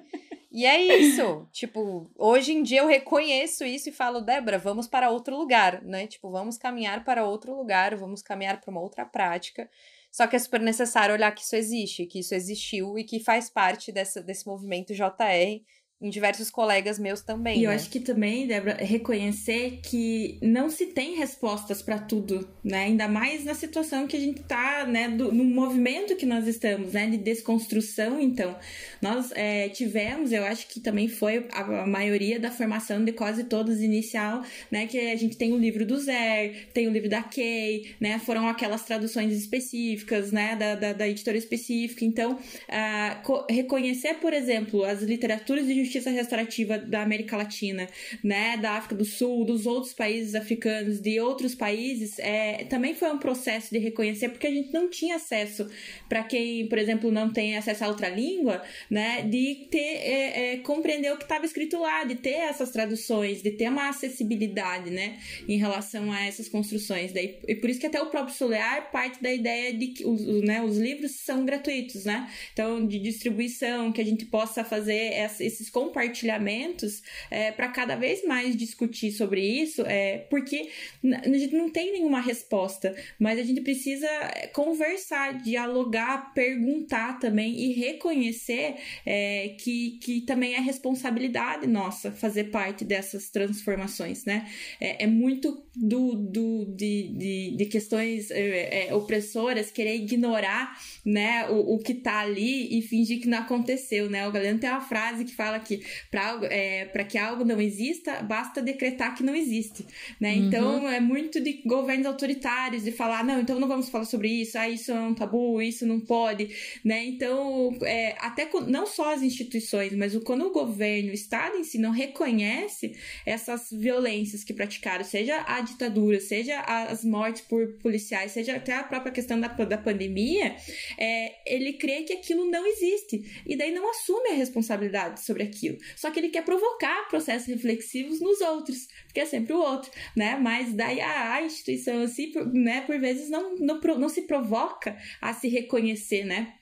E 0.52 0.66
é 0.66 0.82
isso. 0.97 1.47
Tipo, 1.52 2.12
hoje 2.18 2.52
em 2.52 2.62
dia 2.62 2.82
eu 2.82 2.88
reconheço 2.88 3.64
isso 3.64 3.89
e 3.89 3.91
falo, 3.91 4.20
Débora, 4.20 4.58
vamos 4.58 4.88
para 4.88 5.10
outro 5.10 5.38
lugar, 5.38 5.82
né? 5.82 6.06
Tipo, 6.08 6.30
vamos 6.30 6.58
caminhar 6.58 7.06
para 7.06 7.26
outro 7.26 7.56
lugar, 7.56 7.95
vamos 7.95 8.22
caminhar 8.22 8.60
para 8.60 8.70
uma 8.70 8.82
outra 8.82 9.06
prática. 9.06 9.70
Só 10.12 10.28
que 10.28 10.36
é 10.36 10.39
super 10.39 10.60
necessário 10.60 11.16
olhar 11.16 11.32
que 11.32 11.41
isso 11.41 11.56
existe, 11.56 12.06
que 12.06 12.20
isso 12.20 12.36
existiu 12.36 12.99
e 12.99 13.06
que 13.06 13.20
faz 13.20 13.49
parte 13.49 13.93
dessa, 13.93 14.22
desse 14.22 14.45
movimento 14.45 14.93
JR 14.93 15.62
em 16.02 16.10
diversos 16.10 16.49
colegas 16.49 16.97
meus 16.97 17.22
também. 17.22 17.60
E 17.60 17.62
né? 17.62 17.68
eu 17.68 17.72
acho 17.72 17.89
que 17.89 17.99
também, 17.99 18.47
Débora, 18.47 18.78
reconhecer 18.84 19.80
que 19.84 20.39
não 20.41 20.70
se 20.70 20.88
tem 20.88 21.16
respostas 21.16 21.82
para 21.82 21.99
tudo, 21.99 22.49
né? 22.64 22.86
Ainda 22.86 23.08
mais 23.08 23.45
na 23.45 23.54
situação 23.54 24.08
que 24.08 24.18
a 24.18 24.20
gente 24.20 24.41
tá, 24.41 24.86
né? 24.88 25.10
Do, 25.10 25.32
no 25.32 25.43
movimento 25.43 26.16
que 26.16 26.26
nós 26.26 26.47
estamos, 26.47 26.93
né? 26.93 27.08
De 27.08 27.18
desconstrução, 27.18 28.20
então. 28.20 28.58
Nós 28.99 29.32
é, 29.36 29.70
tivemos, 29.70 30.32
eu 30.32 30.43
acho 30.43 30.68
que 30.68 30.80
também 30.80 31.08
foi 31.08 31.47
a, 31.52 31.84
a, 31.84 31.88
maioria 31.88 32.39
da 32.39 32.49
formação 32.49 33.04
de 33.06 33.12
quase 33.12 33.43
todos 33.43 33.80
inicial, 33.82 34.43
né? 34.72 34.88
Que 34.88 35.12
a 35.12 35.16
gente 35.16 35.38
tem 35.38 35.54
o 35.54 35.58
livro 35.58 35.86
do 35.86 35.99
Zer, 35.99 36.70
tem 36.74 36.88
o 36.88 36.91
livro 36.91 37.10
da 37.10 37.22
Kay, 37.22 37.95
né? 37.99 38.18
Foram 38.18 38.47
aquelas 38.47 38.84
traduções 38.84 39.34
específicas, 39.34 40.32
né? 40.32 40.56
Da, 40.56 40.74
da, 40.74 40.93
da 40.93 41.08
editora 41.08 41.38
específica. 41.38 42.04
Então, 42.04 42.34
uh, 42.34 43.45
reconhecer, 43.47 44.16
por 44.16 44.34
exemplo, 44.34 44.84
as 44.84 45.04
literaturas 45.04 45.68
de 45.68 45.76
justiça 45.76 45.91
restaurativa 46.00 46.78
da 46.78 47.02
América 47.02 47.36
Latina, 47.38 47.88
né, 48.24 48.58
da 48.58 48.72
África 48.72 48.96
do 48.96 49.06
Sul, 49.06 49.46
dos 49.46 49.66
outros 49.66 49.94
países 49.94 50.36
africanos, 50.36 51.00
de 51.00 51.20
outros 51.20 51.56
países, 51.56 52.18
é, 52.20 52.66
também 52.66 52.94
foi 52.94 53.12
um 53.12 53.18
processo 53.18 53.72
de 53.72 53.80
reconhecer, 53.80 54.30
porque 54.30 54.48
a 54.48 54.52
gente 54.52 54.74
não 54.74 54.89
tinha 54.89 55.16
acesso, 55.16 55.70
para 56.08 56.24
quem, 56.24 56.68
por 56.68 56.78
exemplo, 56.78 57.12
não 57.12 57.32
tem 57.32 57.58
acesso 57.58 57.84
a 57.84 57.88
outra 57.88 58.10
língua, 58.10 58.62
né, 58.89 59.22
de 59.24 59.68
ter, 59.70 59.80
é, 59.80 60.54
é, 60.54 60.58
compreender 60.58 61.12
o 61.12 61.18
que 61.18 61.24
estava 61.24 61.46
escrito 61.46 61.80
lá, 61.80 62.04
de 62.04 62.16
ter 62.16 62.36
essas 62.36 62.72
traduções, 62.72 63.42
de 63.42 63.52
ter 63.52 63.70
uma 63.70 63.89
acessibilidade, 63.89 64.89
né, 64.89 65.20
em 65.48 65.58
relação 65.58 66.12
a 66.12 66.26
essas 66.26 66.48
construções. 66.48 67.12
Daí, 67.12 67.38
e 67.48 67.56
por 67.56 67.70
isso 67.70 67.80
que 67.80 67.88
até 67.88 68.02
o 68.02 68.10
próprio 68.10 68.36
Solear 68.36 68.92
parte 68.92 69.22
da 69.22 69.32
ideia 69.32 69.74
de 69.74 69.88
que 69.88 70.06
os, 70.06 70.22
né, 70.44 70.62
os 70.62 70.78
livros 70.78 71.12
são 71.12 71.46
gratuitos, 71.46 72.06
né, 72.06 72.30
então 72.54 72.86
de 72.86 73.00
distribuição, 73.00 73.92
que 73.92 74.02
a 74.02 74.06
gente 74.06 74.26
possa 74.26 74.64
fazer 74.64 75.14
esses 75.39 75.70
compartilhamentos 75.82 77.02
é, 77.30 77.52
para 77.52 77.68
cada 77.70 77.96
vez 77.96 78.24
mais 78.26 78.56
discutir 78.56 79.12
sobre 79.12 79.42
isso, 79.42 79.84
é, 79.86 80.20
porque 80.30 80.70
a 81.04 81.28
gente 81.30 81.56
não 81.56 81.70
tem 81.70 81.92
nenhuma 81.94 82.22
resposta, 82.22 82.96
mas 83.18 83.40
a 83.40 83.44
gente 83.44 83.62
precisa 83.62 84.08
é, 84.08 84.48
conversar, 84.48 85.42
dialogar, 85.42 86.34
perguntar 86.34 87.20
também 87.20 87.60
e 87.60 87.74
reconhecer 87.74 88.76
é, 89.06 89.56
que, 89.60 90.00
que 90.02 90.22
também 90.22 90.54
é 90.54 90.60
responsabilidade 90.60 91.66
nossa 91.66 92.12
fazer 92.12 92.46
parte 92.46 92.86
dessas 92.86 93.30
transformações, 93.30 94.26
né? 94.26 94.48
É, 94.80 95.04
é 95.04 95.08
muito 95.08 95.64
do, 95.76 96.16
do, 96.16 96.66
de, 96.66 97.08
de, 97.10 97.56
de 97.58 97.66
questões 97.66 98.30
é, 98.30 98.88
é, 98.88 98.94
opressoras 98.94 99.72
querer 99.72 99.96
ignorar 99.96 100.78
né, 101.06 101.50
o, 101.50 101.76
o 101.76 101.80
que 101.80 101.94
tá 101.94 102.20
ali 102.20 102.78
e 102.78 102.82
fingir 102.82 103.20
que 103.22 103.28
não 103.28 103.40
aconteceu, 103.40 104.10
né? 104.10 104.28
O 104.28 104.32
Galeno 104.32 104.60
tem 104.60 104.70
uma 104.70 104.82
frase 104.82 105.26
que 105.26 105.34
fala 105.34 105.60
que 105.60 105.70
que 105.78 105.84
para 106.09 106.39
é, 106.43 106.86
que 107.07 107.17
algo 107.17 107.45
não 107.45 107.61
exista, 107.61 108.22
basta 108.22 108.61
decretar 108.61 109.15
que 109.15 109.24
não 109.24 109.36
existe, 109.36 109.86
né? 110.19 110.34
Uhum. 110.34 110.47
Então 110.47 110.89
é 110.89 110.99
muito 110.99 111.39
de 111.39 111.61
governos 111.65 112.05
autoritários 112.05 112.84
de 112.84 112.91
falar, 112.91 113.24
não, 113.24 113.41
então 113.41 113.59
não 113.59 113.67
vamos 113.67 113.89
falar 113.89 114.05
sobre 114.05 114.28
isso, 114.28 114.57
ah, 114.57 114.69
isso 114.69 114.91
é 114.91 114.99
um 114.99 115.13
tabu, 115.13 115.61
isso 115.61 115.86
não 115.86 115.99
pode, 115.99 116.49
né? 116.84 117.05
Então, 117.05 117.78
é, 117.84 118.15
até 118.19 118.49
não 118.67 118.86
só 118.86 119.13
as 119.13 119.22
instituições, 119.22 119.93
mas 119.93 120.15
quando 120.24 120.45
o 120.45 120.51
governo, 120.51 121.11
o 121.11 121.13
Estado 121.13 121.57
em 121.57 121.63
si 121.63 121.78
não 121.78 121.91
reconhece 121.91 122.95
essas 123.26 123.69
violências 123.72 124.43
que 124.43 124.53
praticaram, 124.53 125.03
seja 125.03 125.43
a 125.47 125.61
ditadura, 125.61 126.19
seja 126.19 126.59
as 126.61 127.03
mortes 127.05 127.41
por 127.41 127.67
policiais, 127.82 128.32
seja 128.32 128.55
até 128.55 128.74
a 128.74 128.84
própria 128.84 129.11
questão 129.11 129.39
da, 129.39 129.47
da 129.47 129.78
pandemia, 129.78 130.55
é, 130.97 131.34
ele 131.45 131.74
crê 131.74 132.03
que 132.03 132.13
aquilo 132.13 132.49
não 132.49 132.65
existe 132.65 133.43
e 133.45 133.55
daí 133.55 133.72
não 133.72 133.89
assume 133.89 134.30
a 134.30 134.34
responsabilidade 134.34 135.22
sobre 135.22 135.43
aquilo 135.43 135.61
Só 135.95 136.12
que 136.12 136.20
ele 136.20 136.30
quer 136.30 136.43
provocar 136.43 137.07
processos 137.07 137.47
reflexivos 137.47 138.20
nos 138.20 138.41
outros, 138.41 138.88
porque 139.05 139.20
é 139.20 139.26
sempre 139.26 139.53
o 139.53 139.59
outro, 139.59 139.91
né? 140.16 140.38
Mas 140.38 140.74
daí 140.74 140.99
a, 141.01 141.41
instituição 141.43 142.01
assim, 142.01 142.32
né, 142.53 142.82
por 142.82 142.99
vezes 142.99 143.30
não, 143.30 143.55
não, 143.55 143.80
não 143.80 144.09
se 144.09 144.24
provoca 144.24 144.97
a 145.22 145.34
se 145.34 145.47
reconhecer, 145.47 146.26
né? 146.26 146.55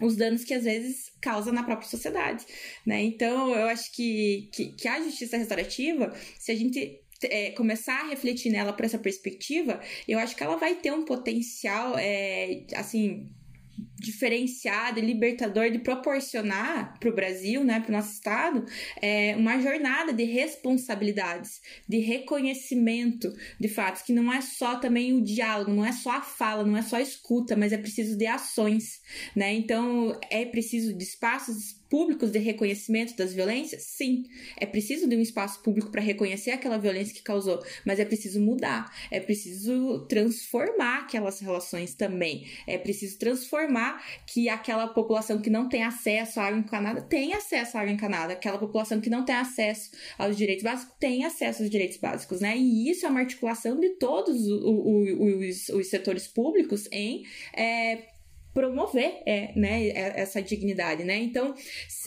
os 0.00 0.14
danos 0.16 0.44
que 0.44 0.54
às 0.54 0.62
vezes 0.62 1.12
causa 1.20 1.50
na 1.50 1.64
própria 1.64 1.88
sociedade, 1.88 2.46
né? 2.86 3.02
Então, 3.02 3.52
eu 3.52 3.66
acho 3.66 3.92
que, 3.96 4.48
que, 4.52 4.72
que 4.72 4.86
a 4.86 5.02
justiça 5.02 5.36
restaurativa, 5.36 6.14
se 6.38 6.52
a 6.52 6.54
gente 6.54 7.00
é, 7.24 7.50
começar 7.50 8.00
a 8.00 8.08
refletir 8.08 8.50
nela 8.50 8.72
por 8.72 8.84
essa 8.84 8.98
perspectiva, 8.98 9.80
eu 10.06 10.18
acho 10.18 10.36
que 10.36 10.42
ela 10.42 10.56
vai 10.56 10.76
ter 10.76 10.92
um 10.92 11.04
potencial, 11.04 11.98
é, 11.98 12.64
assim, 12.76 13.28
diferenciado 13.98 14.98
e 14.98 15.02
libertador 15.02 15.70
de 15.70 15.78
proporcionar 15.78 16.98
para 16.98 17.08
o 17.08 17.14
Brasil, 17.14 17.64
né, 17.64 17.80
para 17.80 17.90
o 17.90 17.92
nosso 17.92 18.12
estado, 18.12 18.64
é 19.00 19.34
uma 19.36 19.60
jornada 19.60 20.12
de 20.12 20.24
responsabilidades, 20.24 21.60
de 21.88 21.98
reconhecimento 21.98 23.32
de 23.58 23.68
fatos, 23.68 24.02
que 24.02 24.12
não 24.12 24.32
é 24.32 24.40
só 24.40 24.76
também 24.76 25.12
o 25.12 25.22
diálogo, 25.22 25.72
não 25.72 25.84
é 25.84 25.92
só 25.92 26.12
a 26.12 26.22
fala, 26.22 26.64
não 26.64 26.76
é 26.76 26.82
só 26.82 26.96
a 26.96 27.02
escuta, 27.02 27.56
mas 27.56 27.72
é 27.72 27.78
preciso 27.78 28.16
de 28.16 28.26
ações, 28.26 29.00
né? 29.34 29.52
Então 29.54 30.18
é 30.30 30.44
preciso 30.44 30.92
de 30.92 31.04
espaços 31.04 31.77
públicos 31.88 32.30
de 32.30 32.38
reconhecimento 32.38 33.16
das 33.16 33.32
violências? 33.32 33.82
Sim. 33.82 34.24
É 34.56 34.66
preciso 34.66 35.08
de 35.08 35.16
um 35.16 35.20
espaço 35.20 35.62
público 35.62 35.90
para 35.90 36.00
reconhecer 36.00 36.50
aquela 36.50 36.78
violência 36.78 37.14
que 37.14 37.22
causou, 37.22 37.62
mas 37.84 37.98
é 37.98 38.04
preciso 38.04 38.40
mudar, 38.40 38.92
é 39.10 39.20
preciso 39.20 40.06
transformar 40.08 41.00
aquelas 41.00 41.40
relações 41.40 41.94
também. 41.94 42.46
É 42.66 42.78
preciso 42.78 43.18
transformar 43.18 44.02
que 44.26 44.48
aquela 44.48 44.88
população 44.88 45.40
que 45.40 45.50
não 45.50 45.68
tem 45.68 45.82
acesso 45.82 46.40
à 46.40 46.44
água 46.44 46.58
encanada 46.58 47.02
tem 47.02 47.34
acesso 47.34 47.76
à 47.76 47.80
água 47.80 47.92
encanada, 47.92 48.32
aquela 48.32 48.58
população 48.58 49.00
que 49.00 49.10
não 49.10 49.24
tem 49.24 49.34
acesso 49.34 49.90
aos 50.18 50.36
direitos 50.36 50.64
básicos 50.64 50.94
tem 50.98 51.24
acesso 51.24 51.62
aos 51.62 51.70
direitos 51.70 51.96
básicos, 51.96 52.40
né? 52.40 52.56
E 52.56 52.90
isso 52.90 53.06
é 53.06 53.08
uma 53.08 53.20
articulação 53.20 53.78
de 53.78 53.90
todos 53.90 54.46
os, 54.46 55.68
os, 55.68 55.68
os 55.68 55.86
setores 55.88 56.26
públicos 56.26 56.88
em 56.92 57.24
é, 57.54 58.17
promover 58.58 59.22
é, 59.24 59.52
né, 59.54 59.86
é, 59.86 60.20
essa 60.20 60.42
dignidade, 60.42 61.04
né? 61.04 61.16
Então, 61.16 61.54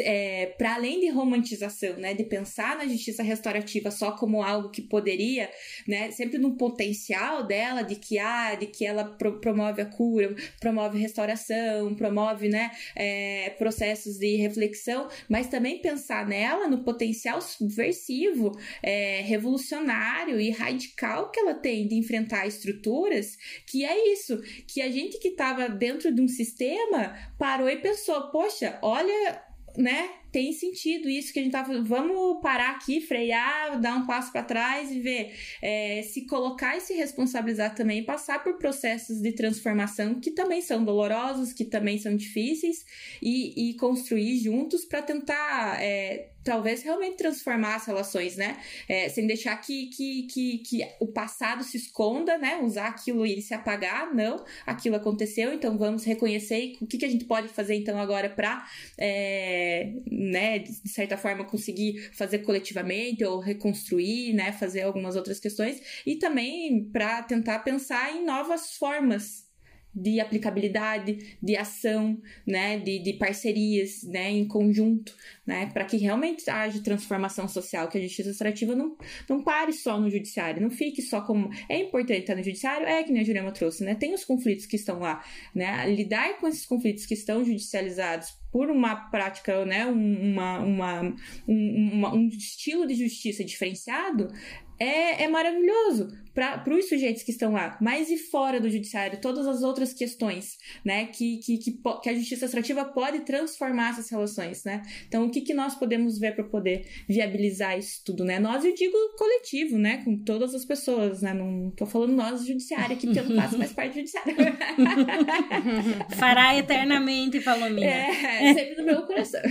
é, 0.02 0.48
para 0.58 0.76
além 0.76 1.00
de 1.00 1.08
romantização, 1.08 1.96
né, 1.96 2.14
de 2.14 2.26
pensar 2.26 2.76
na 2.76 2.86
justiça 2.86 3.24
restaurativa 3.24 3.90
só 3.90 4.12
como 4.12 4.44
algo 4.44 4.70
que 4.70 4.82
poderia, 4.82 5.50
né, 5.88 6.12
sempre 6.12 6.38
no 6.38 6.58
potencial 6.58 7.48
dela 7.48 7.84
de 7.84 7.96
que 7.96 8.20
ah, 8.20 8.56
de 8.56 8.66
que 8.66 8.86
ela 8.86 9.06
pro, 9.06 9.40
promove 9.40 9.82
a 9.82 9.86
cura, 9.86 10.36
promove 10.60 11.00
restauração, 11.00 11.96
promove, 11.96 12.50
né, 12.50 12.72
é, 12.98 13.52
processos 13.52 14.18
de 14.18 14.36
reflexão, 14.36 15.08
mas 15.30 15.48
também 15.48 15.82
pensar 15.82 16.28
nela 16.28 16.68
no 16.68 16.84
potencial 16.84 17.42
subversivo, 17.42 18.52
é, 18.84 19.22
revolucionário 19.22 20.38
e 20.38 20.50
radical 20.50 21.32
que 21.32 21.40
ela 21.40 21.54
tem 21.54 21.88
de 21.88 21.96
enfrentar 21.96 22.46
estruturas, 22.46 23.38
que 23.66 23.86
é 23.86 24.12
isso, 24.12 24.38
que 24.68 24.82
a 24.82 24.92
gente 24.92 25.18
que 25.18 25.30
estava 25.30 25.70
dentro 25.70 26.14
de 26.14 26.22
um 26.22 26.28
sistema 26.46 27.16
parou 27.38 27.70
e 27.70 27.78
pensou: 27.78 28.30
poxa, 28.32 28.78
olha, 28.82 29.42
né? 29.78 30.10
tem 30.32 30.54
sentido 30.54 31.10
isso 31.10 31.34
que 31.34 31.40
a 31.40 31.44
gente 31.44 31.52
tá 31.52 31.64
falando. 31.64 31.86
Vamos 31.86 32.42
parar 32.42 32.72
aqui, 32.72 33.02
frear, 33.02 33.80
dar 33.80 33.98
um 33.98 34.06
passo 34.06 34.32
para 34.32 34.44
trás 34.44 34.90
e 34.92 35.00
ver. 35.00 35.36
É, 35.62 36.02
se 36.04 36.26
colocar 36.26 36.78
e 36.78 36.82
se 36.82 36.94
responsabilizar 36.94 37.76
também, 37.76 38.04
passar 38.04 38.42
por 38.44 38.58
processos 38.58 39.20
de 39.20 39.34
transformação 39.34 40.20
que 40.20 40.32
também 40.32 40.62
são 40.62 40.84
dolorosos, 40.84 41.52
que 41.52 41.66
também 41.66 41.98
são 41.98 42.16
difíceis, 42.16 42.86
e, 43.22 43.72
e 43.72 43.74
construir 43.76 44.38
juntos 44.40 44.86
para 44.86 45.02
tentar. 45.02 45.82
É, 45.82 46.31
talvez 46.44 46.84
realmente 46.84 47.18
transformar 47.18 47.76
as 47.76 47.86
relações, 47.86 48.36
né? 48.36 48.58
É, 48.88 49.10
sem 49.10 49.28
deixar 49.28 49.56
que, 49.58 49.88
que, 49.88 50.24
que, 50.24 50.58
que 50.60 50.88
o 51.00 51.08
passado 51.08 51.64
se 51.64 51.78
esconda, 51.78 52.38
né? 52.38 52.60
Usar 52.62 52.88
aquilo 52.88 53.26
e 53.26 53.42
se 53.42 53.54
apagar, 53.54 54.14
não. 54.14 54.44
Aquilo 54.66 54.96
aconteceu, 54.96 55.54
então 55.54 55.78
vamos 55.78 56.04
reconhecer 56.04 56.78
o 56.82 56.88
que, 56.88 56.98
que 56.98 57.06
a 57.06 57.10
gente 57.10 57.26
pode 57.26 57.48
fazer 57.48 57.76
então 57.76 58.00
agora 58.00 58.30
para 58.30 58.66
é, 58.98 59.94
né, 60.10 60.60
de 60.60 60.90
certa 60.90 61.18
forma 61.18 61.46
conseguir 61.46 62.10
fazer 62.14 62.40
coletivamente 62.40 63.24
ou 63.24 63.40
reconstruir, 63.40 64.34
né, 64.34 64.52
fazer 64.52 64.82
algumas 64.82 65.16
outras 65.16 65.40
questões 65.40 65.82
e 66.06 66.16
também 66.16 66.86
para 66.92 67.24
tentar 67.24 67.60
pensar 67.60 68.16
em 68.16 68.26
novas 68.26 68.76
formas 68.76 69.51
de 69.94 70.20
aplicabilidade, 70.20 71.38
de 71.42 71.56
ação, 71.58 72.20
né, 72.48 72.80
de, 72.80 73.00
de 73.00 73.14
parcerias, 73.14 74.04
né, 74.04 74.30
em 74.32 74.48
conjunto, 74.48 75.16
né, 75.46 75.70
para 75.74 75.84
que 75.84 75.98
realmente 75.98 76.50
haja 76.50 76.82
transformação 76.82 77.48
social, 77.48 77.90
que 77.90 77.98
a 77.98 78.02
justiça 78.02 78.30
extrativa 78.30 78.74
não, 78.74 78.96
não 79.28 79.44
pare 79.44 79.74
só 79.74 80.00
no 80.00 80.10
judiciário, 80.10 80.62
não 80.62 80.70
fique 80.70 81.02
só 81.02 81.22
como 81.22 81.50
é 81.68 81.78
importante 81.78 82.22
estar 82.22 82.36
no 82.36 82.44
judiciário, 82.44 82.88
é 82.88 83.04
que 83.04 83.12
nem 83.12 83.22
a 83.22 83.26
Jurema 83.26 83.52
trouxe, 83.52 83.84
né, 83.84 83.96
tem 83.96 84.14
os 84.14 84.24
conflitos 84.24 84.66
que 84.66 84.78
estão 84.78 85.00
lá, 85.00 85.24
né, 85.54 85.94
lidar 85.94 86.38
com 86.40 86.48
esses 86.48 86.66
conflitos 86.66 87.06
que 87.06 87.14
estão 87.14 87.44
judicializados 87.44 88.40
por 88.52 88.70
uma 88.70 89.10
prática, 89.10 89.66
né, 89.66 89.86
uma, 89.86 90.60
uma, 90.60 91.02
um, 91.48 91.90
uma, 91.94 92.14
um 92.14 92.28
estilo 92.28 92.88
de 92.88 92.96
justiça 92.96 93.44
diferenciado, 93.44 94.32
é, 94.80 95.24
é 95.24 95.28
maravilhoso 95.28 96.08
para 96.34 96.64
os 96.74 96.88
sujeitos 96.88 97.24
que 97.24 97.32
estão 97.32 97.52
lá, 97.52 97.78
mas 97.82 98.10
e 98.10 98.18
fora 98.18 98.60
do 98.60 98.70
judiciário, 98.70 99.20
todas 99.20 99.46
as 99.48 99.62
outras 99.62 99.94
questões, 99.94 100.58
né, 100.84 101.08
que, 101.08 101.38
que, 101.38 101.58
que, 101.58 101.80
que 102.02 102.10
a 102.10 102.14
justiça 102.14 102.46
extrativa 102.46 102.86
pode 102.86 103.22
transformar 103.22 103.92
essas 103.92 104.10
relações, 104.10 104.64
né? 104.64 104.82
Então, 105.08 105.26
o 105.26 105.30
que, 105.30 105.42
que 105.42 105.54
nós 105.54 105.76
podemos 105.76 106.18
ver 106.18 106.34
para 106.34 106.44
poder 106.44 106.88
viabilizar 107.08 107.78
isso 107.78 108.02
tudo, 108.06 108.24
né? 108.24 108.40
Nós, 108.40 108.64
eu 108.64 108.74
digo 108.74 108.98
coletivo, 109.18 109.78
né, 109.78 110.04
com 110.04 110.18
todas 110.24 110.56
as 110.56 110.66
pessoas, 110.66 111.22
né? 111.22 111.34
Não 111.34 111.72
tô 111.72 111.86
falando 111.86 112.14
nós, 112.14 112.46
judiciário 112.46 112.96
aqui, 112.96 113.08
porque 113.08 113.20
eu 113.20 113.30
não 113.30 113.42
faço 113.42 113.58
mais 113.58 113.74
parte 113.74 113.92
do 113.92 113.96
judiciário. 113.96 114.36
Fará 116.18 116.58
eternamente, 116.58 117.42
Palominha. 117.42 117.88
É, 117.88 118.54
sempre 118.54 118.76
no 118.78 118.86
meu 118.86 119.02
coração. 119.06 119.42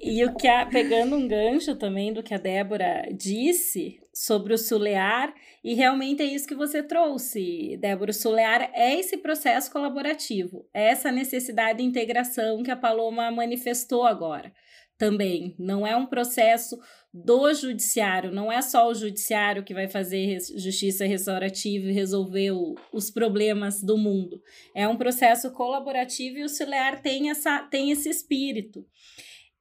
e 0.00 0.24
o 0.24 0.34
que 0.36 0.46
a, 0.46 0.66
pegando 0.66 1.16
um 1.16 1.26
gancho 1.26 1.74
também 1.74 2.12
do 2.12 2.22
que 2.22 2.34
a 2.34 2.38
Débora 2.38 3.08
disse, 3.12 4.01
sobre 4.14 4.52
o 4.52 4.58
Sulear, 4.58 5.34
e 5.64 5.74
realmente 5.74 6.22
é 6.22 6.26
isso 6.26 6.46
que 6.46 6.54
você 6.54 6.82
trouxe, 6.82 7.76
Débora. 7.80 8.10
O 8.10 8.14
Sulear 8.14 8.70
é 8.74 8.98
esse 8.98 9.16
processo 9.16 9.70
colaborativo, 9.70 10.68
é 10.74 10.88
essa 10.88 11.10
necessidade 11.10 11.78
de 11.78 11.84
integração 11.84 12.62
que 12.62 12.70
a 12.70 12.76
Paloma 12.76 13.30
manifestou 13.30 14.04
agora 14.04 14.52
também. 15.02 15.56
Não 15.58 15.84
é 15.84 15.96
um 15.96 16.06
processo 16.06 16.78
do 17.12 17.52
judiciário, 17.52 18.30
não 18.30 18.52
é 18.52 18.62
só 18.62 18.88
o 18.88 18.94
judiciário 18.94 19.64
que 19.64 19.74
vai 19.74 19.88
fazer 19.88 20.38
justiça 20.56 21.04
restaurativa 21.04 21.86
e 21.86 21.92
resolver 21.92 22.52
o, 22.52 22.76
os 22.92 23.10
problemas 23.10 23.82
do 23.82 23.98
mundo. 23.98 24.40
É 24.74 24.86
um 24.86 24.96
processo 24.96 25.50
colaborativo 25.50 26.38
e 26.38 26.44
o 26.44 26.48
Sulear 26.48 27.02
tem, 27.02 27.30
essa, 27.30 27.62
tem 27.64 27.90
esse 27.90 28.08
espírito. 28.08 28.86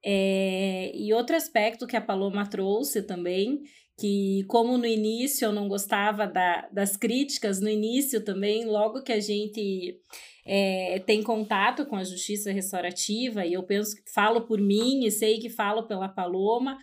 É, 0.06 0.92
e 0.96 1.12
outro 1.14 1.36
aspecto 1.36 1.88
que 1.88 1.98
a 1.98 2.02
Paloma 2.02 2.48
trouxe 2.48 3.02
também, 3.02 3.62
que 4.00 4.44
como 4.48 4.78
no 4.78 4.86
início 4.86 5.46
eu 5.46 5.52
não 5.52 5.68
gostava 5.68 6.26
da, 6.26 6.68
das 6.72 6.98
críticas, 6.98 7.60
no 7.60 7.70
início 7.70 8.24
também, 8.24 8.66
logo 8.66 9.04
que 9.04 9.12
a 9.12 9.20
gente 9.20 10.00
é, 10.46 11.00
tem 11.06 11.22
contato 11.22 11.86
com 11.86 11.96
a 11.96 12.04
justiça 12.04 12.52
restaurativa, 12.52 13.46
e 13.46 13.54
eu 13.54 13.64
penso 13.64 13.96
falo 14.14 14.42
por 14.42 14.60
mim 14.60 15.06
e 15.06 15.12
sei 15.12 15.40
que 15.40 15.50
falo 15.50 15.88
pela 15.88 16.10
Paloma, 16.10 16.78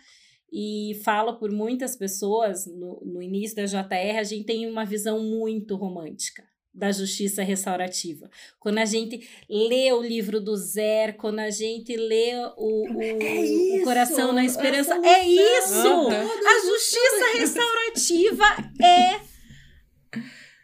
e 0.51 0.99
falo 1.03 1.37
por 1.37 1.51
muitas 1.51 1.95
pessoas 1.95 2.65
no, 2.65 3.01
no 3.05 3.21
início 3.21 3.55
da 3.55 3.65
JR, 3.65 4.17
a 4.17 4.23
gente 4.23 4.45
tem 4.45 4.67
uma 4.67 4.85
visão 4.85 5.21
muito 5.21 5.75
romântica 5.75 6.43
da 6.73 6.91
justiça 6.91 7.43
restaurativa. 7.43 8.29
Quando 8.59 8.77
a 8.77 8.85
gente 8.85 9.27
lê 9.49 9.91
o 9.91 10.01
livro 10.01 10.39
do 10.39 10.55
Zer, 10.55 11.15
quando 11.17 11.39
a 11.39 11.49
gente 11.49 11.95
lê 11.95 12.33
o, 12.57 12.97
o, 12.97 13.01
é 13.01 13.41
isso, 13.41 13.81
o 13.81 13.83
Coração 13.83 14.31
na 14.31 14.45
Esperança, 14.45 14.95
é 15.03 15.27
isso! 15.27 15.87
Uhum. 15.87 16.09
A 16.09 16.65
justiça 16.65 17.37
restaurativa 17.37 18.45
é 18.81 19.28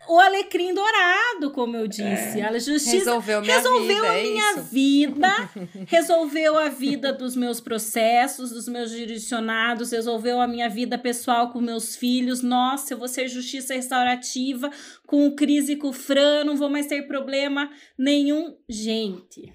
o 0.07 0.19
alecrim 0.19 0.73
dourado, 0.73 1.51
como 1.51 1.75
eu 1.75 1.87
disse. 1.87 2.39
É. 2.39 2.45
A 2.45 2.57
justiça 2.57 2.91
resolveu 2.91 3.41
minha 3.41 3.55
resolveu 3.55 3.87
vida. 3.87 4.09
A 4.09 4.17
é 4.17 4.23
minha 4.23 4.55
vida 4.61 5.49
resolveu 5.87 6.57
a 6.57 6.69
vida 6.69 7.13
dos 7.13 7.35
meus 7.35 7.59
processos, 7.59 8.51
dos 8.51 8.67
meus 8.67 8.91
jurisdicionados, 8.91 9.91
resolveu 9.91 10.39
a 10.39 10.47
minha 10.47 10.69
vida 10.69 10.97
pessoal 10.97 11.51
com 11.51 11.59
meus 11.59 11.95
filhos. 11.95 12.41
Nossa, 12.41 12.93
eu 12.93 12.97
vou 12.97 13.07
ser 13.07 13.27
justiça 13.27 13.73
restaurativa 13.73 14.69
com 15.05 15.27
o 15.27 15.35
Cris 15.35 15.69
e 15.69 15.75
com 15.75 15.89
o 15.89 15.93
Fran, 15.93 16.43
não 16.43 16.55
vou 16.55 16.69
mais 16.69 16.87
ter 16.87 17.07
problema 17.07 17.69
nenhum. 17.97 18.55
Gente. 18.67 19.53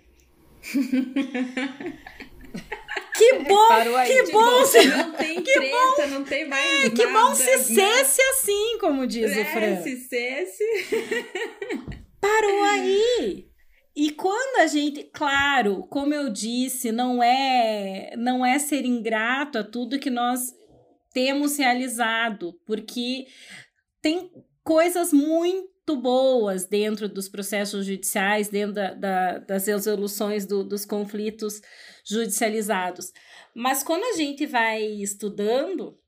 Que 3.21 3.35
bom, 3.45 3.69
que 4.07 4.33
bom 4.33 4.65
se... 4.65 4.87
Não 4.87 5.13
tem 5.13 5.43
que 5.43 5.53
treta, 5.53 5.75
bom, 5.99 6.09
não 6.09 6.25
tem 6.25 6.49
mais 6.49 6.87
é, 6.87 6.91
Que 6.91 7.07
bom 7.07 7.35
se 7.35 7.45
né? 7.45 7.59
cesse 7.59 8.23
assim, 8.23 8.79
como 8.81 9.07
diz 9.07 9.31
é, 9.31 9.43
o 9.43 9.45
Fran. 9.45 9.83
se 9.83 9.97
cesse. 10.09 10.65
Parou 12.19 12.63
aí. 12.65 13.47
E 13.95 14.11
quando 14.13 14.61
a 14.61 14.67
gente, 14.67 15.05
claro, 15.13 15.87
como 15.91 16.15
eu 16.15 16.31
disse, 16.31 16.91
não 16.91 17.23
é 17.23 18.15
não 18.17 18.47
é 18.47 18.59
ser 18.59 18.87
ingrato 18.87 19.59
a 19.59 19.65
tudo 19.65 19.99
que 19.99 20.09
nós 20.09 20.41
temos 21.13 21.59
realizado, 21.59 22.55
porque 22.67 23.27
tem 24.01 24.31
coisas 24.65 25.13
muito 25.13 25.69
boas 25.97 26.65
dentro 26.67 27.09
dos 27.09 27.29
processos 27.29 27.87
judiciais, 27.87 28.49
dentro 28.49 28.75
da, 28.75 28.95
da, 28.95 29.39
das 29.39 29.67
resoluções 29.67 30.47
do, 30.47 30.63
dos 30.65 30.85
conflitos 30.85 31.61
judicializados. 32.05 33.13
Mas 33.55 33.83
quando 33.83 34.05
a 34.05 34.17
gente 34.17 34.47
vai 34.47 34.83
estudando 34.83 35.99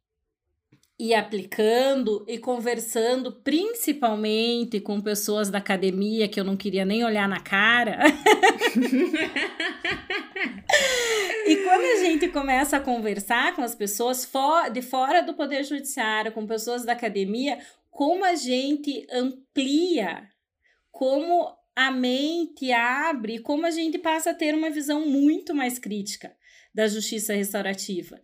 e 0.99 1.13
aplicando 1.15 2.25
e 2.29 2.39
conversando 2.39 3.33
principalmente 3.33 4.79
com 4.79 5.01
pessoas 5.01 5.51
da 5.51 5.59
academia 5.59 6.29
que 6.29 6.39
eu 6.39 6.45
não 6.45 6.57
queria 6.57 6.85
nem 6.85 7.05
olhar 7.05 7.29
na 7.29 7.41
cara. 7.41 7.99
e 11.45 11.57
quando 11.57 11.83
a 11.83 11.97
gente 12.05 12.29
começa 12.29 12.77
a 12.77 12.81
conversar 12.81 13.57
com 13.57 13.63
as 13.63 13.75
pessoas 13.75 14.31
de 14.73 14.81
fora 14.81 15.23
do 15.23 15.35
poder 15.35 15.65
judiciário, 15.65 16.31
com 16.31 16.47
pessoas 16.47 16.85
da 16.85 16.93
academia, 16.93 17.59
como 17.93 18.25
a 18.25 18.35
gente 18.35 19.07
amplia, 19.13 20.27
como 20.91 21.55
a 21.77 21.91
mente 21.91 22.73
abre, 22.73 23.39
como 23.39 23.67
a 23.67 23.71
gente 23.71 23.99
passa 23.99 24.31
a 24.31 24.35
ter 24.35 24.55
uma 24.55 24.71
visão 24.71 25.07
muito 25.07 25.55
mais 25.55 25.79
crítica 25.79 26.35
da 26.75 26.89
justiça 26.89 27.35
restaurativa. 27.35 28.19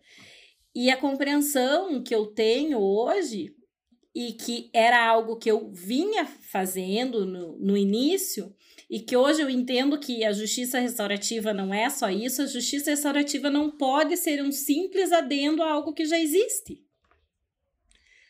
E 0.73 0.89
a 0.89 0.97
compreensão 0.97 2.01
que 2.01 2.13
eu 2.13 2.25
tenho 2.25 2.79
hoje, 2.79 3.55
e 4.13 4.33
que 4.33 4.71
era 4.73 5.05
algo 5.05 5.37
que 5.37 5.51
eu 5.51 5.71
vinha 5.71 6.25
fazendo 6.25 7.23
no, 7.23 7.59
no 7.59 7.77
início, 7.77 8.51
e 8.89 8.99
que 8.99 9.15
hoje 9.15 9.41
eu 9.41 9.49
entendo 9.51 9.99
que 9.99 10.25
a 10.25 10.31
justiça 10.31 10.79
restaurativa 10.79 11.53
não 11.53 11.71
é 11.71 11.91
só 11.91 12.09
isso, 12.09 12.41
a 12.41 12.47
justiça 12.47 12.89
restaurativa 12.89 13.51
não 13.51 13.69
pode 13.69 14.17
ser 14.17 14.43
um 14.43 14.51
simples 14.51 15.11
adendo 15.11 15.61
a 15.61 15.71
algo 15.71 15.93
que 15.93 16.05
já 16.05 16.19
existe. 16.19 16.88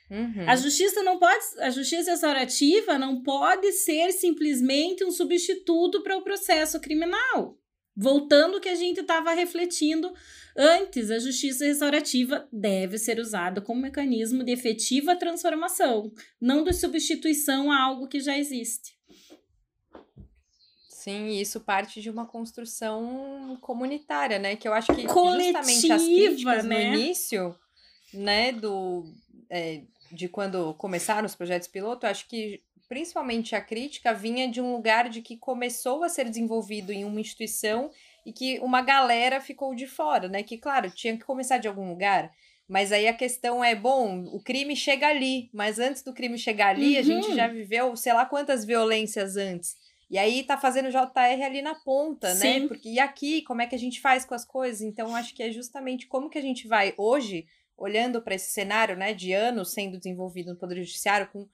Uhum. 0.10 0.50
A 0.50 0.56
justiça 0.56 1.04
não 1.04 1.20
pode, 1.20 1.44
a 1.60 1.70
justiça 1.70 2.12
restaurativa 2.12 2.98
não 2.98 3.22
pode 3.22 3.72
ser 3.72 4.12
simplesmente 4.12 5.04
um 5.04 5.12
substituto 5.12 6.02
para 6.02 6.18
o 6.18 6.24
processo 6.24 6.80
criminal. 6.80 7.58
Voltando 7.96 8.56
ao 8.56 8.62
que 8.62 8.70
a 8.70 8.76
gente 8.76 9.02
estava 9.02 9.34
refletindo 9.34 10.12
antes, 10.56 11.12
a 11.12 11.20
justiça 11.20 11.66
restaurativa 11.66 12.48
deve 12.52 12.98
ser 12.98 13.20
usada 13.20 13.62
como 13.62 13.82
mecanismo 13.82 14.44
de 14.44 14.52
efetiva 14.52 15.16
transformação, 15.16 16.12
não 16.40 16.64
de 16.64 16.74
substituição 16.74 17.72
a 17.72 17.80
algo 17.80 18.08
que 18.08 18.20
já 18.20 18.38
existe. 18.38 18.98
Sim, 20.90 21.30
isso 21.40 21.60
parte 21.62 22.02
de 22.02 22.10
uma 22.10 22.26
construção 22.26 23.58
comunitária, 23.62 24.40
né? 24.40 24.56
Que 24.56 24.68
eu 24.68 24.74
acho 24.74 24.94
que 24.94 25.06
Coletiva, 25.06 25.64
justamente 25.64 25.92
as 25.92 26.04
críticas 26.04 26.66
né? 26.66 26.90
no 26.90 26.96
início, 26.96 27.56
né, 28.14 28.52
do, 28.52 29.06
é, 29.50 29.82
de 30.12 30.28
quando 30.28 30.74
começaram 30.76 31.26
os 31.26 31.36
projetos 31.36 31.68
piloto, 31.68 32.08
acho 32.08 32.28
que 32.28 32.62
principalmente 32.88 33.56
a 33.56 33.62
crítica 33.62 34.14
vinha 34.14 34.50
de 34.50 34.60
um 34.60 34.74
lugar 34.74 35.10
de 35.10 35.22
que 35.22 35.38
começou 35.38 36.04
a 36.04 36.10
ser 36.10 36.26
desenvolvido 36.26 36.92
em 36.92 37.06
uma 37.06 37.22
instituição 37.22 37.92
e 38.26 38.34
que 38.34 38.60
uma 38.60 38.82
galera 38.82 39.40
ficou 39.40 39.76
de 39.76 39.86
fora, 39.86 40.28
né? 40.28 40.42
Que, 40.42 40.58
claro, 40.58 40.90
tinha 40.90 41.16
que 41.16 41.24
começar 41.24 41.60
de 41.60 41.68
algum 41.68 41.88
lugar. 41.88 42.32
Mas 42.68 42.92
aí 42.92 43.08
a 43.08 43.14
questão 43.14 43.64
é, 43.64 43.76
bom, 43.76 44.26
o 44.32 44.40
crime 44.40 44.76
chega 44.76 45.08
ali, 45.08 45.50
mas 45.54 45.80
antes 45.80 46.04
do 46.04 46.14
crime 46.14 46.38
chegar 46.38 46.70
ali, 46.70 46.94
uhum. 46.94 47.00
a 47.00 47.02
gente 47.04 47.36
já 47.36 47.48
viveu 47.48 47.96
sei 47.96 48.14
lá 48.14 48.26
quantas 48.26 48.66
violências 48.66 49.38
antes. 49.38 49.76
E 50.10 50.18
aí 50.18 50.44
tá 50.44 50.58
fazendo 50.58 50.90
JR 50.90 51.44
ali 51.46 51.62
na 51.62 51.76
ponta, 51.76 52.30
né? 52.30 52.36
Sim. 52.36 52.60
né? 52.62 52.68
Porque 52.68 52.90
e 52.90 53.00
aqui, 53.00 53.44
como 53.44 53.62
é 53.62 53.68
que 53.68 53.76
a 53.76 53.80
gente 53.80 54.02
faz 54.02 54.26
com 54.26 54.34
as 54.34 54.46
coisas? 54.46 54.82
Então, 54.82 55.16
acho 55.16 55.36
que 55.36 55.44
é 55.44 55.52
justamente 55.52 56.08
como 56.08 56.30
que 56.30 56.38
a 56.38 56.42
gente 56.42 56.68
vai 56.68 56.94
hoje 56.98 57.46
olhando 57.80 58.22
para 58.22 58.36
esse 58.36 58.52
cenário, 58.52 58.96
né, 58.96 59.14
de 59.14 59.34
anos 59.34 59.74
sendo 59.74 59.98
desenvolvido 59.98 60.52
no 60.52 60.60
Poder 60.60 60.76
Judiciário, 60.76 61.30
com, 61.32 61.48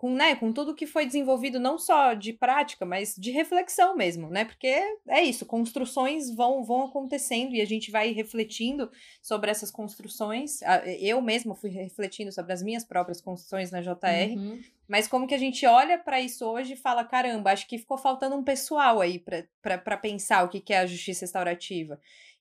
com, 0.00 0.14
né, 0.14 0.34
com 0.34 0.50
tudo 0.50 0.74
que 0.74 0.86
foi 0.86 1.04
desenvolvido, 1.04 1.60
não 1.60 1.76
só 1.78 2.14
de 2.14 2.32
prática, 2.32 2.86
mas 2.86 3.14
de 3.14 3.30
reflexão 3.30 3.94
mesmo, 3.94 4.30
né? 4.30 4.46
Porque 4.46 4.74
é 5.06 5.22
isso, 5.22 5.44
construções 5.44 6.34
vão, 6.34 6.64
vão 6.64 6.86
acontecendo 6.86 7.54
e 7.54 7.60
a 7.60 7.66
gente 7.66 7.90
vai 7.90 8.10
refletindo 8.10 8.90
sobre 9.20 9.50
essas 9.50 9.70
construções. 9.70 10.60
Eu 10.98 11.20
mesma 11.20 11.54
fui 11.54 11.68
refletindo 11.68 12.32
sobre 12.32 12.50
as 12.50 12.62
minhas 12.62 12.82
próprias 12.82 13.20
construções 13.20 13.70
na 13.70 13.82
JR, 13.82 14.38
uhum. 14.38 14.58
mas 14.88 15.06
como 15.06 15.26
que 15.26 15.34
a 15.34 15.38
gente 15.38 15.66
olha 15.66 15.98
para 15.98 16.18
isso 16.18 16.46
hoje 16.46 16.72
e 16.72 16.76
fala: 16.76 17.04
caramba, 17.04 17.52
acho 17.52 17.68
que 17.68 17.76
ficou 17.76 17.98
faltando 17.98 18.34
um 18.34 18.42
pessoal 18.42 19.02
aí 19.02 19.22
para 19.62 19.98
pensar 19.98 20.44
o 20.44 20.48
que, 20.48 20.62
que 20.62 20.72
é 20.72 20.78
a 20.78 20.86
justiça 20.86 21.26
restaurativa. 21.26 22.00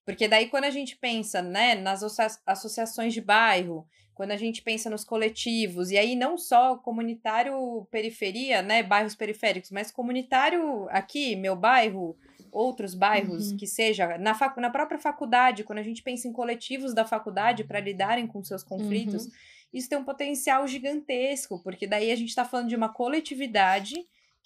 Porque 0.10 0.28
daí, 0.28 0.48
quando 0.48 0.64
a 0.64 0.72
gente 0.72 0.98
pensa 0.98 1.40
né, 1.40 1.76
nas 1.76 2.02
associações 2.44 3.14
de 3.14 3.22
bairro, 3.22 3.86
quando 4.16 4.32
a 4.32 4.36
gente 4.36 4.60
pensa 4.60 4.90
nos 4.90 5.04
coletivos, 5.04 5.92
e 5.92 6.00
aí 6.00 6.16
não 6.16 6.36
só 6.36 6.76
comunitário 6.78 7.88
periferia, 7.92 8.64
né, 8.64 8.82
bairros 8.82 9.14
periféricos, 9.14 9.70
mas 9.70 9.92
comunitário 9.92 10.88
aqui, 10.90 11.36
meu 11.36 11.56
bairro, 11.56 12.18
outros 12.52 12.96
bairros, 12.96 13.52
uhum. 13.52 13.58
que 13.58 13.68
seja, 13.68 14.18
na, 14.18 14.34
fac, 14.34 14.60
na 14.60 14.72
própria 14.72 14.98
faculdade, 14.98 15.64
quando 15.64 15.78
a 15.78 15.84
gente 15.84 16.02
pensa 16.02 16.28
em 16.28 16.34
coletivos 16.34 16.92
da 16.96 17.06
faculdade 17.06 17.64
para 17.64 17.80
lidarem 17.80 18.26
com 18.26 18.44
seus 18.44 18.64
conflitos, 18.64 19.26
uhum. 19.26 19.32
isso 19.72 19.90
tem 19.90 20.00
um 20.00 20.04
potencial 20.04 20.68
gigantesco, 20.68 21.62
porque 21.62 21.86
daí 21.86 22.12
a 22.12 22.16
gente 22.16 22.30
está 22.30 22.44
falando 22.44 22.70
de 22.70 22.76
uma 22.76 22.92
coletividade 22.92 23.94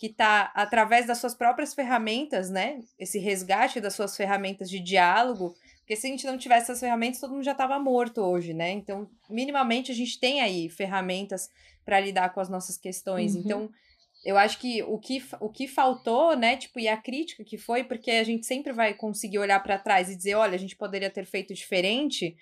que 0.04 0.08
está, 0.08 0.52
através 0.54 1.08
das 1.08 1.20
suas 1.20 1.34
próprias 1.34 1.74
ferramentas, 1.74 2.50
né, 2.50 2.82
esse 3.00 3.18
resgate 3.20 3.80
das 3.80 3.96
suas 3.96 4.18
ferramentas 4.18 4.70
de 4.70 4.82
diálogo, 4.82 5.56
porque 5.80 5.96
se 5.96 6.08
a 6.08 6.10
gente 6.10 6.28
não 6.28 6.38
tivesse 6.38 6.64
essas 6.64 6.82
ferramentas, 6.82 7.22
todo 7.22 7.32
mundo 7.32 7.44
já 7.46 7.54
estava 7.54 7.80
morto 7.80 8.20
hoje, 8.20 8.54
né? 8.54 8.72
Então, 8.72 9.10
minimamente, 9.30 9.94
a 9.94 9.96
gente 9.96 10.20
tem 10.20 10.42
aí 10.42 10.68
ferramentas 10.68 11.50
para 11.86 12.02
lidar 12.02 12.34
com 12.34 12.42
as 12.42 12.50
nossas 12.50 12.78
questões. 12.78 13.34
Uhum. 13.34 13.42
Então, 13.46 13.70
eu 14.26 14.38
acho 14.38 14.60
que 14.60 14.84
o, 14.84 14.98
que 14.98 15.24
o 15.40 15.48
que 15.48 15.70
faltou, 15.70 16.36
né? 16.36 16.58
Tipo, 16.58 16.82
e 16.82 16.90
a 16.90 16.98
crítica 16.98 17.42
que 17.46 17.58
foi, 17.58 17.86
porque 17.86 18.12
a 18.12 18.24
gente 18.26 18.46
sempre 18.46 18.74
vai 18.74 18.94
conseguir 18.94 19.40
olhar 19.40 19.62
para 19.64 19.80
trás 19.80 20.10
e 20.10 20.18
dizer, 20.18 20.36
olha, 20.36 20.56
a 20.56 20.60
gente 20.60 20.76
poderia 20.76 21.10
ter 21.10 21.26
feito 21.26 21.54
diferente. 21.54 22.36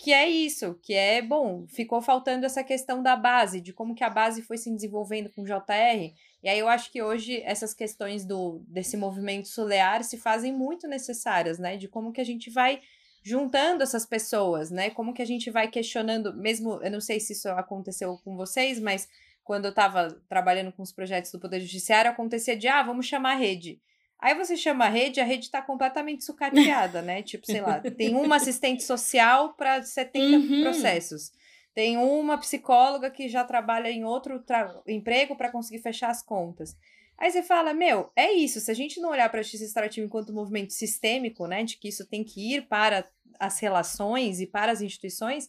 Que 0.00 0.12
é 0.12 0.28
isso, 0.28 0.78
que 0.80 0.94
é 0.94 1.20
bom, 1.20 1.66
ficou 1.66 2.00
faltando 2.00 2.46
essa 2.46 2.62
questão 2.62 3.02
da 3.02 3.16
base, 3.16 3.60
de 3.60 3.72
como 3.72 3.96
que 3.96 4.04
a 4.04 4.08
base 4.08 4.42
foi 4.42 4.56
se 4.56 4.72
desenvolvendo 4.72 5.28
com 5.28 5.42
o 5.42 5.44
JR, 5.44 6.14
e 6.40 6.48
aí 6.48 6.56
eu 6.56 6.68
acho 6.68 6.92
que 6.92 7.02
hoje 7.02 7.42
essas 7.42 7.74
questões 7.74 8.24
do 8.24 8.62
desse 8.68 8.96
movimento 8.96 9.48
solear 9.48 10.04
se 10.04 10.16
fazem 10.16 10.52
muito 10.52 10.86
necessárias, 10.86 11.58
né? 11.58 11.76
De 11.76 11.88
como 11.88 12.12
que 12.12 12.20
a 12.20 12.24
gente 12.24 12.48
vai 12.48 12.80
juntando 13.24 13.82
essas 13.82 14.06
pessoas, 14.06 14.70
né? 14.70 14.88
Como 14.88 15.12
que 15.12 15.20
a 15.20 15.26
gente 15.26 15.50
vai 15.50 15.68
questionando, 15.68 16.32
mesmo, 16.32 16.80
eu 16.80 16.92
não 16.92 17.00
sei 17.00 17.18
se 17.18 17.32
isso 17.32 17.48
aconteceu 17.48 18.16
com 18.24 18.36
vocês, 18.36 18.78
mas 18.78 19.08
quando 19.42 19.64
eu 19.64 19.70
estava 19.70 20.12
trabalhando 20.28 20.70
com 20.70 20.82
os 20.82 20.92
projetos 20.92 21.32
do 21.32 21.40
Poder 21.40 21.58
Judiciário, 21.58 22.10
acontecia 22.10 22.56
de, 22.56 22.68
ah, 22.68 22.84
vamos 22.84 23.06
chamar 23.06 23.32
a 23.32 23.38
rede. 23.38 23.80
Aí 24.20 24.34
você 24.34 24.56
chama 24.56 24.86
a 24.86 24.88
rede, 24.88 25.20
a 25.20 25.24
rede 25.24 25.44
está 25.44 25.62
completamente 25.62 26.24
sucateada, 26.24 27.00
né? 27.00 27.22
Tipo, 27.22 27.46
sei 27.46 27.60
lá, 27.60 27.80
tem 27.80 28.16
uma 28.16 28.34
assistente 28.36 28.82
social 28.82 29.54
para 29.54 29.82
70 29.82 30.36
uhum. 30.36 30.62
processos. 30.62 31.30
Tem 31.72 31.96
uma 31.96 32.36
psicóloga 32.38 33.10
que 33.10 33.28
já 33.28 33.44
trabalha 33.44 33.88
em 33.88 34.04
outro 34.04 34.42
emprego 34.86 35.36
para 35.36 35.52
conseguir 35.52 35.80
fechar 35.80 36.10
as 36.10 36.20
contas. 36.20 36.76
Aí 37.16 37.30
você 37.30 37.42
fala, 37.42 37.72
meu, 37.72 38.10
é 38.16 38.32
isso. 38.32 38.60
Se 38.60 38.70
a 38.70 38.74
gente 38.74 39.00
não 39.00 39.10
olhar 39.10 39.28
para 39.28 39.38
a 39.38 39.42
justiça 39.42 39.64
restaurativa 39.64 40.04
enquanto 40.04 40.32
movimento 40.32 40.72
sistêmico, 40.72 41.46
né, 41.46 41.62
de 41.62 41.76
que 41.76 41.88
isso 41.88 42.04
tem 42.04 42.24
que 42.24 42.54
ir 42.54 42.66
para 42.68 43.08
as 43.38 43.60
relações 43.60 44.40
e 44.40 44.46
para 44.46 44.72
as 44.72 44.80
instituições, 44.80 45.48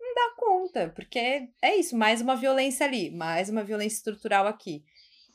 não 0.00 0.14
dá 0.14 0.34
conta, 0.36 0.92
porque 0.94 1.48
é 1.62 1.76
isso, 1.76 1.96
mais 1.96 2.20
uma 2.20 2.34
violência 2.34 2.86
ali, 2.86 3.10
mais 3.10 3.48
uma 3.48 3.62
violência 3.62 3.96
estrutural 3.96 4.46
aqui. 4.46 4.84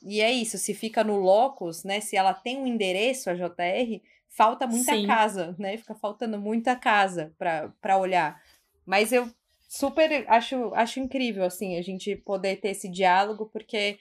E 0.04 0.22
é 0.22 0.32
isso, 0.32 0.58
se 0.58 0.74
fica 0.74 1.04
no 1.04 1.18
locus, 1.18 1.84
né, 1.84 2.00
se 2.02 2.16
ela 2.16 2.34
tem 2.34 2.58
um 2.58 2.68
endereço, 2.68 3.30
a 3.30 3.34
JR, 3.34 4.02
falta 4.28 4.68
muita 4.68 4.94
Sim. 4.94 5.08
casa, 5.08 5.56
né, 5.58 5.78
fica 5.78 5.96
faltando 5.96 6.40
muita 6.40 6.76
casa 6.76 7.34
para 7.38 7.98
olhar. 7.98 8.42
Mas 8.86 9.12
eu 9.12 9.30
super 9.70 10.26
acho, 10.28 10.74
acho 10.76 11.00
incrível, 11.00 11.44
assim, 11.44 11.78
a 11.78 11.82
gente 11.82 12.16
poder 12.18 12.58
ter 12.58 12.70
esse 12.70 12.90
diálogo, 12.90 13.50
porque 13.52 13.98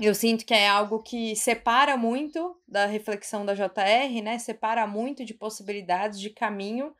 eu 0.00 0.14
sinto 0.14 0.44
que 0.44 0.54
é 0.54 0.68
algo 0.68 1.00
que 1.00 1.36
separa 1.36 1.96
muito 1.96 2.58
da 2.66 2.86
reflexão 2.86 3.46
da 3.46 3.54
JR, 3.54 4.22
né? 4.22 4.38
Separa 4.38 4.86
muito 4.86 5.24
de 5.24 5.32
possibilidades 5.32 6.18
de 6.18 6.30
caminho 6.30 6.92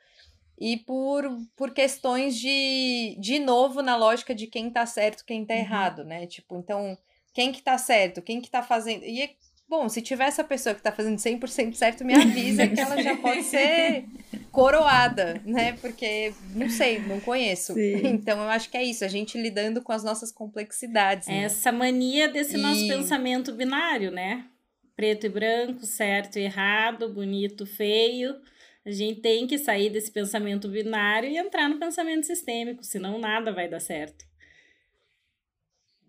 e 0.58 0.76
por, 0.76 1.24
por 1.56 1.72
questões 1.72 2.36
de, 2.36 3.16
de 3.18 3.40
novo, 3.40 3.82
na 3.82 3.96
lógica 3.96 4.34
de 4.34 4.46
quem 4.46 4.70
tá 4.70 4.86
certo, 4.86 5.24
quem 5.24 5.44
tá 5.44 5.54
uhum. 5.54 5.60
errado, 5.60 6.04
né? 6.04 6.26
Tipo, 6.26 6.56
então, 6.56 6.96
quem 7.34 7.52
que 7.52 7.60
tá 7.60 7.76
certo, 7.76 8.22
quem 8.22 8.40
que 8.40 8.50
tá 8.50 8.62
fazendo. 8.62 9.04
E 9.04 9.36
Bom, 9.66 9.88
se 9.88 10.02
tiver 10.02 10.26
essa 10.26 10.44
pessoa 10.44 10.74
que 10.74 10.82
tá 10.82 10.92
fazendo 10.92 11.16
100% 11.16 11.74
certo, 11.74 12.04
me 12.04 12.14
avisa 12.14 12.68
que 12.68 12.78
ela 12.78 13.02
já 13.02 13.16
pode 13.16 13.42
ser 13.44 14.04
coroada, 14.52 15.40
né? 15.44 15.72
Porque 15.80 16.32
não 16.54 16.68
sei, 16.68 17.00
não 17.00 17.18
conheço. 17.18 17.72
Sim. 17.72 18.06
Então 18.06 18.42
eu 18.42 18.48
acho 18.50 18.70
que 18.70 18.76
é 18.76 18.84
isso, 18.84 19.04
a 19.04 19.08
gente 19.08 19.36
lidando 19.38 19.82
com 19.82 19.90
as 19.90 20.04
nossas 20.04 20.30
complexidades. 20.30 21.28
Né? 21.28 21.44
Essa 21.44 21.72
mania 21.72 22.28
desse 22.28 22.56
e... 22.56 22.60
nosso 22.60 22.86
pensamento 22.86 23.52
binário, 23.52 24.10
né? 24.10 24.44
Preto 24.94 25.26
e 25.26 25.28
branco, 25.28 25.84
certo 25.86 26.38
e 26.38 26.42
errado, 26.42 27.12
bonito, 27.12 27.66
feio. 27.66 28.36
A 28.86 28.90
gente 28.90 29.22
tem 29.22 29.46
que 29.46 29.58
sair 29.58 29.88
desse 29.88 30.12
pensamento 30.12 30.68
binário 30.68 31.28
e 31.28 31.38
entrar 31.38 31.68
no 31.68 31.78
pensamento 31.78 32.26
sistêmico, 32.26 32.84
senão 32.84 33.18
nada 33.18 33.50
vai 33.50 33.66
dar 33.66 33.80
certo. 33.80 34.26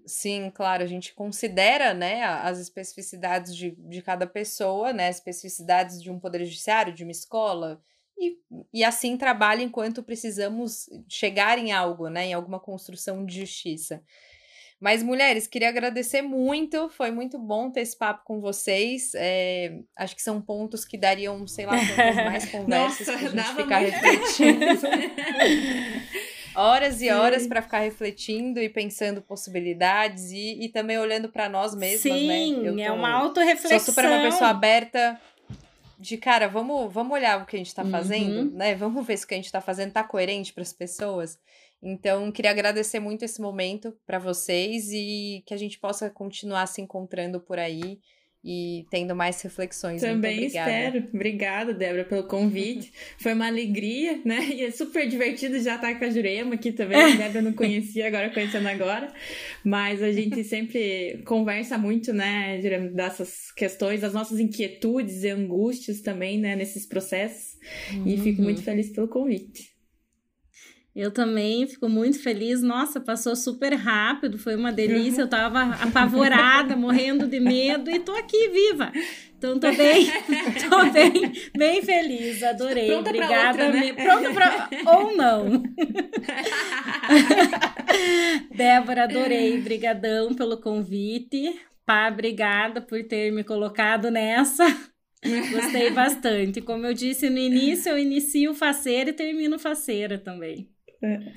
Sim, 0.06 0.52
claro, 0.54 0.84
a 0.84 0.88
gente 0.88 1.14
considera, 1.14 1.94
né, 1.94 2.24
as 2.24 2.60
especificidades 2.60 3.56
de, 3.56 3.72
de 3.72 4.02
cada 4.02 4.28
pessoa, 4.28 4.94
né, 4.94 5.10
especificidades 5.10 6.02
de 6.02 6.12
um 6.12 6.20
poder 6.20 6.46
judiciário, 6.46 6.94
de 6.94 7.04
uma 7.04 7.12
escola, 7.12 7.82
e, 8.18 8.38
e 8.74 8.84
assim 8.84 9.18
trabalha 9.18 9.64
enquanto 9.64 10.04
precisamos 10.04 10.88
chegar 11.10 11.58
em 11.58 11.72
algo, 11.72 12.08
né, 12.08 12.28
em 12.28 12.34
alguma 12.34 12.60
construção 12.60 13.26
de 13.26 13.40
justiça. 13.40 14.04
Mas, 14.80 15.02
mulheres, 15.02 15.48
queria 15.48 15.70
agradecer 15.70 16.22
muito, 16.22 16.90
foi 16.90 17.10
muito 17.10 17.40
bom 17.40 17.72
ter 17.72 17.82
esse 17.82 17.98
papo 17.98 18.24
com 18.26 18.42
vocês. 18.42 19.14
É, 19.16 19.80
acho 19.96 20.16
que 20.16 20.22
são 20.22 20.42
pontos 20.42 20.84
que 20.84 20.98
dariam, 20.98 21.48
sei 21.48 21.66
lá, 21.66 21.78
mais 22.26 22.46
conversas 22.52 23.08
Nossa, 23.08 23.18
pra 23.18 23.30
gente 23.30 23.56
ficar 23.56 23.82
muito... 23.82 23.94
refletindo. 23.94 24.66
horas 26.56 27.02
e 27.02 27.10
horas 27.10 27.48
para 27.48 27.62
ficar 27.62 27.80
refletindo 27.80 28.60
e 28.60 28.70
pensando 28.70 29.22
possibilidades 29.22 30.32
e, 30.32 30.64
e 30.64 30.70
também 30.70 30.98
olhando 30.98 31.30
para 31.30 31.50
nós 31.50 31.76
mesmas, 31.76 32.02
Sim, 32.02 32.28
né? 32.28 32.72
Sim, 32.72 32.82
é 32.82 32.92
uma 32.92 33.12
autorreflexão. 33.12 33.80
Sou 33.80 33.94
super 33.94 34.06
uma 34.06 34.22
pessoa 34.22 34.50
aberta 34.50 35.20
de 35.98 36.18
cara, 36.18 36.48
vamos, 36.48 36.94
vamos 36.94 37.14
olhar 37.14 37.42
o 37.42 37.46
que 37.46 37.56
a 37.56 37.60
gente 37.60 37.68
está 37.68 37.86
fazendo, 37.86 38.50
uhum. 38.50 38.58
né? 38.58 38.76
Vamos 38.76 39.06
ver 39.06 39.18
se 39.18 39.26
o 39.26 39.28
que 39.28 39.34
a 39.34 39.38
gente 39.38 39.46
está 39.46 39.62
fazendo 39.62 39.92
tá 39.92 40.04
coerente 40.04 40.54
para 40.54 40.64
as 40.64 40.74
pessoas. 40.74 41.40
Então, 41.82 42.32
queria 42.32 42.52
agradecer 42.52 43.00
muito 43.00 43.24
esse 43.24 43.42
momento 43.42 43.96
para 44.06 44.20
vocês 44.20 44.90
e 44.92 45.44
que 45.46 45.54
a 45.54 45.58
gente 45.58 45.80
possa 45.80 46.10
continuar 46.10 46.66
se 46.68 46.82
encontrando 46.82 47.40
por 47.40 47.60
aí 47.60 48.00
e 48.48 48.86
tendo 48.92 49.16
mais 49.16 49.42
reflexões. 49.42 50.02
Também 50.02 50.46
espero. 50.46 51.04
Obrigada, 51.12 51.74
Débora, 51.74 52.06
pelo 52.06 52.24
convite. 52.26 52.94
Foi 53.18 53.34
uma 53.34 53.48
alegria, 53.48 54.22
né? 54.24 54.50
E 54.54 54.64
é 54.64 54.70
super 54.70 55.08
divertido 55.10 55.60
já 55.60 55.76
estar 55.76 55.98
com 55.98 56.06
a 56.06 56.10
Jurema 56.12 56.54
aqui 56.54 56.72
também. 56.72 56.96
A 56.96 57.16
Débora 57.16 57.42
não 57.42 57.54
conhecia, 57.54 58.06
agora 58.06 58.30
conhecendo 58.30 58.68
agora. 58.68 59.12
Mas 59.64 60.04
a 60.04 60.12
gente 60.12 60.44
sempre 60.46 61.24
conversa 61.26 61.76
muito, 61.76 62.14
né, 62.14 62.62
Jurema, 62.62 62.90
dessas 62.90 63.52
questões, 63.52 64.02
das 64.02 64.14
nossas 64.14 64.40
inquietudes 64.40 65.24
e 65.24 65.30
angústias 65.30 66.02
também, 66.02 66.38
né, 66.38 66.56
nesses 66.56 66.86
processos. 66.86 67.58
Uhum. 67.94 68.08
E 68.08 68.18
fico 68.18 68.44
muito 68.44 68.62
feliz 68.62 68.92
pelo 68.92 69.08
convite. 69.08 69.75
Eu 70.96 71.12
também 71.12 71.68
fico 71.68 71.90
muito 71.90 72.24
feliz. 72.24 72.62
Nossa, 72.62 73.02
passou 73.02 73.36
super 73.36 73.74
rápido, 73.74 74.38
foi 74.38 74.56
uma 74.56 74.72
delícia. 74.72 75.24
Eu 75.24 75.28
tava 75.28 75.62
apavorada, 75.84 76.78
morrendo 76.78 77.28
de 77.28 77.38
medo 77.38 77.92
e 77.92 78.00
tô 78.00 78.14
aqui 78.14 78.48
viva. 78.48 78.94
Então 79.38 79.60
tô 79.60 79.70
bem, 79.74 80.08
tô 80.70 80.92
bem, 80.92 81.34
bem 81.58 81.82
feliz. 81.82 82.42
Adorei. 82.42 82.88
Pronta 82.88 83.10
Obrigada. 83.10 83.66
Outra, 83.66 83.72
né? 83.74 83.94
Pronto 83.94 84.34
para 84.34 84.70
ou 84.96 85.18
não. 85.18 85.64
Débora, 88.56 89.04
adorei. 89.04 89.60
Brigadão 89.60 90.34
pelo 90.34 90.62
convite. 90.62 91.60
Pá, 91.86 92.08
obrigada 92.08 92.82
por 92.82 93.04
ter 93.04 93.32
me 93.34 93.44
colocado 93.44 94.10
nessa. 94.10 94.66
Gostei 95.52 95.90
bastante. 95.92 96.62
Como 96.62 96.86
eu 96.86 96.94
disse 96.94 97.30
no 97.30 97.38
início, 97.38 97.92
eu 97.92 97.98
inicio 97.98 98.54
faceira 98.54 99.10
e 99.10 99.14
termino 99.14 99.60
faceira 99.60 100.18
também. 100.18 100.74
É. 101.06 101.20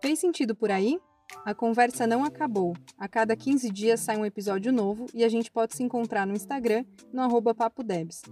Fez 0.00 0.18
sentido 0.18 0.56
por 0.56 0.70
aí? 0.70 0.98
A 1.44 1.54
conversa 1.54 2.06
não 2.06 2.24
acabou. 2.24 2.74
A 2.98 3.06
cada 3.06 3.36
15 3.36 3.70
dias 3.70 4.00
sai 4.00 4.16
um 4.16 4.24
episódio 4.24 4.72
novo 4.72 5.06
e 5.14 5.22
a 5.24 5.28
gente 5.28 5.50
pode 5.50 5.76
se 5.76 5.82
encontrar 5.82 6.26
no 6.26 6.34
Instagram, 6.34 6.84
no 7.12 7.20
arroba 7.22 7.54
papodebs. 7.54 8.22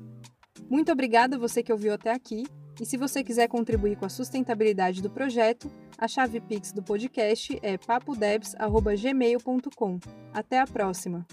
Muito 0.68 0.90
obrigada 0.90 1.38
você 1.38 1.62
que 1.62 1.72
ouviu 1.72 1.92
até 1.92 2.12
aqui, 2.12 2.44
e 2.80 2.86
se 2.86 2.96
você 2.96 3.22
quiser 3.22 3.46
contribuir 3.48 3.96
com 3.96 4.06
a 4.06 4.08
sustentabilidade 4.08 5.02
do 5.02 5.10
projeto, 5.10 5.70
A 5.98 6.08
chave 6.08 6.40
Pix 6.40 6.72
do 6.72 6.82
podcast 6.82 7.58
é 7.62 7.76
papodebs.gmail.com. 7.76 10.00
Até 10.32 10.60
a 10.60 10.66
próxima! 10.66 11.26